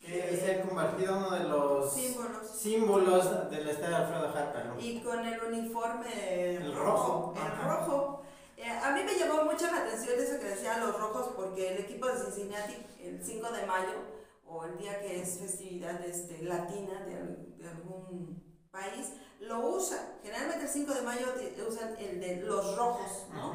que 0.00 0.36
se 0.36 0.52
ha 0.52 0.62
convertido 0.62 1.18
uno 1.18 1.30
de 1.30 1.44
los 1.44 1.92
símbolos, 1.92 3.50
del 3.50 3.68
estadio 3.68 3.96
Alfredo 3.96 4.32
Harper. 4.34 4.72
Y 4.80 5.00
con 5.00 5.24
el 5.24 5.40
uniforme 5.40 6.56
el 6.56 6.74
rojo. 6.74 7.34
El 7.36 7.68
rojo 7.68 8.22
eh, 8.56 8.68
a 8.68 8.90
mí 8.90 9.00
me 9.04 9.14
llamó 9.14 9.44
mucho 9.44 9.66
la 9.66 9.78
atención 9.78 10.16
eso 10.18 10.38
que 10.38 10.48
decían 10.48 10.80
los 10.80 10.98
rojos, 10.98 11.30
porque 11.34 11.72
el 11.72 11.78
equipo 11.80 12.06
de 12.06 12.18
Cincinnati, 12.18 12.76
el 13.00 13.22
5 13.24 13.52
de 13.52 13.66
mayo, 13.66 14.19
o 14.50 14.64
el 14.64 14.76
día 14.78 15.00
que 15.00 15.22
es 15.22 15.38
festividad 15.38 16.04
este, 16.04 16.42
latina 16.42 17.06
de, 17.06 17.68
algún 17.68 18.42
país, 18.70 19.12
lo 19.40 19.76
usa. 19.76 20.18
Generalmente 20.22 20.64
el 20.64 20.70
5 20.70 20.94
de 20.94 21.02
mayo 21.02 21.26
usan 21.68 21.96
el 21.98 22.20
de 22.20 22.36
los 22.36 22.76
rojos, 22.76 23.26
¿no? 23.32 23.54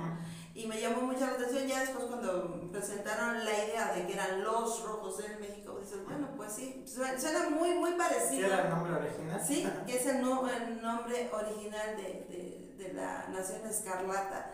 Y 0.53 0.67
me 0.67 0.79
llamó 0.79 1.01
mucho 1.01 1.21
la 1.21 1.33
atención 1.33 1.67
ya 1.67 1.81
después 1.81 2.05
cuando 2.05 2.71
presentaron 2.71 3.43
la 3.43 3.51
idea 3.51 3.93
de 3.93 4.07
que 4.07 4.13
eran 4.13 4.41
los 4.41 4.83
rojos 4.83 5.19
en 5.19 5.41
México. 5.41 5.77
Dices, 5.79 6.03
bueno, 6.05 6.29
pues 6.37 6.53
sí, 6.53 6.85
suena 6.87 7.49
muy, 7.49 7.71
muy 7.73 7.91
parecido. 7.93 8.47
¿Qué 8.47 8.53
era 8.53 8.63
el 8.63 8.69
nombre 8.69 8.93
original? 8.93 9.41
Sí, 9.45 9.67
que 9.85 9.97
es 9.97 10.05
el, 10.05 10.17
el 10.17 10.81
nombre 10.81 11.29
original 11.33 11.97
de, 11.97 12.25
de, 12.29 12.75
de 12.77 12.93
la 12.93 13.27
Nación 13.29 13.67
Escarlata 13.67 14.53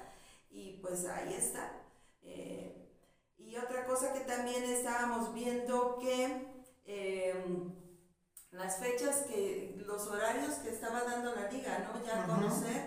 y 0.49 0.79
pues 0.81 1.05
ahí 1.05 1.33
está. 1.33 1.71
Eh, 2.23 2.80
y 3.51 3.57
otra 3.57 3.85
cosa 3.85 4.13
que 4.13 4.21
también 4.21 4.63
estábamos 4.63 5.33
viendo 5.33 5.99
que 5.99 6.47
em, 6.85 7.73
las 8.51 8.77
fechas 8.77 9.23
que, 9.27 9.75
los 9.85 10.07
horarios 10.07 10.55
que 10.55 10.69
estaba 10.69 11.03
dando 11.03 11.35
la 11.35 11.51
liga, 11.51 11.79
¿no? 11.79 12.01
Ya 12.05 12.23
a 12.23 12.27
conocer 12.27 12.81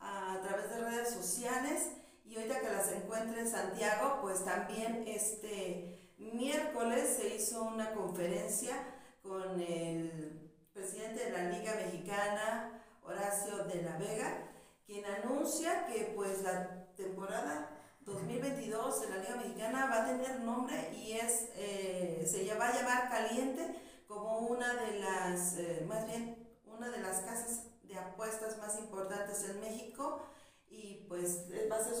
a, 0.00 0.40
través 0.42 0.68
de 0.70 0.80
redes 0.80 1.14
sociales 1.14 1.92
y 2.24 2.34
ahorita 2.34 2.60
que 2.60 2.70
las 2.70 2.90
encuentre 2.90 3.40
en 3.40 3.48
Santiago, 3.48 4.18
pues 4.20 4.44
también 4.44 5.04
este 5.06 6.10
miércoles 6.18 7.16
se 7.16 7.36
hizo 7.36 7.62
una 7.62 7.92
conferencia 7.92 8.74
con 9.22 9.60
el 9.60 10.50
presidente 10.72 11.26
de 11.26 11.30
la 11.30 11.50
Liga 11.50 11.74
Mexicana, 11.86 12.82
Horacio 13.04 13.64
de 13.64 13.82
la 13.82 13.96
Vega, 13.96 14.50
quien 14.84 15.04
anuncia 15.04 15.86
que 15.86 16.12
pues 16.16 16.42
la 16.42 16.86
temporada 16.96 17.79
2022 18.12 19.00
de 19.02 19.08
la 19.08 19.16
Liga 19.16 19.36
Mexicana 19.36 19.88
va 19.90 20.02
a 20.02 20.06
tener 20.06 20.40
nombre 20.40 20.92
y 20.94 21.12
es 21.12 21.48
eh, 21.56 22.24
se 22.26 22.44
va 22.54 22.68
a 22.68 22.74
llamar 22.74 23.08
Caliente 23.08 23.76
como 24.06 24.40
una 24.40 24.74
de 24.74 24.98
las, 24.98 25.56
eh, 25.58 25.84
más 25.88 26.06
bien, 26.06 26.36
una 26.66 26.90
de 26.90 26.98
las 26.98 27.20
casas 27.20 27.64
de 27.84 27.96
apuestas 27.96 28.58
más 28.58 28.78
importantes 28.78 29.48
en 29.48 29.60
México 29.60 30.22
y 30.68 31.06
pues 31.08 31.46
va 31.70 31.76
a 31.76 31.84
ser 31.84 31.94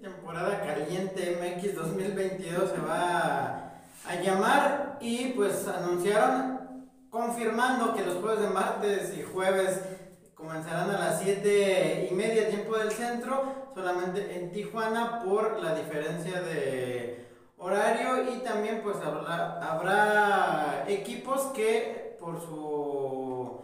temporada 0.00 0.60
caliente 0.60 1.38
MX 1.40 1.74
2022 1.74 2.70
se 2.70 2.80
va 2.80 3.80
a, 4.06 4.14
llamar 4.22 4.98
y 5.00 5.30
pues 5.30 5.66
anunciaron 5.68 6.88
confirmando 7.10 7.94
que 7.94 8.04
los 8.04 8.16
jueves 8.16 8.40
de 8.40 8.48
martes 8.48 9.16
y 9.16 9.22
jueves 9.22 9.80
comenzarán 10.34 10.90
a 10.90 10.98
las 10.98 11.22
7 11.22 12.08
y 12.10 12.14
media 12.14 12.48
tiempo 12.48 12.76
del 12.76 12.90
centro, 12.90 13.57
solamente 13.78 14.36
en 14.36 14.50
Tijuana 14.50 15.22
por 15.22 15.62
la 15.62 15.72
diferencia 15.76 16.40
de 16.40 17.28
horario 17.58 18.34
y 18.34 18.38
también 18.40 18.80
pues 18.82 18.96
habrá, 18.96 20.84
equipos 20.88 21.42
que 21.54 22.16
por 22.18 22.40
su 22.40 23.60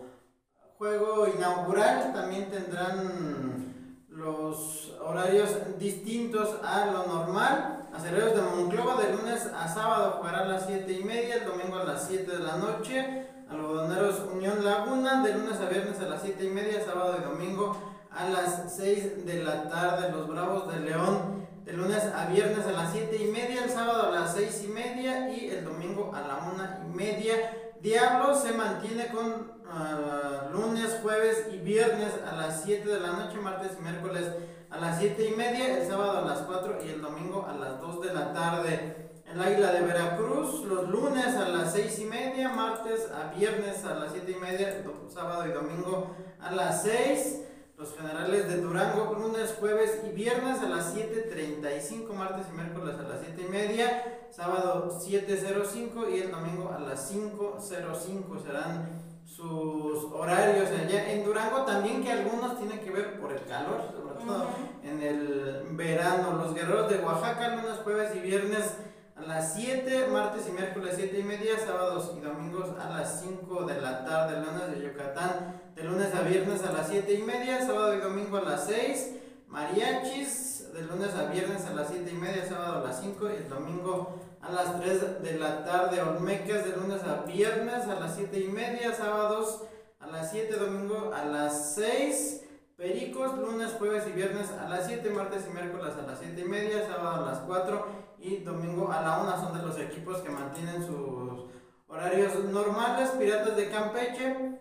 juego 0.78 1.26
inaugural 1.26 2.12
también 2.12 2.48
tendrán 2.48 4.04
los 4.08 4.92
horarios 5.04 5.50
distintos 5.80 6.60
a 6.62 6.86
lo 6.86 7.06
normal. 7.06 7.88
Acereros 7.92 8.36
de 8.36 8.42
Monclova 8.42 9.02
de 9.02 9.16
lunes 9.16 9.46
a 9.46 9.66
sábado 9.66 10.18
jugará 10.18 10.40
a 10.40 10.44
las 10.44 10.66
7 10.66 10.92
y 10.92 11.02
media, 11.02 11.36
el 11.36 11.44
domingo 11.46 11.78
a 11.78 11.84
las 11.84 12.06
7 12.06 12.30
de 12.30 12.38
la 12.38 12.56
noche. 12.56 13.26
Algodoneros 13.50 14.20
Unión 14.32 14.64
Laguna 14.64 15.22
de 15.22 15.34
lunes 15.34 15.60
a 15.60 15.68
viernes 15.68 15.98
a 16.00 16.08
las 16.08 16.22
7 16.22 16.44
y 16.44 16.50
media, 16.50 16.84
sábado 16.84 17.16
y 17.18 17.24
domingo 17.24 17.93
a 18.14 18.28
las 18.28 18.74
6 18.76 19.26
de 19.26 19.42
la 19.42 19.68
tarde. 19.68 20.10
Los 20.10 20.28
Bravos 20.28 20.72
de 20.72 20.80
León 20.80 21.44
de 21.64 21.72
lunes 21.72 22.04
a 22.14 22.26
viernes 22.26 22.66
a 22.66 22.72
las 22.72 22.92
7 22.92 23.16
y 23.16 23.32
media, 23.32 23.64
el 23.64 23.70
sábado 23.70 24.08
a 24.08 24.10
las 24.10 24.34
6 24.34 24.64
y 24.64 24.68
media 24.68 25.30
y 25.30 25.48
el 25.48 25.64
domingo 25.64 26.12
a 26.14 26.20
la 26.20 26.50
1 26.52 26.90
y 26.90 26.94
media. 26.94 27.34
Diablo 27.80 28.34
se 28.34 28.52
mantiene 28.52 29.08
con 29.08 29.26
uh, 29.26 30.52
lunes, 30.52 30.98
jueves 31.02 31.46
y 31.52 31.58
viernes 31.58 32.12
a 32.30 32.36
las 32.36 32.62
7 32.64 32.86
de 32.86 33.00
la 33.00 33.12
noche, 33.12 33.38
martes 33.38 33.72
y 33.78 33.82
miércoles 33.82 34.26
a 34.70 34.78
las 34.78 34.98
7 34.98 35.30
y 35.32 35.36
media, 35.36 35.78
el 35.78 35.88
sábado 35.88 36.18
a 36.18 36.22
las 36.22 36.40
4 36.40 36.84
y 36.84 36.90
el 36.90 37.00
domingo 37.00 37.46
a 37.48 37.54
las 37.54 37.80
2 37.80 38.02
de 38.02 38.14
la 38.14 38.32
tarde. 38.32 39.12
El 39.30 39.40
Águila 39.40 39.72
de 39.72 39.80
Veracruz, 39.80 40.64
los 40.64 40.88
lunes 40.88 41.34
a 41.34 41.48
las 41.48 41.72
6 41.72 41.98
y 41.98 42.04
media, 42.04 42.50
martes 42.50 43.08
a 43.10 43.34
viernes 43.34 43.84
a 43.84 43.94
las 43.94 44.12
7 44.12 44.30
y 44.30 44.40
media, 44.40 44.84
sábado 45.08 45.46
y 45.46 45.52
domingo 45.52 46.14
a 46.40 46.52
las 46.52 46.82
6. 46.82 47.40
Los 47.76 47.96
generales 47.96 48.48
de 48.48 48.60
Durango, 48.60 49.14
lunes, 49.14 49.56
jueves 49.58 50.00
y 50.06 50.14
viernes 50.14 50.60
a 50.60 50.68
las 50.68 50.94
7.35, 50.94 52.12
martes 52.12 52.46
y 52.48 52.56
miércoles 52.56 52.94
a 53.00 53.02
las 53.02 53.20
7 53.20 53.42
y 53.48 53.50
media, 53.50 54.28
sábado 54.30 54.96
7.05 55.00 56.14
y 56.14 56.20
el 56.20 56.30
domingo 56.30 56.70
a 56.72 56.78
las 56.78 57.12
5.05 57.12 58.44
serán 58.44 59.02
sus 59.24 60.04
horarios 60.12 60.68
allá 60.70 61.10
en 61.10 61.24
Durango. 61.24 61.64
También 61.64 62.04
que 62.04 62.12
algunos 62.12 62.56
tienen 62.58 62.78
que 62.78 62.90
ver 62.92 63.18
por 63.20 63.32
el 63.32 63.44
calor, 63.44 63.80
sobre 63.92 64.24
todo 64.24 64.46
en 64.84 65.02
el 65.02 65.66
verano. 65.72 66.36
Los 66.44 66.54
guerreros 66.54 66.88
de 66.88 66.98
Oaxaca, 66.98 67.56
lunes, 67.56 67.80
jueves 67.82 68.14
y 68.14 68.20
viernes 68.20 68.76
a 69.16 69.22
las 69.22 69.54
7, 69.54 70.06
martes 70.12 70.46
y 70.48 70.52
miércoles 70.52 70.94
7 70.96 71.18
y 71.18 71.22
media, 71.24 71.58
sábados 71.58 72.12
y 72.16 72.20
domingos 72.20 72.68
a 72.78 72.88
las 72.90 73.20
5 73.20 73.64
de 73.64 73.80
la 73.80 74.04
tarde, 74.04 74.44
lunes 74.46 74.70
de 74.78 74.86
Yucatán, 74.86 75.63
de 75.74 75.82
lunes 75.82 76.14
a 76.14 76.22
viernes 76.22 76.62
a 76.62 76.72
las 76.72 76.88
7 76.88 77.12
y 77.12 77.22
media, 77.22 77.66
sábado 77.66 77.94
y 77.94 78.00
domingo 78.00 78.36
a 78.36 78.42
las 78.42 78.66
6, 78.66 79.16
mariachis, 79.48 80.72
de 80.72 80.82
lunes 80.82 81.14
a 81.14 81.26
viernes 81.26 81.64
a 81.66 81.74
las 81.74 81.88
7 81.88 82.10
y 82.10 82.16
media, 82.16 82.46
sábado 82.48 82.78
a 82.78 82.88
las 82.88 83.00
5 83.00 83.30
y 83.30 83.34
el 83.34 83.48
domingo 83.48 84.20
a 84.40 84.52
las 84.52 84.80
3 84.80 85.22
de 85.22 85.38
la 85.38 85.64
tarde, 85.64 86.00
olmecas, 86.00 86.64
de 86.64 86.76
lunes 86.76 87.02
a 87.02 87.24
viernes 87.24 87.86
a 87.88 87.98
las 87.98 88.14
7 88.14 88.38
y 88.38 88.48
media, 88.48 88.94
sábados 88.94 89.62
a 89.98 90.06
las 90.06 90.30
7, 90.30 90.56
domingo 90.56 91.12
a 91.14 91.24
las 91.24 91.74
6, 91.74 92.42
Pericos, 92.76 93.38
lunes, 93.38 93.72
jueves 93.78 94.02
y 94.08 94.10
viernes 94.10 94.50
a 94.50 94.68
las 94.68 94.86
7, 94.88 95.08
martes 95.10 95.44
y 95.48 95.54
miércoles 95.54 95.94
a 95.96 96.06
las 96.08 96.18
7 96.18 96.40
y 96.40 96.48
media, 96.48 96.84
sábado 96.84 97.24
a 97.24 97.30
las 97.30 97.38
4 97.40 97.86
y 98.18 98.38
domingo 98.38 98.90
a 98.90 99.00
la 99.00 99.20
1 99.20 99.40
son 99.40 99.56
de 99.56 99.64
los 99.64 99.78
equipos 99.78 100.18
que 100.18 100.30
mantienen 100.30 100.84
sus 100.84 101.44
horarios 101.86 102.34
normales. 102.46 103.10
Piratas 103.10 103.56
de 103.56 103.70
Campeche, 103.70 104.53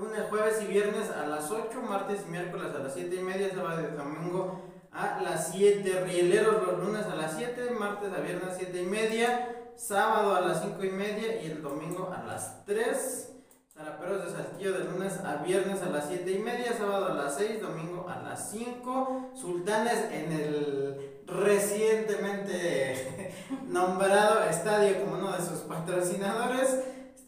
lunes, 0.00 0.22
jueves 0.30 0.62
y 0.62 0.66
viernes 0.66 1.10
a 1.10 1.26
las 1.26 1.50
8, 1.50 1.82
martes 1.82 2.22
y 2.26 2.30
miércoles 2.30 2.74
a 2.74 2.78
las 2.78 2.94
7 2.94 3.14
y 3.14 3.22
media, 3.22 3.50
sábado 3.54 3.82
y 3.82 3.96
domingo 3.96 4.62
a 4.92 5.20
las 5.20 5.52
7. 5.52 6.04
Rieleros 6.06 6.66
los 6.66 6.78
lunes 6.78 7.04
a 7.04 7.16
las 7.16 7.36
7, 7.36 7.70
martes 7.78 8.10
a 8.12 8.20
viernes 8.20 8.50
a 8.50 8.54
7 8.54 8.82
y 8.82 8.86
media, 8.86 9.72
sábado 9.76 10.34
a 10.34 10.40
las 10.40 10.62
5 10.62 10.82
y 10.84 10.90
media 10.90 11.42
y 11.42 11.50
el 11.50 11.62
domingo 11.62 12.10
a 12.16 12.22
las 12.24 12.64
3. 12.64 13.26
Zaraperos 13.74 14.24
de 14.24 14.30
Saltillo 14.30 14.72
de 14.72 14.84
lunes 14.84 15.20
a 15.24 15.36
viernes 15.36 15.82
a 15.82 15.90
las 15.90 16.08
7 16.08 16.32
y 16.32 16.38
media, 16.38 16.72
sábado 16.72 17.06
a 17.06 17.14
las 17.14 17.36
6, 17.36 17.60
domingo 17.60 18.08
a 18.08 18.22
las 18.22 18.50
5. 18.50 19.32
Sultanes 19.34 20.06
en 20.12 20.32
el 20.32 21.20
recientemente 21.26 23.34
nombrado 23.66 24.44
estadio 24.44 24.98
como 25.00 25.18
uno 25.18 25.32
de 25.32 25.44
sus 25.44 25.58
patrocinadores. 25.60 26.78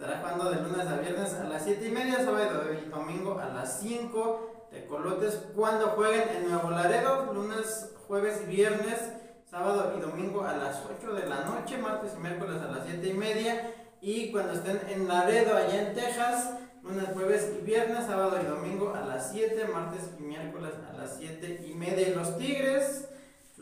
Estará 0.03 0.19
jugando 0.19 0.51
de 0.51 0.69
lunes 0.69 0.85
a 0.89 0.97
viernes 0.97 1.33
a 1.35 1.45
las 1.45 1.63
7 1.63 1.87
y 1.87 1.93
media, 1.93 2.17
sábado 2.17 2.65
y 2.75 2.91
domingo 2.91 3.39
a 3.39 3.47
las 3.51 3.79
5. 3.79 4.67
Colotes 4.89 5.39
cuando 5.55 5.91
jueguen 5.91 6.29
en 6.29 6.51
Nuevo 6.51 6.71
Laredo, 6.71 7.33
lunes, 7.33 7.89
jueves 8.09 8.41
y 8.43 8.47
viernes, 8.47 8.99
sábado 9.49 9.95
y 9.97 10.01
domingo 10.01 10.43
a 10.43 10.57
las 10.57 10.83
8 10.99 11.15
de 11.15 11.29
la 11.29 11.45
noche, 11.45 11.79
martes 11.79 12.15
y 12.17 12.21
miércoles 12.21 12.61
a 12.61 12.73
las 12.73 12.85
7 12.85 13.07
y 13.07 13.13
media. 13.13 13.75
Y 14.01 14.33
cuando 14.33 14.55
estén 14.55 14.81
en 14.89 15.07
Laredo, 15.07 15.57
allá 15.57 15.87
en 15.87 15.95
Texas, 15.95 16.51
lunes, 16.83 17.05
jueves 17.15 17.53
y 17.57 17.65
viernes, 17.65 18.05
sábado 18.05 18.41
y 18.43 18.45
domingo 18.45 18.93
a 18.93 19.03
las 19.03 19.31
7, 19.31 19.69
martes 19.73 20.11
y 20.19 20.23
miércoles 20.25 20.73
a 20.91 20.97
las 20.97 21.17
7 21.17 21.65
y 21.65 21.75
media. 21.75 22.09
Y 22.09 22.15
los 22.17 22.37
Tigres 22.39 23.07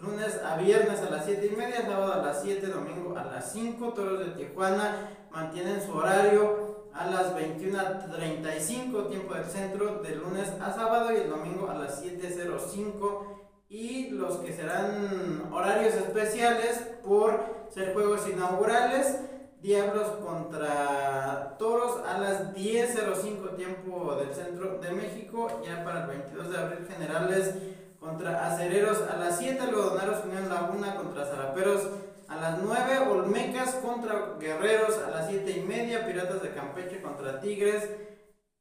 lunes 0.02 0.40
a 0.42 0.56
viernes 0.56 1.00
a 1.00 1.10
las 1.10 1.26
7 1.26 1.50
y 1.52 1.56
media, 1.56 1.79
sábado 1.90 2.12
a 2.12 2.24
las 2.24 2.42
7, 2.42 2.68
domingo 2.68 3.18
a 3.18 3.24
las 3.24 3.52
5. 3.52 3.92
Toros 3.94 4.20
de 4.20 4.26
Tijuana 4.26 5.10
mantienen 5.32 5.82
su 5.84 5.92
horario 5.92 6.86
a 6.94 7.06
las 7.06 7.34
21.35, 7.34 9.08
tiempo 9.08 9.34
del 9.34 9.44
centro, 9.44 10.00
de 10.00 10.14
lunes 10.14 10.52
a 10.60 10.72
sábado 10.72 11.12
y 11.12 11.16
el 11.16 11.30
domingo 11.30 11.68
a 11.68 11.74
las 11.74 12.00
7.05. 12.04 13.24
Y 13.68 14.10
los 14.10 14.36
que 14.36 14.52
serán 14.52 15.48
horarios 15.52 15.94
especiales 15.94 16.80
por 17.04 17.66
ser 17.70 17.92
juegos 17.92 18.28
inaugurales. 18.28 19.18
Diablos 19.60 20.06
contra 20.24 21.56
Toros 21.58 22.00
a 22.06 22.18
las 22.18 22.54
10.05 22.54 23.56
tiempo 23.56 24.14
del 24.14 24.32
centro 24.32 24.78
de 24.78 24.92
México, 24.92 25.60
ya 25.66 25.84
para 25.84 26.02
el 26.02 26.06
22 26.06 26.50
de 26.50 26.56
abril 26.56 26.86
generales 26.88 27.54
contra 28.00 28.46
Acereros. 28.46 29.02
A 29.02 29.16
las 29.16 29.38
7, 29.38 29.60
Algodoneros 29.60 30.24
Unión 30.24 30.48
Laguna 30.48 30.96
contra 30.96 31.26
Zaraperos. 31.26 31.82
A 32.28 32.36
las 32.36 32.58
9, 32.58 32.98
Olmecas 33.10 33.74
contra 33.76 34.34
Guerreros. 34.40 34.98
A 34.98 35.10
las 35.10 35.28
7 35.28 35.50
y 35.50 35.60
media, 35.60 36.06
Piratas 36.06 36.42
de 36.42 36.54
Campeche 36.54 37.02
contra 37.02 37.40
Tigres 37.40 37.88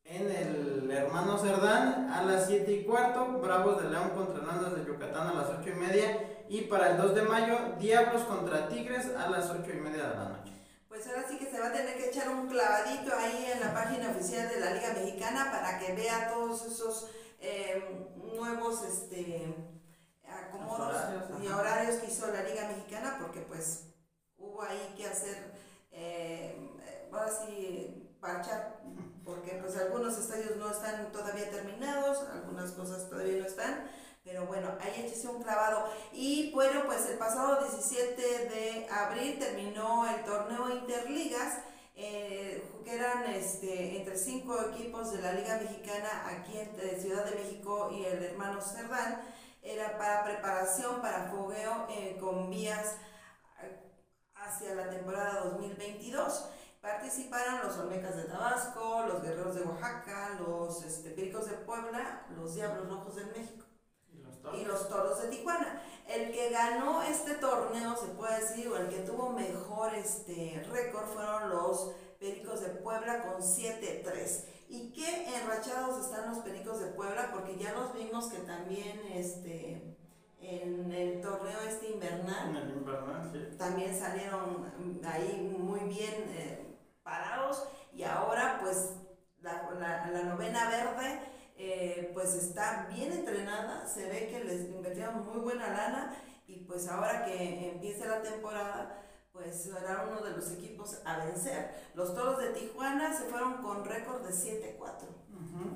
en 0.04 0.30
el 0.30 0.92
Hermano 0.92 1.38
Cerdán. 1.38 2.12
A 2.12 2.24
las 2.24 2.48
7 2.48 2.72
y 2.72 2.84
cuarto, 2.84 3.40
Bravos 3.42 3.82
de 3.82 3.90
León 3.90 4.10
contra 4.10 4.44
Nandas 4.44 4.76
de 4.76 4.86
Yucatán 4.86 5.28
a 5.28 5.34
las 5.34 5.50
8 5.60 5.70
y 5.70 5.74
media. 5.74 6.46
Y 6.50 6.62
para 6.62 6.92
el 6.92 6.98
2 6.98 7.16
de 7.16 7.22
mayo, 7.22 7.58
Diablos 7.80 8.24
contra 8.24 8.68
Tigres 8.68 9.08
a 9.16 9.30
las 9.30 9.50
8 9.50 9.64
y 9.72 9.80
media 9.80 10.08
de 10.08 10.16
la 10.16 10.30
noche. 10.30 10.54
Pues 10.88 11.06
ahora 11.08 11.24
sí 11.30 11.38
que 11.38 11.46
se 11.46 11.60
va 11.60 11.68
a 11.68 11.72
tener 11.72 11.96
que 11.96 12.10
echar 12.10 12.28
un 12.30 12.48
clavadito 12.48 13.16
ahí 13.16 13.52
en 13.54 13.60
la 13.60 13.72
página 13.76 14.10
oficial 14.10 14.50
de 14.50 14.60
la 14.60 14.74
Liga 14.74 14.94
Mexicana 14.96 15.52
para 15.52 15.78
que 15.78 15.94
vea 15.94 16.32
todos 16.34 16.66
esos 16.66 17.12
eh, 17.40 18.08
nuevos 18.16 18.84
este, 18.84 19.56
acomodos 20.28 20.96
y 21.42 21.48
horarios 21.48 21.96
que 21.96 22.08
hizo 22.12 22.28
la 22.28 22.44
Liga 22.44 22.68
Mexicana, 22.68 23.18
porque 23.22 23.42
pues 23.42 23.86
hubo 24.38 24.62
ahí 24.62 24.94
que 24.98 25.08
hacer, 25.08 25.54
eh, 25.92 26.58
ahora 27.12 27.30
sí, 27.30 28.16
parchar, 28.20 28.82
porque 29.24 29.60
pues 29.62 29.78
algunos 29.78 30.18
estadios 30.18 30.58
no 30.58 30.72
están 30.72 31.12
todavía 31.12 31.50
terminados, 31.50 32.28
algunas 32.34 32.72
cosas 32.72 33.10
todavía 33.10 33.42
no 33.42 33.46
están, 33.46 33.90
pero 34.24 34.46
bueno, 34.46 34.70
ahí 34.82 35.06
échese 35.06 35.28
un 35.28 35.42
clavado. 35.42 35.90
Y 36.12 36.52
bueno, 36.52 36.84
pues 36.86 37.06
el 37.08 37.18
pasado 37.18 37.62
17 37.62 38.22
de 38.22 38.88
abril 38.90 39.40
terminó 39.40 40.08
el 40.08 40.24
torneo 40.24 40.70
Interligas, 40.70 41.60
eh, 42.02 42.64
que 42.86 42.96
eran 42.96 43.26
este, 43.26 43.98
entre 43.98 44.18
cinco 44.18 44.58
equipos 44.72 45.12
de 45.12 45.22
la 45.22 45.34
Liga 45.34 45.60
Mexicana 45.62 46.30
aquí 46.30 46.58
en 46.58 47.02
Ciudad 47.02 47.26
de 47.26 47.36
México 47.36 47.90
y 47.92 48.06
el 48.06 48.24
hermano 48.24 48.62
Cerdán, 48.62 49.22
era 49.62 49.98
para 49.98 50.24
preparación, 50.24 51.02
para 51.02 51.30
fogueo 51.30 51.88
eh, 51.90 52.18
con 52.18 52.50
vías 52.50 52.96
eh, 53.62 53.80
hacia 54.36 54.76
la 54.76 54.90
temporada 54.90 55.42
2022. 55.42 56.50
Participaron 56.80 57.68
los 57.68 57.78
Olmecas 57.78 58.16
de 58.16 58.24
Tabasco, 58.24 59.04
los 59.06 59.22
Guerreros 59.22 59.56
de 59.56 59.64
Oaxaca, 59.64 60.40
los 60.40 60.82
este, 60.86 61.10
Pericos 61.10 61.50
de 61.50 61.58
Puebla, 61.58 62.26
los 62.34 62.56
Diablos 62.56 62.88
Rojos 62.88 63.18
de 63.18 63.26
México 63.26 63.69
y 64.56 64.66
los 64.66 64.88
Toros 64.90 65.22
de 65.22 65.30
Tijuana. 65.30 65.82
El 66.08 66.32
que 66.32 66.50
ganó 66.50 67.04
este 67.04 67.36
torneo, 67.36 67.96
se 67.96 68.08
puede 68.08 68.40
decir, 68.42 68.68
o 68.68 68.78
el 68.78 68.90
que 68.90 69.00
tuvo 69.00 69.30
mejor 69.30 69.94
este 69.94 70.66
récord 70.72 71.06
fueron 71.06 71.50
los 71.50 71.92
Pericos 72.20 72.62
de 72.62 72.70
Puebla 72.70 73.24
con 73.24 73.42
7-3. 73.42 74.44
Y 74.70 74.92
qué 74.92 75.28
enrachados 75.36 76.04
están 76.04 76.30
los 76.30 76.40
Pericos 76.40 76.80
de 76.80 76.88
Puebla, 76.88 77.30
porque 77.32 77.58
ya 77.58 77.74
los 77.74 77.94
vimos 77.94 78.26
que 78.28 78.40
también 78.40 79.00
este, 79.14 79.96
en 80.42 80.92
el 80.92 81.22
torneo 81.22 81.60
este 81.68 81.92
invernal. 81.92 82.50
En 82.50 82.56
el 82.58 82.78
invernal, 82.78 83.30
sí. 83.32 83.56
También 83.58 83.98
salieron 83.98 84.72
ahí 85.06 85.56
muy 85.58 85.82
bien 85.82 86.14
eh, 86.30 86.78
parados 87.04 87.68
y 87.94 88.04
ahora 88.04 88.60
pues 88.62 88.92
la, 89.42 89.70
la, 89.80 90.08
la 90.08 90.24
novena 90.24 90.70
verde 90.70 91.20
eh, 91.62 92.12
pues 92.14 92.36
está 92.36 92.88
bien 92.90 93.12
entrenada, 93.12 93.86
se 93.86 94.08
ve 94.08 94.30
que 94.30 94.46
les 94.46 94.70
invirtieron 94.70 95.26
muy 95.28 95.42
buena 95.42 95.68
lana 95.68 96.16
y 96.48 96.62
pues 96.62 96.88
ahora 96.88 97.26
que 97.26 97.72
empiece 97.72 98.08
la 98.08 98.22
temporada 98.22 99.04
pues 99.34 99.64
será 99.64 100.08
uno 100.10 100.22
de 100.22 100.32
los 100.32 100.52
equipos 100.52 101.02
a 101.04 101.26
vencer. 101.26 101.70
Los 101.96 102.16
Toros 102.16 102.40
de 102.40 102.52
Tijuana 102.52 103.14
se 103.14 103.26
fueron 103.26 103.62
con 103.62 103.84
récord 103.84 104.26
de 104.26 104.34
7-4, 104.34 105.06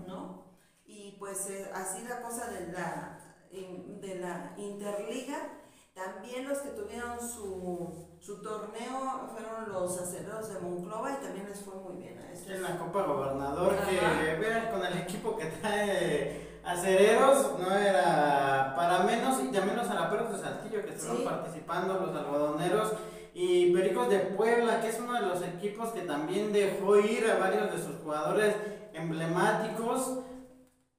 ¿no? 0.08 0.46
Y 0.86 1.18
pues 1.20 1.50
eh, 1.50 1.70
así 1.74 2.04
la 2.08 2.22
cosa 2.22 2.50
de 2.50 2.72
la, 2.72 3.20
de 3.52 4.16
la 4.16 4.54
Interliga. 4.58 5.50
También 5.94 6.50
los 6.50 6.58
que 6.60 6.70
tuvieron 6.70 7.20
su, 7.20 8.08
su 8.20 8.42
torneo 8.42 9.30
fueron 9.32 9.72
los 9.72 10.00
aceleros 10.02 10.52
de 10.52 10.60
Monclova 10.60 11.12
y 11.12 11.24
también 11.24 11.48
les 11.48 11.60
fue 11.62 11.76
muy 11.76 12.02
bien 12.02 12.18
a 12.18 12.32
estos. 12.32 12.50
En 12.52 12.64
la 12.64 12.78
Copa 12.80 13.04
Gobernador, 13.04 13.76
Ajá. 13.80 13.88
que 13.90 14.36
vean 14.40 14.72
con 14.72 14.84
el 14.84 14.98
equipo 14.98 15.38
que 15.38 15.46
trae 15.46 16.60
acereros, 16.66 17.60
no 17.60 17.72
era 17.76 18.74
para 18.76 19.04
menos, 19.04 19.40
y 19.44 19.50
también 19.52 19.78
los 19.78 19.88
alaperos 19.88 20.32
de 20.32 20.40
Saltillo 20.40 20.84
que 20.84 20.90
estuvieron 20.94 21.18
Sí. 21.18 21.24
participando, 21.26 21.94
los 22.00 22.16
algodoneros 22.16 22.94
y 23.36 23.72
Pericos 23.72 24.10
de 24.10 24.20
Puebla, 24.20 24.82
que 24.82 24.90
es 24.90 25.00
uno 25.00 25.14
de 25.14 25.22
los 25.28 25.44
equipos 25.44 25.90
que 25.90 26.02
también 26.02 26.52
dejó 26.52 26.98
ir 26.98 27.30
a 27.30 27.38
varios 27.38 27.72
de 27.72 27.78
sus 27.78 27.98
jugadores 28.02 28.56
emblemáticos. 28.94 30.20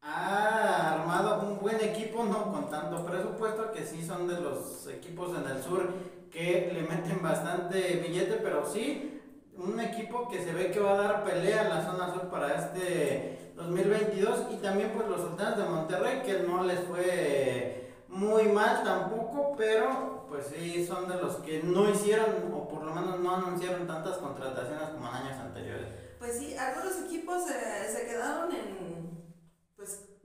Ha 0.06 0.94
armado 0.94 1.48
un 1.48 1.58
buen 1.58 1.80
equipo, 1.80 2.24
no 2.24 2.52
con 2.52 2.68
tanto 2.68 3.04
presupuesto, 3.06 3.72
que 3.72 3.86
sí 3.86 4.04
son 4.04 4.28
de 4.28 4.38
los 4.38 4.86
equipos 4.86 5.30
en 5.36 5.50
el 5.50 5.62
sur 5.62 5.88
que 6.30 6.70
le 6.74 6.82
meten 6.82 7.22
bastante 7.22 8.02
billete, 8.06 8.34
pero 8.42 8.66
sí 8.70 9.22
un 9.56 9.80
equipo 9.80 10.28
que 10.28 10.42
se 10.42 10.52
ve 10.52 10.70
que 10.70 10.80
va 10.80 10.94
a 10.94 11.02
dar 11.02 11.24
pelea 11.24 11.62
en 11.62 11.68
la 11.70 11.84
zona 11.84 12.12
sur 12.12 12.28
para 12.28 12.54
este 12.54 13.52
2022 13.56 14.46
y 14.52 14.56
también 14.56 14.90
pues 14.94 15.08
los 15.08 15.20
sultanes 15.20 15.58
de 15.58 15.64
Monterrey 15.64 16.22
que 16.22 16.40
no 16.40 16.64
les 16.64 16.80
fue 16.80 17.94
muy 18.08 18.44
mal 18.44 18.82
tampoco, 18.82 19.54
pero 19.56 20.26
pues 20.28 20.46
sí 20.46 20.84
son 20.84 21.08
de 21.08 21.16
los 21.16 21.36
que 21.36 21.62
no 21.62 21.88
hicieron 21.88 22.52
o 22.52 22.68
por 22.68 22.82
lo 22.82 22.92
menos 22.92 23.20
no 23.20 23.36
anunciaron 23.36 23.86
tantas 23.86 24.18
contrataciones 24.18 24.88
como 24.90 25.08
en 25.08 25.14
años 25.14 25.38
anteriores. 25.38 25.88
Pues 26.18 26.38
sí, 26.38 26.56
algunos 26.56 27.04
equipos 27.04 27.42
eh, 27.50 27.88
se 27.92 28.06
quedaron 28.06 28.50
en, 28.52 28.93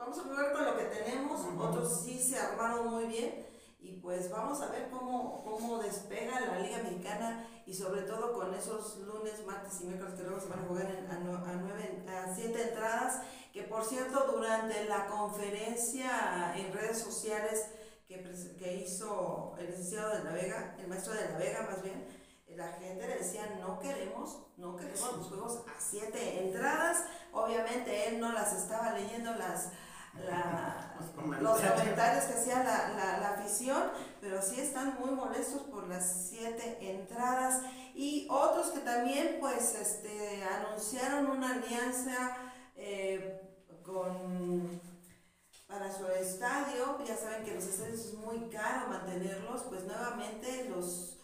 vamos 0.10 0.26
a 0.26 0.28
jugar 0.28 0.53
con 0.53 0.66
lo 0.66 0.76
que 0.78 0.86
tenemos, 0.86 1.41
otros 1.60 2.01
sí 2.03 2.20
se 2.20 2.39
armaron 2.39 2.88
muy 2.88 3.05
bien 3.05 3.45
y 3.80 3.93
pues 4.01 4.32
vamos 4.32 4.60
a 4.62 4.68
ver 4.72 4.89
cómo, 4.89 5.43
cómo 5.43 5.78
despega 5.84 6.39
la 6.39 6.57
Liga 6.60 6.80
Mexicana 6.82 7.47
y 7.68 7.74
sobre 7.76 8.01
todo 8.01 8.34
con 8.34 8.51
esos 8.55 8.97
lunes, 8.97 9.45
martes 9.45 9.80
y 9.82 9.86
miércoles 9.86 10.16
que 10.16 10.24
luego 10.24 10.39
se 10.41 10.47
van 10.47 10.60
a 10.64 10.68
jugar 10.68 10.86
en- 10.89 11.05
a, 11.12 11.16
a 11.16 11.53
nueve, 11.53 12.03
a 12.10 12.34
siete 12.34 12.70
entradas, 12.70 13.22
que 13.53 13.64
por 13.64 13.86
cierto 13.86 14.26
durante 14.32 14.86
la 14.86 15.05
conferencia 15.05 16.53
en 16.55 16.74
redes 16.74 16.97
sociales 16.97 17.68
que, 18.07 18.24
que 18.57 18.76
hizo 18.78 19.53
el 19.60 19.68
licenciado 19.68 20.18
de 20.18 20.24
la 20.24 20.32
Vega, 20.32 20.76
el 20.80 20.88
maestro 20.88 21.14
de 21.14 21.30
la 21.30 21.38
Vega 21.38 21.68
más 21.70 21.84
bien, 21.84 22.07
la 22.47 22.68
gente 22.74 23.07
le 23.07 23.18
decía 23.20 23.45
no 23.60 23.80
queremos, 23.80 24.39
no 24.57 24.76
queremos 24.76 25.18
los 25.18 25.28
juegos 25.28 25.60
a 25.68 25.80
siete 25.80 26.43
entradas. 26.47 27.03
Obviamente 27.32 28.07
él 28.10 28.20
no 28.20 28.34
las 28.34 28.53
estaba 28.53 28.91
leyendo 28.93 29.34
las 29.36 29.70
la- 30.26 30.95
Los 30.99 31.05
los 31.05 31.16
comentarios. 31.16 31.80
comentarios 31.80 32.24
que 32.26 32.34
hacía 32.34 32.64
la, 32.64 32.89
la, 32.89 33.18
la 33.20 33.30
afición, 33.32 33.84
pero 34.22 34.41
sí 34.41 34.60
están 34.60 34.97
muy 34.99 35.12
molestos 35.12 35.64
por 35.64 35.88
las 35.88 36.28
siete 36.30 36.78
entradas. 36.82 37.62
Y 37.95 38.28
otros 38.30 38.68
que 38.72 38.80
también 38.80 39.38
pues 39.39 39.76
este 39.76 40.43
anunciaron 40.43 41.28
una 41.28 41.53
alianza 41.55 42.36
eh, 42.76 43.41
con 43.84 44.82
para 45.68 45.91
su 45.95 46.07
estadio, 46.07 46.97
ya 47.05 47.16
saben 47.16 47.43
que 47.43 47.53
los 47.53 47.64
estadios 47.66 47.99
es 47.99 48.14
muy 48.16 48.49
caro 48.49 48.88
mantenerlos, 48.88 49.62
pues 49.70 49.84
nuevamente 49.84 50.68
los 50.70 51.18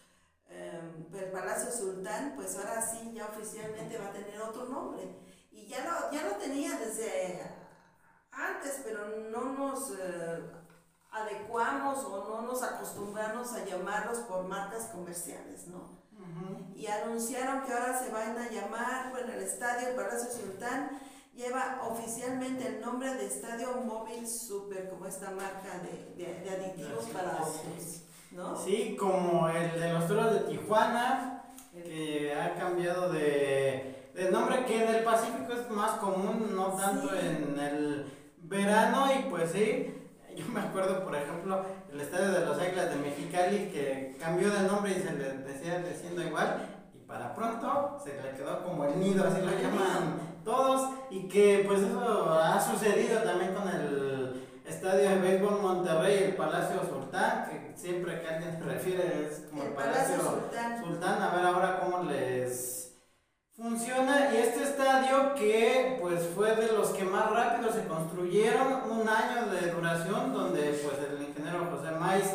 eh, 0.48 0.80
el 1.12 1.30
Palacio 1.32 1.72
Sultán, 1.72 2.34
pues 2.36 2.56
ahora 2.56 2.80
sí 2.80 3.10
ya 3.12 3.26
oficialmente 3.26 3.98
va 3.98 4.06
a 4.08 4.12
tener 4.12 4.40
otro 4.40 4.66
nombre. 4.66 5.02
Y 5.50 5.66
ya 5.66 5.78
lo, 5.84 6.12
ya 6.12 6.22
lo 6.28 6.36
tenía 6.36 6.78
desde 6.78 7.42
antes, 8.36 8.80
pero 8.84 9.00
no 9.30 9.52
nos 9.54 9.90
eh, 9.98 10.42
adecuamos 11.10 12.04
o 12.04 12.28
no 12.28 12.42
nos 12.46 12.62
acostumbramos 12.62 13.52
a 13.54 13.64
llamarlos 13.64 14.18
por 14.20 14.44
marcas 14.44 14.86
comerciales, 14.92 15.66
¿no? 15.68 16.04
Y 16.74 16.86
anunciaron 16.86 17.62
que 17.64 17.72
ahora 17.72 17.98
se 17.98 18.10
van 18.10 18.36
a 18.36 18.50
llamar, 18.50 19.10
bueno, 19.10 19.32
el 19.32 19.42
estadio, 19.42 19.88
el 19.88 19.94
Palacio 19.96 20.30
Sultán, 20.30 20.90
lleva 21.34 21.80
oficialmente 21.88 22.66
el 22.66 22.80
nombre 22.80 23.14
de 23.14 23.26
Estadio 23.26 23.72
Móvil 23.84 24.26
Super, 24.28 24.88
como 24.90 25.06
esta 25.06 25.30
marca 25.30 25.78
de, 25.82 26.14
de- 26.16 26.40
de 26.40 26.50
aditivos 26.50 27.04
para 27.06 27.38
autos, 27.38 28.02
¿no? 28.32 28.56
Sí, 28.62 28.96
como 28.98 29.48
el 29.48 29.80
de 29.80 29.92
los 29.92 30.06
toros 30.08 30.32
de 30.34 30.40
Tijuana, 30.40 31.44
que 31.72 32.34
ha 32.34 32.54
cambiado 32.54 33.10
de, 33.12 34.10
de 34.14 34.30
nombre, 34.30 34.64
que 34.66 34.82
en 34.82 34.94
el 34.96 35.04
Pacífico 35.04 35.52
es 35.52 35.70
más 35.70 35.92
común, 35.98 36.54
no 36.54 36.68
tanto 36.76 37.08
Sí. 37.10 37.18
en 37.20 37.58
el 37.58 38.25
verano, 38.48 39.06
y 39.12 39.28
pues 39.28 39.50
sí, 39.52 39.94
yo 40.36 40.46
me 40.48 40.60
acuerdo, 40.60 41.04
por 41.04 41.14
ejemplo, 41.14 41.64
el 41.92 42.00
estadio 42.00 42.30
de 42.32 42.46
los 42.46 42.58
Águilas 42.58 42.90
de 42.90 42.96
Mexicali, 42.96 43.70
que 43.70 44.16
cambió 44.20 44.50
de 44.50 44.62
nombre 44.62 44.92
y 44.92 45.02
se 45.02 45.12
le 45.12 45.32
decía 45.38 45.78
diciendo 45.80 46.22
igual, 46.22 46.66
y 46.94 46.98
para 47.06 47.34
pronto 47.34 47.98
se 48.02 48.20
le 48.20 48.30
quedó 48.36 48.62
como 48.64 48.84
el 48.84 49.00
nido, 49.00 49.26
así 49.26 49.40
lo 49.40 49.50
llaman 49.50 50.20
todos, 50.44 50.90
y 51.10 51.28
que 51.28 51.64
pues 51.66 51.80
eso 51.80 52.32
ha 52.32 52.60
sucedido 52.60 53.20
también 53.22 53.54
con 53.54 53.68
el 53.68 54.42
estadio 54.66 55.08
de 55.08 55.18
béisbol 55.20 55.62
Monterrey, 55.62 56.24
el 56.24 56.36
Palacio 56.36 56.82
Sultán, 56.88 57.48
que 57.48 57.72
siempre 57.76 58.20
que 58.20 58.28
alguien 58.28 58.58
se 58.58 58.64
refiere 58.64 59.28
es 59.28 59.44
como 59.48 59.62
el, 59.62 59.68
El 59.68 59.74
Palacio 59.74 60.16
Palacio 60.16 60.30
Sultán. 60.30 60.84
Sultán, 60.84 61.22
a 61.22 61.34
ver 61.34 61.46
ahora 61.46 61.80
cómo 61.80 62.02
les 62.04 62.75
funciona. 63.56 64.32
Y 64.32 64.36
este 64.36 64.62
estadio 64.64 65.34
que 65.34 65.98
pues 66.00 66.28
fue 66.34 66.54
de 66.56 66.72
los 66.72 66.90
que 66.90 67.04
más 67.04 67.30
rápido 67.30 67.72
se 67.72 67.86
construyeron, 67.86 68.90
un 68.90 69.08
año 69.08 69.46
de 69.50 69.70
duración, 69.72 70.32
donde 70.32 70.80
pues 70.84 70.96
el 71.08 71.22
ingeniero 71.26 71.68
José 71.70 71.92
Maiz, 71.92 72.30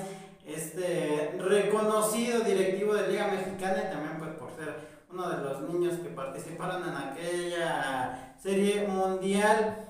este 0.46 1.36
reconocido 1.40 2.42
directivo 2.42 2.96
de 2.96 3.08
Liga 3.08 3.28
Mexicana 3.28 3.84
y 3.88 3.92
también 3.92 4.18
pues 4.18 4.32
por 4.32 4.50
ser 4.56 4.76
uno 5.12 5.30
de 5.30 5.38
los 5.44 5.70
niños 5.70 6.00
que 6.00 6.10
participaron 6.10 6.84
en 6.90 6.96
aquella 6.96 8.36
serie 8.42 8.88
mundial 8.88 9.88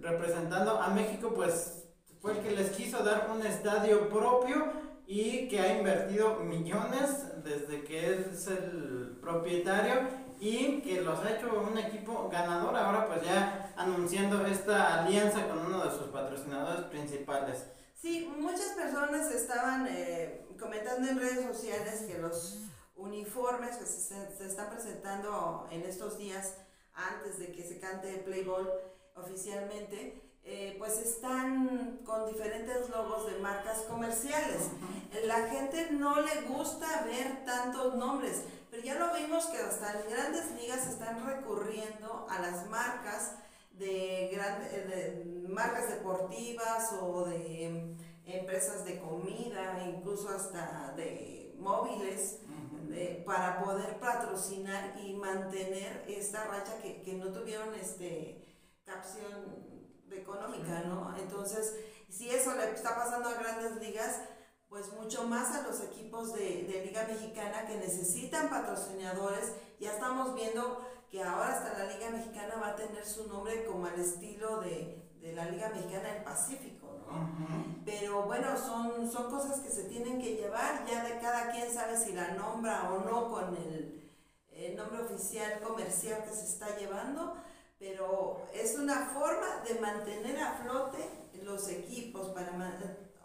representando 0.00 0.80
a 0.80 0.88
México, 0.88 1.32
pues 1.34 1.84
fue 2.20 2.32
el 2.32 2.38
que 2.38 2.52
les 2.52 2.70
quiso 2.70 3.04
dar 3.04 3.28
un 3.30 3.44
estadio 3.44 4.08
propio 4.08 4.64
y 5.06 5.48
que 5.48 5.60
ha 5.60 5.78
invertido 5.78 6.36
millones 6.36 7.42
desde 7.44 7.82
que 7.82 8.14
es 8.14 8.46
el 8.46 9.18
propietario 9.20 10.29
y 10.40 10.80
que 10.80 11.02
los 11.02 11.18
ha 11.20 11.36
hecho 11.36 11.60
un 11.60 11.76
equipo 11.76 12.30
ganador 12.32 12.74
ahora 12.74 13.06
pues 13.06 13.22
ya 13.22 13.72
anunciando 13.76 14.44
esta 14.46 15.02
alianza 15.02 15.46
con 15.46 15.58
uno 15.66 15.84
de 15.84 15.90
sus 15.90 16.08
patrocinadores 16.08 16.86
principales. 16.86 17.66
Sí, 17.94 18.32
muchas 18.38 18.70
personas 18.70 19.30
estaban 19.30 19.86
eh, 19.86 20.46
comentando 20.58 21.06
en 21.06 21.20
redes 21.20 21.44
sociales 21.44 22.06
que 22.08 22.18
los 22.18 22.58
uniformes 22.96 23.76
que 23.76 23.84
se, 23.84 24.34
se 24.34 24.46
están 24.46 24.70
presentando 24.70 25.68
en 25.70 25.82
estos 25.82 26.16
días 26.16 26.56
antes 26.94 27.38
de 27.38 27.52
que 27.52 27.62
se 27.62 27.78
cante 27.78 28.14
el 28.14 28.20
Play 28.20 28.44
Ball 28.44 28.70
oficialmente, 29.14 30.29
eh, 30.44 30.74
pues 30.78 30.98
están 30.98 32.00
con 32.04 32.26
diferentes 32.32 32.88
logos 32.88 33.26
de 33.26 33.38
marcas 33.40 33.82
comerciales. 33.82 34.68
La 35.24 35.48
gente 35.48 35.88
no 35.92 36.20
le 36.20 36.42
gusta 36.48 37.02
ver 37.04 37.44
tantos 37.44 37.94
nombres, 37.96 38.42
pero 38.70 38.82
ya 38.82 38.94
lo 38.94 39.12
vimos 39.14 39.46
que 39.46 39.58
hasta 39.58 40.00
en 40.00 40.10
grandes 40.10 40.50
ligas 40.52 40.86
están 40.86 41.24
recurriendo 41.26 42.26
a 42.30 42.40
las 42.40 42.66
marcas 42.68 43.32
de, 43.72 44.30
gran- 44.32 44.62
eh, 44.70 45.24
de 45.24 45.48
marcas 45.48 45.88
deportivas 45.90 46.92
o 47.00 47.24
de 47.24 47.64
em, 47.66 47.96
empresas 48.24 48.84
de 48.84 49.00
comida, 49.00 49.82
incluso 49.86 50.28
hasta 50.28 50.92
de 50.96 51.54
móviles, 51.58 52.38
de- 52.88 53.22
para 53.26 53.62
poder 53.62 53.98
patrocinar 53.98 54.96
y 55.02 55.14
mantener 55.14 56.04
esta 56.08 56.44
racha 56.44 56.80
que, 56.82 57.02
que 57.02 57.14
no 57.14 57.32
tuvieron 57.32 57.74
este 57.74 58.44
capción 58.84 59.68
económica, 60.16 60.82
¿no? 60.86 61.14
Entonces, 61.16 61.74
si 62.08 62.30
eso 62.30 62.54
le 62.54 62.70
está 62.72 62.96
pasando 62.96 63.28
a 63.28 63.34
grandes 63.34 63.76
ligas, 63.76 64.20
pues 64.68 64.92
mucho 64.92 65.26
más 65.26 65.54
a 65.56 65.62
los 65.62 65.80
equipos 65.80 66.32
de, 66.32 66.64
de 66.64 66.84
Liga 66.86 67.06
Mexicana 67.08 67.66
que 67.66 67.76
necesitan 67.76 68.48
patrocinadores. 68.48 69.52
Ya 69.80 69.92
estamos 69.92 70.34
viendo 70.34 70.86
que 71.10 71.22
ahora 71.22 71.54
hasta 71.54 71.76
la 71.76 71.92
Liga 71.92 72.10
Mexicana 72.10 72.54
va 72.60 72.68
a 72.68 72.76
tener 72.76 73.04
su 73.04 73.26
nombre 73.26 73.64
como 73.64 73.86
al 73.86 73.98
estilo 73.98 74.60
de, 74.60 75.10
de 75.20 75.32
la 75.32 75.46
Liga 75.46 75.70
Mexicana 75.70 76.12
del 76.12 76.22
Pacífico, 76.22 76.86
¿no? 77.04 77.12
¿no? 77.12 77.82
Pero 77.84 78.22
bueno, 78.22 78.56
son, 78.56 79.10
son 79.10 79.28
cosas 79.28 79.58
que 79.60 79.70
se 79.70 79.84
tienen 79.84 80.20
que 80.20 80.36
llevar, 80.36 80.86
ya 80.86 81.02
de 81.04 81.18
cada 81.18 81.50
quien 81.50 81.72
sabe 81.72 81.96
si 81.96 82.12
la 82.12 82.34
nombra 82.34 82.92
o 82.92 83.00
no 83.04 83.28
con 83.28 83.56
el, 83.56 84.08
el 84.52 84.76
nombre 84.76 85.02
oficial 85.02 85.60
comercial 85.60 86.22
que 86.24 86.32
se 86.32 86.44
está 86.44 86.76
llevando, 86.76 87.34
pero 87.80 88.42
es 88.52 88.76
una 88.76 89.06
forma 89.06 89.64
de 89.66 89.80
mantener 89.80 90.38
a 90.38 90.52
flote 90.62 90.98
los 91.42 91.66
equipos 91.68 92.28
para 92.28 92.52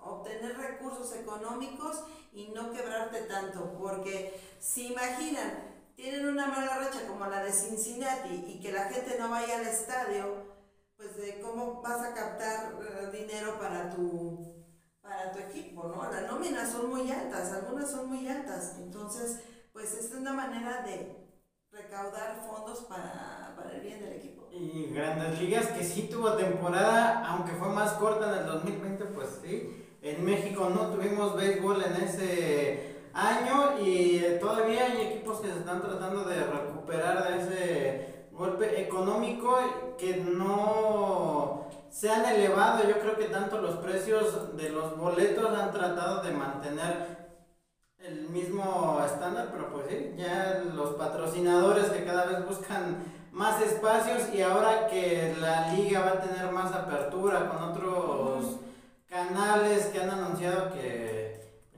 obtener 0.01 0.57
recursos 0.57 1.13
económicos 1.13 2.03
y 2.31 2.47
no 2.47 2.71
quebrarte 2.71 3.23
tanto, 3.23 3.73
porque 3.77 4.39
si 4.59 4.93
imaginan, 4.93 5.75
tienen 5.95 6.25
una 6.27 6.47
mala 6.47 6.77
racha 6.77 7.05
como 7.07 7.25
la 7.25 7.43
de 7.43 7.51
Cincinnati 7.51 8.45
y 8.47 8.59
que 8.61 8.71
la 8.71 8.85
gente 8.85 9.17
no 9.19 9.29
vaya 9.29 9.57
al 9.57 9.67
estadio, 9.67 10.55
pues 10.95 11.17
de 11.17 11.41
cómo 11.41 11.81
vas 11.81 12.01
a 12.01 12.13
captar 12.13 12.79
eh, 12.81 13.17
dinero 13.17 13.59
para 13.59 13.89
tu, 13.89 14.55
para 15.01 15.31
tu 15.33 15.39
equipo, 15.39 15.83
¿no? 15.83 16.09
Las 16.09 16.31
nóminas 16.31 16.71
son 16.71 16.89
muy 16.89 17.11
altas, 17.11 17.51
algunas 17.51 17.91
son 17.91 18.07
muy 18.07 18.27
altas, 18.27 18.75
entonces 18.77 19.39
pues 19.73 19.93
es 19.93 20.13
una 20.13 20.31
manera 20.31 20.81
de 20.83 21.24
recaudar 21.75 22.41
fondos 22.47 22.79
para, 22.87 23.53
para 23.55 23.75
el 23.75 23.81
bien 23.81 23.99
del 23.99 24.13
equipo. 24.13 24.47
Y 24.51 24.93
Grandes 24.93 25.39
Ligas 25.41 25.67
que 25.67 25.83
sí 25.83 26.03
tuvo 26.03 26.33
temporada, 26.33 27.25
aunque 27.27 27.51
fue 27.53 27.69
más 27.69 27.93
corta 27.93 28.31
en 28.31 28.39
el 28.39 28.45
2020, 28.45 29.05
pues 29.05 29.39
sí. 29.43 29.85
En 30.01 30.23
México 30.23 30.69
no 30.73 30.91
tuvimos 30.91 31.35
béisbol 31.35 31.83
en 31.83 31.95
ese 32.03 32.95
año 33.13 33.79
y 33.81 34.21
todavía 34.39 34.85
hay 34.85 35.01
equipos 35.07 35.39
que 35.39 35.51
se 35.51 35.59
están 35.59 35.81
tratando 35.81 36.23
de 36.23 36.43
recuperar 36.43 37.27
de 37.27 37.41
ese 37.41 38.15
golpe 38.31 38.81
económico 38.81 39.57
que 39.97 40.17
no 40.17 41.67
se 41.89 42.09
han 42.09 42.25
elevado. 42.25 42.87
Yo 42.87 42.99
creo 42.99 43.17
que 43.17 43.25
tanto 43.25 43.59
los 43.61 43.75
precios 43.77 44.55
de 44.55 44.69
los 44.69 44.97
boletos 44.97 45.57
han 45.57 45.71
tratado 45.71 46.23
de 46.23 46.31
mantener 46.31 47.24
el 48.07 48.29
mismo 48.29 49.01
estándar, 49.05 49.49
pero 49.51 49.71
pues 49.71 49.87
sí, 49.89 50.13
ya 50.17 50.63
los 50.73 50.95
patrocinadores 50.95 51.85
que 51.85 52.03
cada 52.03 52.25
vez 52.25 52.45
buscan 52.45 53.03
más 53.31 53.61
espacios 53.61 54.33
y 54.33 54.41
ahora 54.41 54.87
que 54.87 55.35
la 55.39 55.73
liga 55.73 56.01
va 56.01 56.11
a 56.11 56.21
tener 56.21 56.51
más 56.51 56.71
apertura 56.71 57.49
con 57.49 57.63
otros 57.69 58.59
canales 59.09 59.87
que 59.87 60.01
han 60.01 60.09
anunciado 60.09 60.73
que 60.73 61.25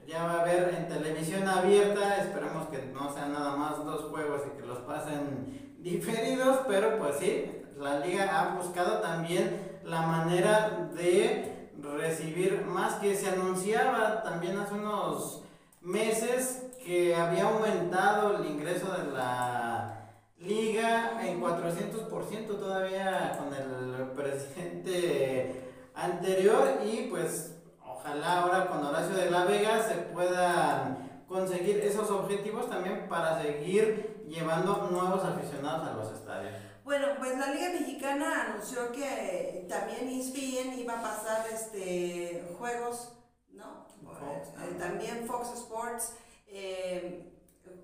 ya 0.06 0.24
va 0.24 0.34
a 0.34 0.40
haber 0.42 0.74
en 0.74 0.88
televisión 0.88 1.46
abierta, 1.48 2.18
esperemos 2.18 2.68
que 2.68 2.78
no 2.92 3.12
sean 3.12 3.32
nada 3.32 3.56
más 3.56 3.84
dos 3.84 4.10
juegos 4.10 4.42
y 4.46 4.60
que 4.60 4.66
los 4.66 4.78
pasen 4.78 5.76
diferidos, 5.78 6.60
pero 6.66 6.98
pues 6.98 7.16
sí, 7.18 7.62
la 7.76 8.00
liga 8.00 8.38
ha 8.38 8.54
buscado 8.54 9.00
también 9.00 9.80
la 9.84 10.02
manera 10.02 10.90
de 10.94 11.70
recibir 11.80 12.64
más 12.66 12.94
que 12.94 13.14
se 13.14 13.28
anunciaba 13.28 14.22
también 14.22 14.58
hace 14.58 14.74
unos 14.74 15.42
meses 15.88 16.66
que 16.84 17.14
había 17.16 17.44
aumentado 17.44 18.36
el 18.36 18.46
ingreso 18.46 18.92
de 18.92 19.10
la 19.12 20.10
liga 20.38 21.18
en 21.26 21.40
400% 21.40 22.46
todavía 22.46 23.38
con 23.38 23.54
el 23.54 24.10
presidente 24.10 25.72
anterior 25.94 26.80
y 26.84 27.08
pues 27.08 27.54
ojalá 27.84 28.40
ahora 28.40 28.66
con 28.68 28.84
Horacio 28.84 29.16
de 29.16 29.30
la 29.30 29.44
Vega 29.44 29.82
se 29.82 29.94
puedan 29.94 31.24
conseguir 31.26 31.78
esos 31.78 32.10
objetivos 32.10 32.68
también 32.68 33.08
para 33.08 33.40
seguir 33.42 34.24
llevando 34.28 34.88
nuevos 34.90 35.24
aficionados 35.24 35.88
a 35.88 35.94
los 35.94 36.12
estadios. 36.12 36.52
Bueno, 36.84 37.08
pues 37.18 37.36
la 37.38 37.52
Liga 37.52 37.70
Mexicana 37.70 38.46
anunció 38.46 38.92
que 38.92 39.66
también 39.68 40.08
ESPN 40.08 40.78
iba 40.78 40.98
a 40.98 41.02
pasar 41.02 41.46
este 41.52 42.44
juegos, 42.58 43.17
Eh, 44.20 44.76
también 44.78 45.26
Fox 45.26 45.50
Sports, 45.54 46.14
eh, 46.46 47.32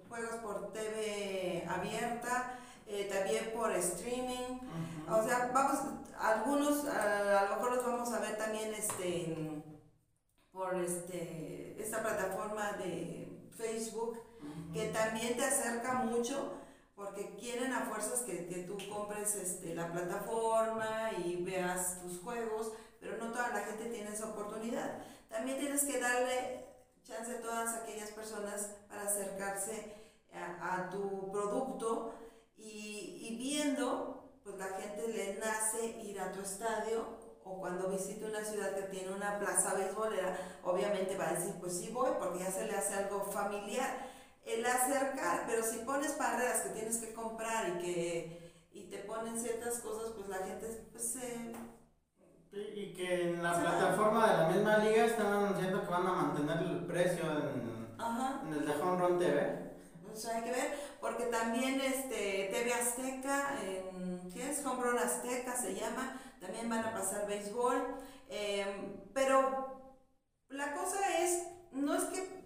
juegos 0.08 0.36
por 0.36 0.72
TV 0.72 1.66
abierta, 1.68 2.58
eh, 2.86 3.08
también 3.12 3.52
por 3.54 3.70
streaming. 3.72 4.58
O 5.08 5.22
sea, 5.22 5.50
vamos, 5.52 5.80
algunos 6.18 6.84
a, 6.86 7.40
a, 7.40 7.48
lo 7.48 7.56
mejor 7.56 7.76
los 7.76 7.84
vamos 7.84 8.12
a 8.12 8.20
ver 8.20 8.36
también 8.36 8.74
este, 8.74 9.62
por 10.50 10.74
este, 10.76 11.76
esta 11.80 12.02
plataforma 12.02 12.72
de 12.72 13.48
Facebook, 13.56 14.20
que 14.72 14.88
también 14.88 15.36
te 15.36 15.44
acerca 15.44 15.94
mucho 15.94 16.54
porque 16.94 17.34
quieren 17.36 17.72
a 17.72 17.80
fuerzas 17.80 18.20
que, 18.20 18.46
que, 18.46 18.62
tú 18.62 18.76
compres 18.88 19.34
este, 19.34 19.74
la 19.74 19.90
plataforma 19.90 21.10
y 21.24 21.42
veas 21.42 22.00
tus 22.02 22.20
juegos, 22.20 22.72
pero 23.00 23.16
no 23.18 23.32
toda 23.32 23.48
la 23.50 23.60
gente 23.60 23.86
tiene 23.86 24.10
esa 24.10 24.28
oportunidad. 24.28 25.02
También 25.34 25.58
tienes 25.58 25.82
que 25.82 25.98
darle 25.98 26.64
chance 27.02 27.34
a 27.34 27.40
todas 27.40 27.74
aquellas 27.74 28.12
personas 28.12 28.70
para 28.88 29.02
acercarse 29.02 29.92
a, 30.32 30.88
tu 30.90 31.32
producto 31.32 32.14
y, 32.56 33.18
y, 33.20 33.36
viendo, 33.36 34.38
pues 34.44 34.56
la 34.58 34.68
gente 34.78 35.08
le 35.08 35.34
nace 35.38 35.86
ir 36.04 36.20
a 36.20 36.30
tu 36.30 36.40
estadio 36.40 37.04
o 37.42 37.58
cuando 37.58 37.88
visite 37.88 38.24
una 38.24 38.44
ciudad 38.44 38.76
que 38.76 38.82
tiene 38.84 39.12
una 39.12 39.40
plaza 39.40 39.74
beisbolera, 39.74 40.60
obviamente 40.62 41.16
va 41.16 41.30
a 41.30 41.34
decir, 41.34 41.54
pues 41.58 41.78
sí 41.78 41.90
voy, 41.90 42.12
porque 42.20 42.44
ya 42.44 42.52
se 42.52 42.66
le 42.66 42.76
hace 42.76 42.94
algo 42.94 43.24
familiar. 43.24 44.06
El 44.44 44.64
acercar, 44.64 45.46
pero 45.48 45.64
si 45.64 45.78
pones 45.78 46.16
barreras 46.16 46.60
que 46.60 46.70
tienes 46.70 46.98
que 46.98 47.12
comprar 47.12 47.70
y 47.70 47.82
que 47.82 48.44
y 48.70 48.84
te 48.84 48.98
ponen 48.98 49.36
ciertas 49.36 49.80
cosas, 49.80 50.12
pues 50.12 50.28
la 50.28 50.38
gente 50.46 50.66
pues 50.92 51.12
se... 51.12 51.52
y 52.54 52.92
que 52.92 53.30
en 53.30 53.42
la 53.42 53.52
plataforma 53.52 54.28
de 54.28 54.36
la 54.36 54.48
misma 54.48 54.78
liga 54.78 55.06
están 55.06 55.26
anunciando 55.26 55.82
que 55.82 55.90
van 55.90 56.06
a 56.06 56.12
mantener 56.12 56.58
el 56.58 56.86
precio 56.86 57.24
en, 57.24 57.96
en 58.46 58.52
el 58.52 58.66
de 58.66 58.72
Home 58.80 59.00
Run 59.00 59.18
TV. 59.18 59.74
Pues 60.04 60.26
hay 60.26 60.42
que 60.44 60.52
ver, 60.52 60.78
porque 61.00 61.24
también 61.24 61.80
este 61.80 62.48
TV 62.52 62.72
Azteca, 62.72 63.58
en, 63.62 64.30
¿qué 64.32 64.50
es? 64.50 64.64
Home 64.64 64.84
Run 64.84 64.98
Azteca 64.98 65.56
se 65.56 65.74
llama, 65.74 66.20
también 66.40 66.68
van 66.68 66.84
a 66.84 66.92
pasar 66.92 67.26
béisbol, 67.26 67.96
em, 68.28 69.00
pero 69.12 69.98
la 70.48 70.74
cosa 70.74 70.98
es, 71.18 71.48
no 71.72 71.96
es 71.96 72.04
que, 72.04 72.44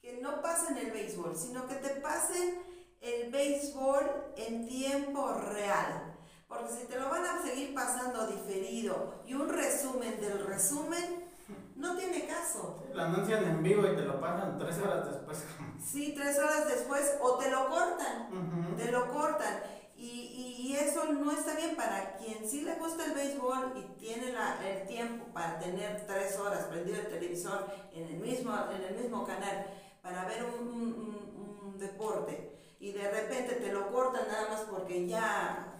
que 0.00 0.20
no 0.22 0.40
pasen 0.40 0.78
el 0.78 0.92
béisbol, 0.92 1.36
sino 1.36 1.66
que 1.66 1.74
te 1.74 2.00
pasen 2.00 2.62
el 3.00 3.32
béisbol 3.32 4.32
en 4.36 4.68
tiempo 4.68 5.32
real. 5.32 6.17
Porque 6.48 6.72
si 6.72 6.86
te 6.86 6.98
lo 6.98 7.10
van 7.10 7.24
a 7.24 7.42
seguir 7.42 7.74
pasando 7.74 8.26
diferido 8.26 9.22
y 9.26 9.34
un 9.34 9.48
resumen 9.48 10.18
del 10.18 10.46
resumen, 10.46 11.28
no 11.76 11.94
tiene 11.96 12.26
caso. 12.26 12.82
Lo 12.92 13.02
anuncian 13.02 13.44
en 13.44 13.62
vivo 13.62 13.86
y 13.86 13.94
te 13.94 14.02
lo 14.02 14.18
pasan 14.20 14.58
tres 14.58 14.78
horas 14.78 15.06
después. 15.10 15.44
Sí, 15.78 16.12
tres 16.14 16.36
horas 16.38 16.68
después 16.68 17.16
o 17.22 17.38
te 17.38 17.50
lo 17.50 17.68
cortan, 17.70 18.74
te 18.76 18.90
lo 18.90 19.10
cortan. 19.12 19.62
Y, 19.96 20.66
y, 20.68 20.76
eso 20.76 21.04
no 21.12 21.32
está 21.32 21.54
bien 21.54 21.76
para 21.76 22.16
quien 22.16 22.46
sí 22.48 22.62
le 22.62 22.74
gusta 22.74 23.06
el 23.06 23.12
béisbol 23.12 23.72
y 23.76 23.98
tiene 23.98 24.32
la, 24.32 24.58
el 24.68 24.86
tiempo 24.86 25.32
para 25.32 25.58
tener 25.58 26.04
tres 26.06 26.36
horas 26.38 26.64
prendido 26.64 27.00
el 27.00 27.08
televisor 27.08 27.66
en 27.92 28.06
el 28.06 28.16
mismo, 28.18 28.52
en 28.70 28.82
el 28.82 29.02
mismo 29.02 29.26
canal 29.26 29.66
para 30.02 30.24
ver 30.26 30.44
un, 30.44 30.68
un, 30.68 31.62
un 31.64 31.78
deporte 31.78 32.58
y 32.80 32.92
de 32.92 33.10
repente 33.10 33.54
te 33.54 33.72
lo 33.72 33.90
cortan 33.90 34.28
nada 34.28 34.48
más 34.50 34.60
porque 34.70 35.06
ya, 35.06 35.77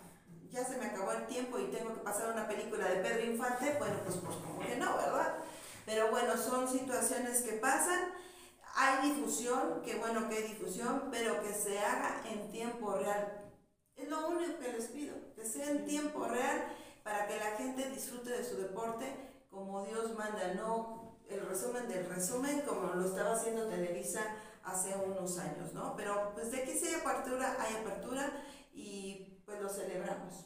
ya 0.51 0.65
se 0.65 0.79
me 0.79 0.87
acabó 0.87 1.13
el 1.13 1.27
tiempo 1.27 1.59
y 1.59 1.67
tengo 1.67 1.95
que 1.95 2.01
pasar 2.01 2.33
una 2.33 2.49
película 2.49 2.89
de 2.89 2.97
Pedro 2.97 3.25
Infante, 3.25 3.77
bueno, 3.79 3.97
pues, 4.05 4.17
pues 4.17 4.37
como 4.37 4.61
que 4.61 4.77
no, 4.77 4.97
¿verdad? 4.97 5.35
Pero 5.85 6.11
bueno, 6.11 6.37
son 6.37 6.69
situaciones 6.69 7.43
que 7.43 7.53
pasan. 7.53 8.13
Hay 8.75 9.11
difusión, 9.11 9.83
que 9.83 9.97
bueno 9.97 10.29
que 10.29 10.37
hay 10.37 10.43
difusión, 10.45 11.09
pero 11.11 11.43
que 11.43 11.53
se 11.53 11.79
haga 11.79 12.23
en 12.31 12.51
tiempo 12.51 12.93
real 12.97 13.49
es 13.99 14.09
lo 14.09 14.29
único 14.29 14.59
que 14.61 14.73
les 14.73 14.87
pido, 14.87 15.15
que 15.35 15.45
sea 15.45 15.71
en 15.71 15.85
tiempo 15.85 16.25
real 16.27 16.69
para 17.03 17.27
que 17.27 17.37
la 17.37 17.57
gente 17.57 17.91
disfrute 17.91 18.31
de 18.31 18.45
su 18.45 18.57
deporte 18.57 19.07
como 19.51 19.85
Dios 19.85 20.17
manda, 20.17 20.55
no 20.55 21.19
el 21.29 21.45
resumen 21.47 21.89
del 21.89 22.07
resumen 22.07 22.63
como 22.63 22.95
lo 22.95 23.05
estaba 23.05 23.35
haciendo 23.35 23.67
Televisa 23.67 24.21
hace 24.63 24.95
unos 24.95 25.39
años, 25.39 25.73
¿no? 25.75 25.97
Pero 25.97 26.33
pues 26.35 26.51
de 26.53 26.63
que 26.63 26.79
si 26.79 26.87
hay 26.87 26.95
apertura, 26.95 27.57
hay 27.59 27.77
apertura 27.77 28.33
y 28.73 29.28
pues 29.49 29.63
lo 29.63 29.69
celebramos. 29.71 30.45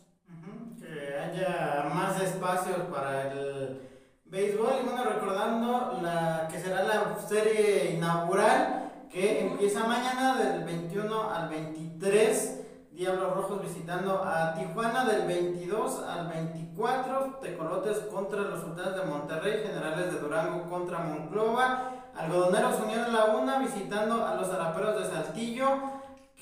Que 0.79 1.19
haya 1.19 1.91
más 1.93 2.21
espacios 2.23 2.79
para 2.83 3.33
el 3.33 3.81
béisbol 4.27 4.75
y 4.81 4.85
bueno, 4.85 5.05
recordando 5.05 5.99
la 6.01 6.47
que 6.49 6.61
será 6.61 6.85
la 6.85 7.19
serie 7.19 7.97
inaugural 7.97 8.93
que 9.11 9.49
empieza 9.49 9.87
mañana 9.87 10.37
del 10.37 10.65
21 10.65 11.31
al 11.31 11.49
23 11.49 12.61
Diablos 12.93 13.35
Rojos 13.35 13.63
visitando 13.63 14.23
a 14.23 14.55
Tijuana 14.55 15.05
del 15.05 15.27
22 15.27 16.05
al 16.05 16.29
24, 16.29 17.39
Tecolotes 17.43 17.99
contra 18.13 18.43
los 18.43 18.61
Sultanes 18.61 18.95
de 18.95 19.05
Monterrey, 19.05 19.65
Generales 19.67 20.13
de 20.13 20.21
Durango 20.21 20.69
contra 20.71 21.01
Monclova, 21.01 21.91
Algodoneros 22.15 22.79
Unión 22.81 23.13
la 23.13 23.25
Una 23.37 23.59
visitando 23.59 24.25
a 24.25 24.37
los 24.37 24.49
Araperos 24.51 25.03
de 25.03 25.11
Saltillo, 25.11 25.67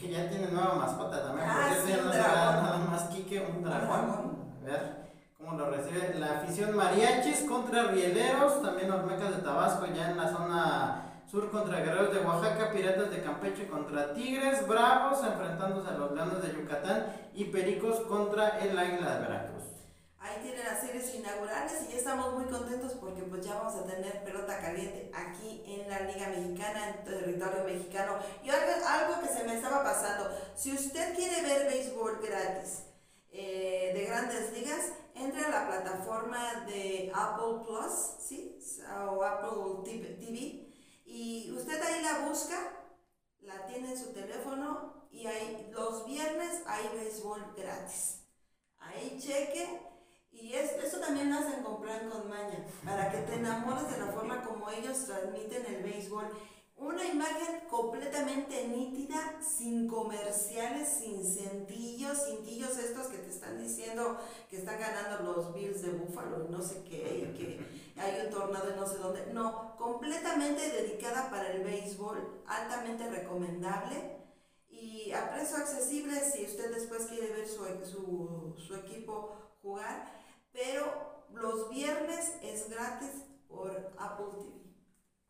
que 0.01 0.11
ya 0.11 0.28
tienen 0.30 0.55
nueva 0.55 0.74
mascota 0.74 1.22
también, 1.22 1.46
ah, 1.48 1.68
por 1.68 1.86
cierto 1.86 2.05
ya 2.05 2.05
no 2.05 2.12
será 2.12 2.62
nada 2.62 2.78
más 2.90 3.03
Quique, 3.05 3.40
un 3.40 3.62
dragón. 3.62 4.51
A 4.62 4.66
ver 4.66 5.01
cómo 5.36 5.51
cómo 5.51 5.59
lo 5.59 5.70
recibe 5.70 6.14
la 6.18 6.38
afición 6.38 6.76
Mariachis 6.76 7.40
contra 7.48 7.84
Rieleros, 7.84 8.62
también 8.62 8.90
Olmecas 8.90 9.36
de 9.36 9.42
Tabasco 9.42 9.86
ya 9.94 10.11
en 10.11 10.16
la 10.16 10.28
zona 10.30 11.03
sur 11.30 11.51
contra 11.51 11.80
Guerreros 11.80 12.12
de 12.12 12.20
Oaxaca, 12.20 12.72
Piratas 12.72 13.11
de 13.11 13.22
Campeche 13.22 13.68
contra 13.68 14.14
Tigres, 14.14 14.66
Bravos 14.66 15.22
enfrentándose 15.22 15.88
a 15.88 15.98
los 15.98 16.12
Leones 16.12 16.42
de 16.42 16.53
Yucatán 16.55 17.07
y 17.34 17.44
Pericos 17.44 18.01
contra 18.01 18.59
el 18.61 18.78
Águila 18.78 19.14
de 19.14 19.20
Veracruz. 19.20 19.69
Ahí 20.20 20.38
tienen 20.42 20.64
las 20.64 20.80
series 20.82 21.14
inaugurales 21.14 21.82
y 21.82 21.92
ya 21.92 21.98
estamos 21.98 22.34
muy 22.34 22.44
contentos 22.44 22.92
porque 23.00 23.22
pues 23.22 23.44
ya 23.44 23.54
vamos 23.54 23.74
a 23.74 23.86
tener 23.86 24.22
pelota 24.22 24.60
caliente 24.60 25.10
aquí 25.14 25.62
en 25.66 25.88
la 25.88 26.00
Liga 26.00 26.28
Mexicana, 26.28 26.90
en 26.90 27.04
territorio 27.04 27.64
mexicano. 27.64 28.18
Y 28.44 28.50
algo, 28.50 29.20
que 29.22 29.28
se 29.28 29.44
me 29.44 29.54
estaba 29.54 29.82
pasando, 29.82 30.30
si 30.54 30.74
usted 30.74 31.16
quiere 31.16 31.40
ver 31.40 31.70
béisbol 31.70 32.20
gratis 32.20 32.82
eh, 33.32 33.92
de 33.94 34.04
grandes 34.04 34.52
ligas, 34.52 34.92
entre 35.14 35.44
a 35.44 35.48
la 35.48 35.66
plataforma 35.66 36.66
de 36.66 37.10
Apple 37.14 37.64
Plus, 37.66 38.16
¿sí? 38.20 38.58
O 39.08 39.22
Apple 39.22 39.82
TV 39.84 40.70
y 41.04 41.50
usted 41.50 41.80
ahí 41.82 42.02
la 42.02 42.28
busca, 42.28 42.56
la 43.40 43.66
tiene 43.66 43.90
en 43.90 43.98
su 43.98 44.12
teléfono 44.12 45.08
y 45.10 45.26
ahí 45.26 45.68
los 45.72 46.06
viernes 46.06 46.62
hay 46.66 46.88
béisbol 46.94 47.54
gratis. 47.56 48.20
Ahí 48.78 49.18
cheque 49.20 49.89
y 50.41 50.55
es, 50.55 50.72
eso 50.72 50.99
también 50.99 51.30
lo 51.30 51.38
hacen 51.38 51.62
comprar 51.62 52.09
con 52.09 52.28
maña, 52.28 52.64
para 52.84 53.11
que 53.11 53.18
te 53.18 53.34
enamores 53.34 53.91
de 53.91 53.99
la 53.99 54.12
forma 54.12 54.43
como 54.43 54.70
ellos 54.70 55.05
transmiten 55.05 55.66
el 55.66 55.82
béisbol 55.82 56.30
una 56.80 57.05
imagen 57.05 57.61
completamente 57.68 58.66
nítida, 58.66 59.38
sin 59.43 59.86
comerciales, 59.86 60.88
sin 60.88 61.22
cintillos, 61.22 62.24
cintillos 62.24 62.78
estos 62.78 63.09
que 63.09 63.18
te 63.18 63.28
están 63.28 63.62
diciendo 63.62 64.18
que 64.49 64.57
están 64.57 64.80
ganando 64.80 65.30
los 65.30 65.55
Bills 65.55 65.82
de 65.82 65.91
Buffalo 65.91 66.47
y 66.49 66.51
no 66.51 66.62
sé 66.62 66.82
qué, 66.84 67.34
que 67.36 67.61
hay 68.01 68.24
un 68.24 68.32
tornado 68.32 68.70
y 68.70 68.76
no 68.80 68.86
sé 68.86 68.97
dónde. 68.97 69.26
No, 69.34 69.76
completamente 69.76 70.70
dedicada 70.70 71.28
para 71.28 71.53
el 71.53 71.64
béisbol, 71.64 72.43
altamente 72.47 73.11
recomendable 73.11 74.16
y 74.70 75.12
a 75.12 75.34
precio 75.34 75.59
accesible 75.59 76.18
si 76.32 76.47
usted 76.47 76.74
después 76.74 77.07
quiere 77.09 77.30
ver 77.34 77.47
su, 77.47 77.64
su, 77.84 78.55
su 78.57 78.74
equipo 78.76 79.49
jugar, 79.62 80.12
pero 80.52 81.24
los 81.32 81.70
viernes 81.70 82.34
es 82.42 82.68
gratis 82.70 83.11
por 83.48 83.92
Apple 83.98 84.26
TV. 84.32 84.61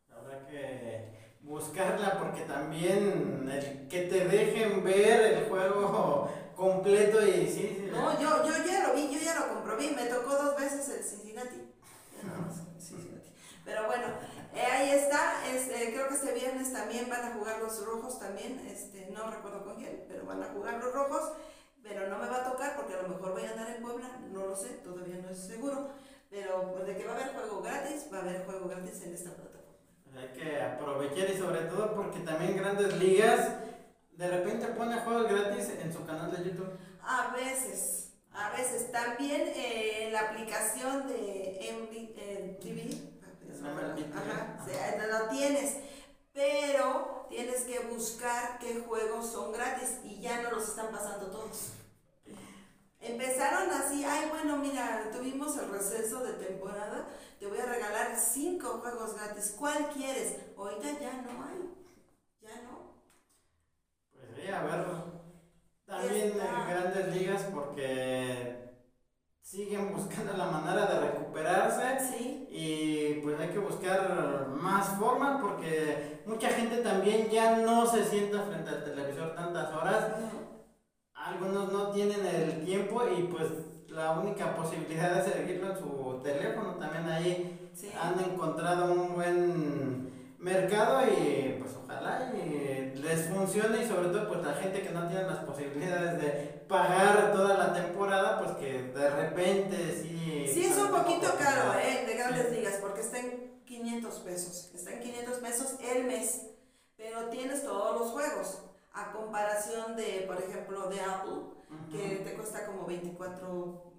Habrá 0.09 0.47
que 0.47 1.21
buscarla 1.41 2.19
porque 2.19 2.41
también 2.41 3.49
el 3.51 3.87
que 3.87 4.03
te 4.03 4.27
dejen 4.27 4.83
ver 4.83 5.33
el 5.33 5.49
juego 5.49 6.29
completo 6.55 7.25
y 7.25 7.47
sí, 7.47 7.89
No, 7.91 8.19
yo, 8.19 8.45
yo 8.45 8.65
ya 8.65 8.87
lo 8.87 8.93
vi, 8.93 9.11
yo 9.11 9.19
ya 9.19 9.39
lo 9.39 9.55
comprobé, 9.55 9.91
me 9.91 10.05
tocó 10.05 10.35
dos 10.35 10.55
veces 10.55 10.87
el 10.89 11.03
Cincinnati. 11.03 11.73
Pero 13.65 13.85
bueno, 13.85 14.07
eh, 14.53 14.65
ahí 14.65 14.89
está, 14.91 15.47
este, 15.47 15.93
creo 15.93 16.09
que 16.09 16.15
este 16.15 16.33
viernes 16.33 16.73
también 16.73 17.09
van 17.09 17.23
a 17.25 17.33
jugar 17.33 17.59
los 17.61 17.85
rojos 17.85 18.19
también, 18.19 18.59
este, 18.67 19.09
no 19.11 19.29
recuerdo 19.31 19.63
con 19.63 19.77
quién, 19.77 20.03
pero 20.09 20.25
van 20.25 20.43
a 20.43 20.47
jugar 20.47 20.83
los 20.83 20.91
rojos, 20.91 21.31
pero 21.83 22.07
no 22.09 22.17
me 22.17 22.27
va 22.27 22.37
a 22.37 22.51
tocar 22.51 22.75
porque 22.75 22.95
a 22.95 23.01
lo 23.01 23.09
mejor 23.09 23.33
voy 23.33 23.45
a 23.45 23.51
andar 23.51 23.69
en 23.69 23.81
Puebla, 23.81 24.19
no 24.31 24.45
lo 24.45 24.55
sé, 24.55 24.69
todavía 24.83 25.17
no 25.17 25.29
es 25.29 25.39
seguro, 25.39 25.89
pero 26.29 26.71
pues 26.71 26.85
de 26.85 26.97
que 26.97 27.05
va 27.05 27.13
a 27.13 27.15
haber 27.15 27.33
juego 27.33 27.61
gratis, 27.61 28.07
va 28.11 28.17
a 28.17 28.21
haber 28.21 28.45
juego 28.45 28.67
gratis 28.67 29.01
en 29.03 29.13
esta 29.13 29.31
plataforma. 29.31 29.61
Hay 30.17 30.27
que 30.29 30.61
aprovechar 30.61 31.29
y 31.29 31.37
sobre 31.37 31.61
todo 31.61 31.95
porque 31.95 32.19
también 32.19 32.57
grandes 32.57 32.97
ligas 32.97 33.49
de 34.11 34.27
repente 34.27 34.67
pone 34.67 34.99
juegos 34.99 35.27
gratis 35.29 35.69
en 35.81 35.91
su 35.91 36.05
canal 36.05 36.31
de 36.31 36.49
YouTube. 36.49 36.77
A 37.01 37.33
veces, 37.33 38.13
a 38.31 38.51
veces. 38.51 38.91
También 38.91 39.51
eh, 39.55 40.09
la 40.11 40.21
aplicación 40.29 41.07
de 41.07 41.59
MTV, 41.73 43.11
Ajá, 44.15 44.57
lo 45.07 45.29
tienes, 45.29 45.77
pero 46.33 47.20
tienes 47.31 47.61
que 47.61 47.79
buscar 47.79 48.59
qué 48.59 48.81
juegos 48.81 49.31
son 49.31 49.53
gratis 49.53 49.99
y 50.03 50.19
ya 50.19 50.41
no 50.41 50.51
los 50.51 50.67
están 50.67 50.91
pasando 50.91 51.27
todos. 51.27 51.71
Empezaron 52.99 53.71
así, 53.71 54.03
ay 54.05 54.29
bueno, 54.29 54.57
mira, 54.57 55.09
tuvimos 55.11 55.57
el 55.57 55.71
receso 55.71 56.23
de 56.23 56.33
temporada, 56.33 57.07
te 57.39 57.47
voy 57.47 57.57
a 57.57 57.65
regalar 57.65 58.15
cinco 58.19 58.79
juegos 58.81 59.15
gratis, 59.15 59.55
¿cuál 59.57 59.89
quieres? 59.89 60.35
Ahorita 60.55 60.99
ya 60.99 61.13
no 61.23 61.43
hay, 61.43 61.73
ya 62.41 62.61
no. 62.61 62.91
Pues 64.13 64.27
sí, 64.35 64.51
a 64.51 64.61
ver, 64.61 64.85
también 65.85 66.31
en 66.31 66.37
grandes 66.37 67.15
ligas 67.15 67.43
porque 67.51 68.60
siguen 69.51 69.93
buscando 69.93 70.31
la 70.37 70.45
manera 70.45 70.85
de 70.85 70.99
recuperarse 71.01 71.99
sí. 71.99 72.47
y 72.49 73.21
pues 73.21 73.37
hay 73.37 73.49
que 73.49 73.59
buscar 73.59 74.47
más 74.47 74.97
formas 74.97 75.41
porque 75.41 76.21
mucha 76.25 76.47
gente 76.51 76.77
también 76.77 77.29
ya 77.29 77.57
no 77.57 77.85
se 77.85 78.05
sienta 78.05 78.43
frente 78.43 78.69
al 78.69 78.85
televisor 78.85 79.35
tantas 79.35 79.73
horas 79.73 80.05
algunos 81.13 81.73
no 81.73 81.91
tienen 81.91 82.25
el 82.25 82.63
tiempo 82.63 83.03
y 83.05 83.23
pues 83.23 83.49
la 83.89 84.11
única 84.11 84.55
posibilidad 84.55 85.17
es 85.17 85.33
seguirlo 85.33 85.71
en 85.71 85.77
su 85.77 86.21
teléfono. 86.23 86.75
También 86.75 87.09
ahí 87.09 87.71
han 88.01 88.19
encontrado 88.23 88.93
un 88.93 89.13
buen 89.15 90.10
mercado 90.41 91.03
y 91.07 91.57
pues 91.59 91.71
ojalá 91.81 92.33
y 92.35 92.97
les 92.97 93.29
funcione 93.29 93.83
y 93.83 93.87
sobre 93.87 94.09
todo 94.09 94.27
pues 94.27 94.43
la 94.43 94.53
gente 94.55 94.81
que 94.81 94.89
no 94.89 95.07
tiene 95.07 95.23
las 95.23 95.43
posibilidades 95.45 96.21
de 96.21 96.29
pagar 96.67 97.31
toda 97.31 97.57
la 97.57 97.73
temporada 97.73 98.39
pues 98.39 98.51
que 98.57 98.91
de 98.91 99.09
repente 99.09 99.77
sí. 100.01 100.47
Sí 100.51 100.65
es 100.65 100.77
un 100.77 100.89
poquito 100.89 101.27
caro 101.37 101.79
eh, 101.79 102.05
de 102.05 102.15
grandes 102.15 102.51
ligas 102.51 102.79
porque 102.81 103.01
está 103.01 103.19
en 103.19 103.61
500 103.65 104.15
pesos. 104.19 104.71
Está 104.73 104.91
en 104.93 104.99
500 104.99 105.37
pesos 105.37 105.75
el 105.79 106.03
mes, 106.05 106.41
pero 106.97 107.29
tienes 107.29 107.63
todos 107.63 107.99
los 107.99 108.11
juegos 108.11 108.63
a 108.93 109.13
comparación 109.13 109.95
de, 109.95 110.25
por 110.27 110.37
ejemplo, 110.41 110.89
de 110.89 110.99
Apple, 110.99 111.41
que 111.89 112.17
te 112.17 112.33
cuesta 112.33 112.65
como 112.65 112.85
24, 112.85 113.93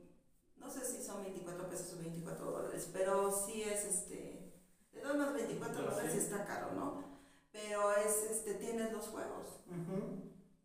no 0.57 0.71
sé 0.71 0.85
si 0.85 1.03
son 1.03 1.23
24 1.23 1.69
pesos 1.69 1.95
o 1.95 1.99
24 1.99 2.51
dólares, 2.51 2.91
pero 2.93 3.33
sí 3.33 3.63
es 3.63 3.85
este, 3.87 4.32
de 5.03 5.09
todos 5.09 5.17
los 5.17 5.35
24 5.35 5.83
dólares 5.83 6.15
está 6.15 6.45
caro, 6.45 6.73
¿no? 6.75 7.03
Pero 7.51 7.93
es, 7.97 8.31
este, 8.31 8.55
tienes 8.55 8.93
los 8.93 9.07
juegos. 9.09 9.61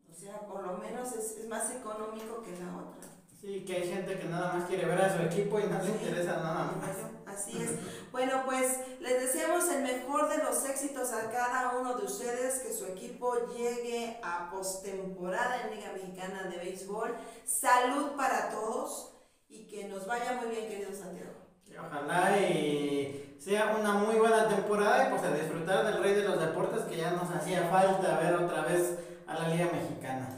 O 0.09 0.13
sea, 0.13 0.39
por 0.47 0.65
lo 0.65 0.77
menos 0.77 1.11
es, 1.13 1.38
es 1.38 1.47
más 1.47 1.71
económico 1.71 2.41
que 2.41 2.51
la 2.51 2.75
otra. 2.77 3.09
Sí, 3.39 3.63
que 3.65 3.75
hay 3.75 3.89
gente 3.89 4.19
que 4.19 4.25
nada 4.25 4.53
más 4.53 4.67
quiere 4.67 4.85
ver 4.85 4.99
a 4.99 5.15
su 5.15 5.21
equipo 5.23 5.59
y 5.59 5.63
no 5.63 5.81
le 5.81 5.89
interesa 5.89 6.38
nada 6.38 6.71
más. 6.71 7.35
Así 7.35 7.61
es. 7.61 7.71
Bueno, 8.11 8.41
pues 8.45 8.79
les 8.99 9.21
deseamos 9.21 9.69
el 9.69 9.83
mejor 9.83 10.27
de 10.29 10.39
los 10.43 10.65
éxitos 10.65 11.11
a 11.11 11.29
cada 11.29 11.77
uno 11.77 11.95
de 11.95 12.05
ustedes, 12.05 12.59
que 12.61 12.73
su 12.73 12.85
equipo 12.88 13.35
llegue 13.55 14.19
a 14.23 14.49
postemporada 14.49 15.61
en 15.61 15.75
Liga 15.75 15.91
Mexicana 15.93 16.49
de 16.49 16.57
Béisbol. 16.57 17.15
Salud 17.45 18.13
para 18.15 18.49
todos 18.49 19.13
y 19.47 19.67
que 19.67 19.88
nos 19.88 20.07
vaya 20.07 20.41
muy 20.41 20.49
bien, 20.49 20.67
querido 20.67 20.91
Santiago. 20.95 21.47
Ojalá 21.80 22.38
y 22.38 23.36
sea 23.39 23.75
una 23.80 23.93
muy 23.93 24.15
buena 24.15 24.47
temporada 24.47 25.07
y 25.07 25.09
pues 25.11 25.23
a 25.23 25.32
disfrutar 25.32 25.86
del 25.86 26.03
rey 26.03 26.13
de 26.15 26.23
los 26.23 26.39
deportes 26.39 26.84
que 26.84 26.97
ya 26.97 27.11
nos 27.11 27.30
hacía 27.30 27.67
falta 27.69 28.19
ver 28.19 28.36
otra 28.36 28.63
vez 28.63 28.97
a 29.28 29.34
la 29.36 29.49
Liga 29.49 29.69
Mexicana. 29.71 30.30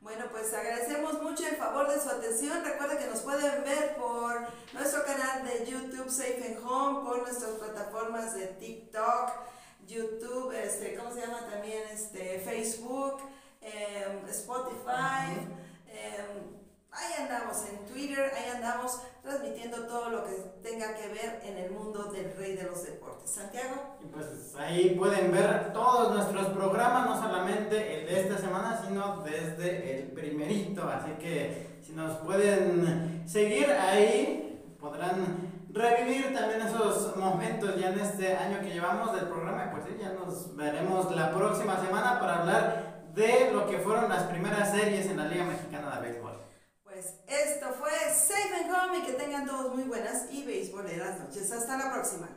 Bueno, 0.00 0.26
pues 0.30 0.54
agradecemos 0.54 1.20
mucho 1.22 1.46
el 1.48 1.56
favor 1.56 1.88
de 1.88 2.00
su 2.00 2.08
atención. 2.08 2.64
Recuerda 2.64 2.98
que 2.98 3.08
nos 3.08 3.20
pueden 3.20 3.64
ver 3.64 3.96
por 3.96 4.46
nuestro 4.72 5.04
canal 5.04 5.44
de 5.44 5.68
YouTube 5.70 6.08
Safe 6.08 6.42
and 6.46 6.64
Home, 6.64 7.08
por 7.08 7.22
nuestras 7.22 7.52
plataformas 7.52 8.34
de 8.34 8.46
TikTok, 8.46 9.32
YouTube, 9.86 10.52
este, 10.52 10.94
¿cómo 10.94 11.12
se 11.12 11.20
llama 11.20 11.40
también? 11.50 11.82
Este, 11.92 12.40
Facebook, 12.40 13.18
em, 13.60 14.28
Spotify. 14.28 15.40
Em, 15.88 16.65
ahí 16.96 17.22
andamos 17.22 17.64
en 17.68 17.86
Twitter, 17.86 18.32
ahí 18.34 18.56
andamos 18.56 19.00
transmitiendo 19.22 19.86
todo 19.86 20.10
lo 20.10 20.24
que 20.24 20.32
tenga 20.62 20.94
que 20.94 21.08
ver 21.08 21.40
en 21.44 21.58
el 21.58 21.70
mundo 21.70 22.04
del 22.04 22.34
rey 22.36 22.56
de 22.56 22.64
los 22.64 22.84
deportes. 22.84 23.30
Santiago. 23.30 23.98
Y 24.02 24.06
pues 24.06 24.54
ahí 24.58 24.90
pueden 24.90 25.30
ver 25.30 25.72
todos 25.72 26.14
nuestros 26.14 26.48
programas, 26.48 27.06
no 27.06 27.20
solamente 27.20 28.00
el 28.00 28.06
de 28.06 28.20
esta 28.20 28.38
semana, 28.38 28.80
sino 28.86 29.22
desde 29.22 29.98
el 29.98 30.12
primerito. 30.12 30.88
Así 30.88 31.12
que 31.18 31.80
si 31.82 31.92
nos 31.92 32.18
pueden 32.18 33.24
seguir 33.28 33.70
ahí, 33.70 34.76
podrán 34.80 35.66
revivir 35.70 36.32
también 36.34 36.62
esos 36.62 37.16
momentos 37.16 37.76
ya 37.78 37.90
en 37.90 38.00
este 38.00 38.36
año 38.36 38.60
que 38.60 38.70
llevamos 38.70 39.14
del 39.14 39.26
programa. 39.26 39.70
Pues 39.70 39.84
sí, 39.84 39.96
ya 40.00 40.10
nos 40.10 40.56
veremos 40.56 41.14
la 41.14 41.32
próxima 41.32 41.78
semana 41.80 42.18
para 42.18 42.40
hablar 42.40 42.96
de 43.14 43.50
lo 43.52 43.66
que 43.66 43.78
fueron 43.78 44.08
las 44.08 44.24
primeras 44.24 44.70
series 44.70 45.06
en 45.06 45.16
la 45.16 45.26
Liga 45.26 45.44
Mexicana 45.44 45.96
de 45.96 46.02
Béisbol. 46.02 46.25
Pues 47.06 47.40
esto 47.46 47.72
fue 47.78 47.90
Safe 47.90 48.64
and 48.64 48.74
Home 48.74 48.98
y 48.98 49.02
que 49.02 49.12
tengan 49.12 49.46
todos 49.46 49.74
muy 49.74 49.84
buenas 49.84 50.26
y 50.32 50.44
beisboleras 50.44 51.20
noches. 51.20 51.52
Hasta 51.52 51.76
la 51.78 51.92
próxima. 51.92 52.28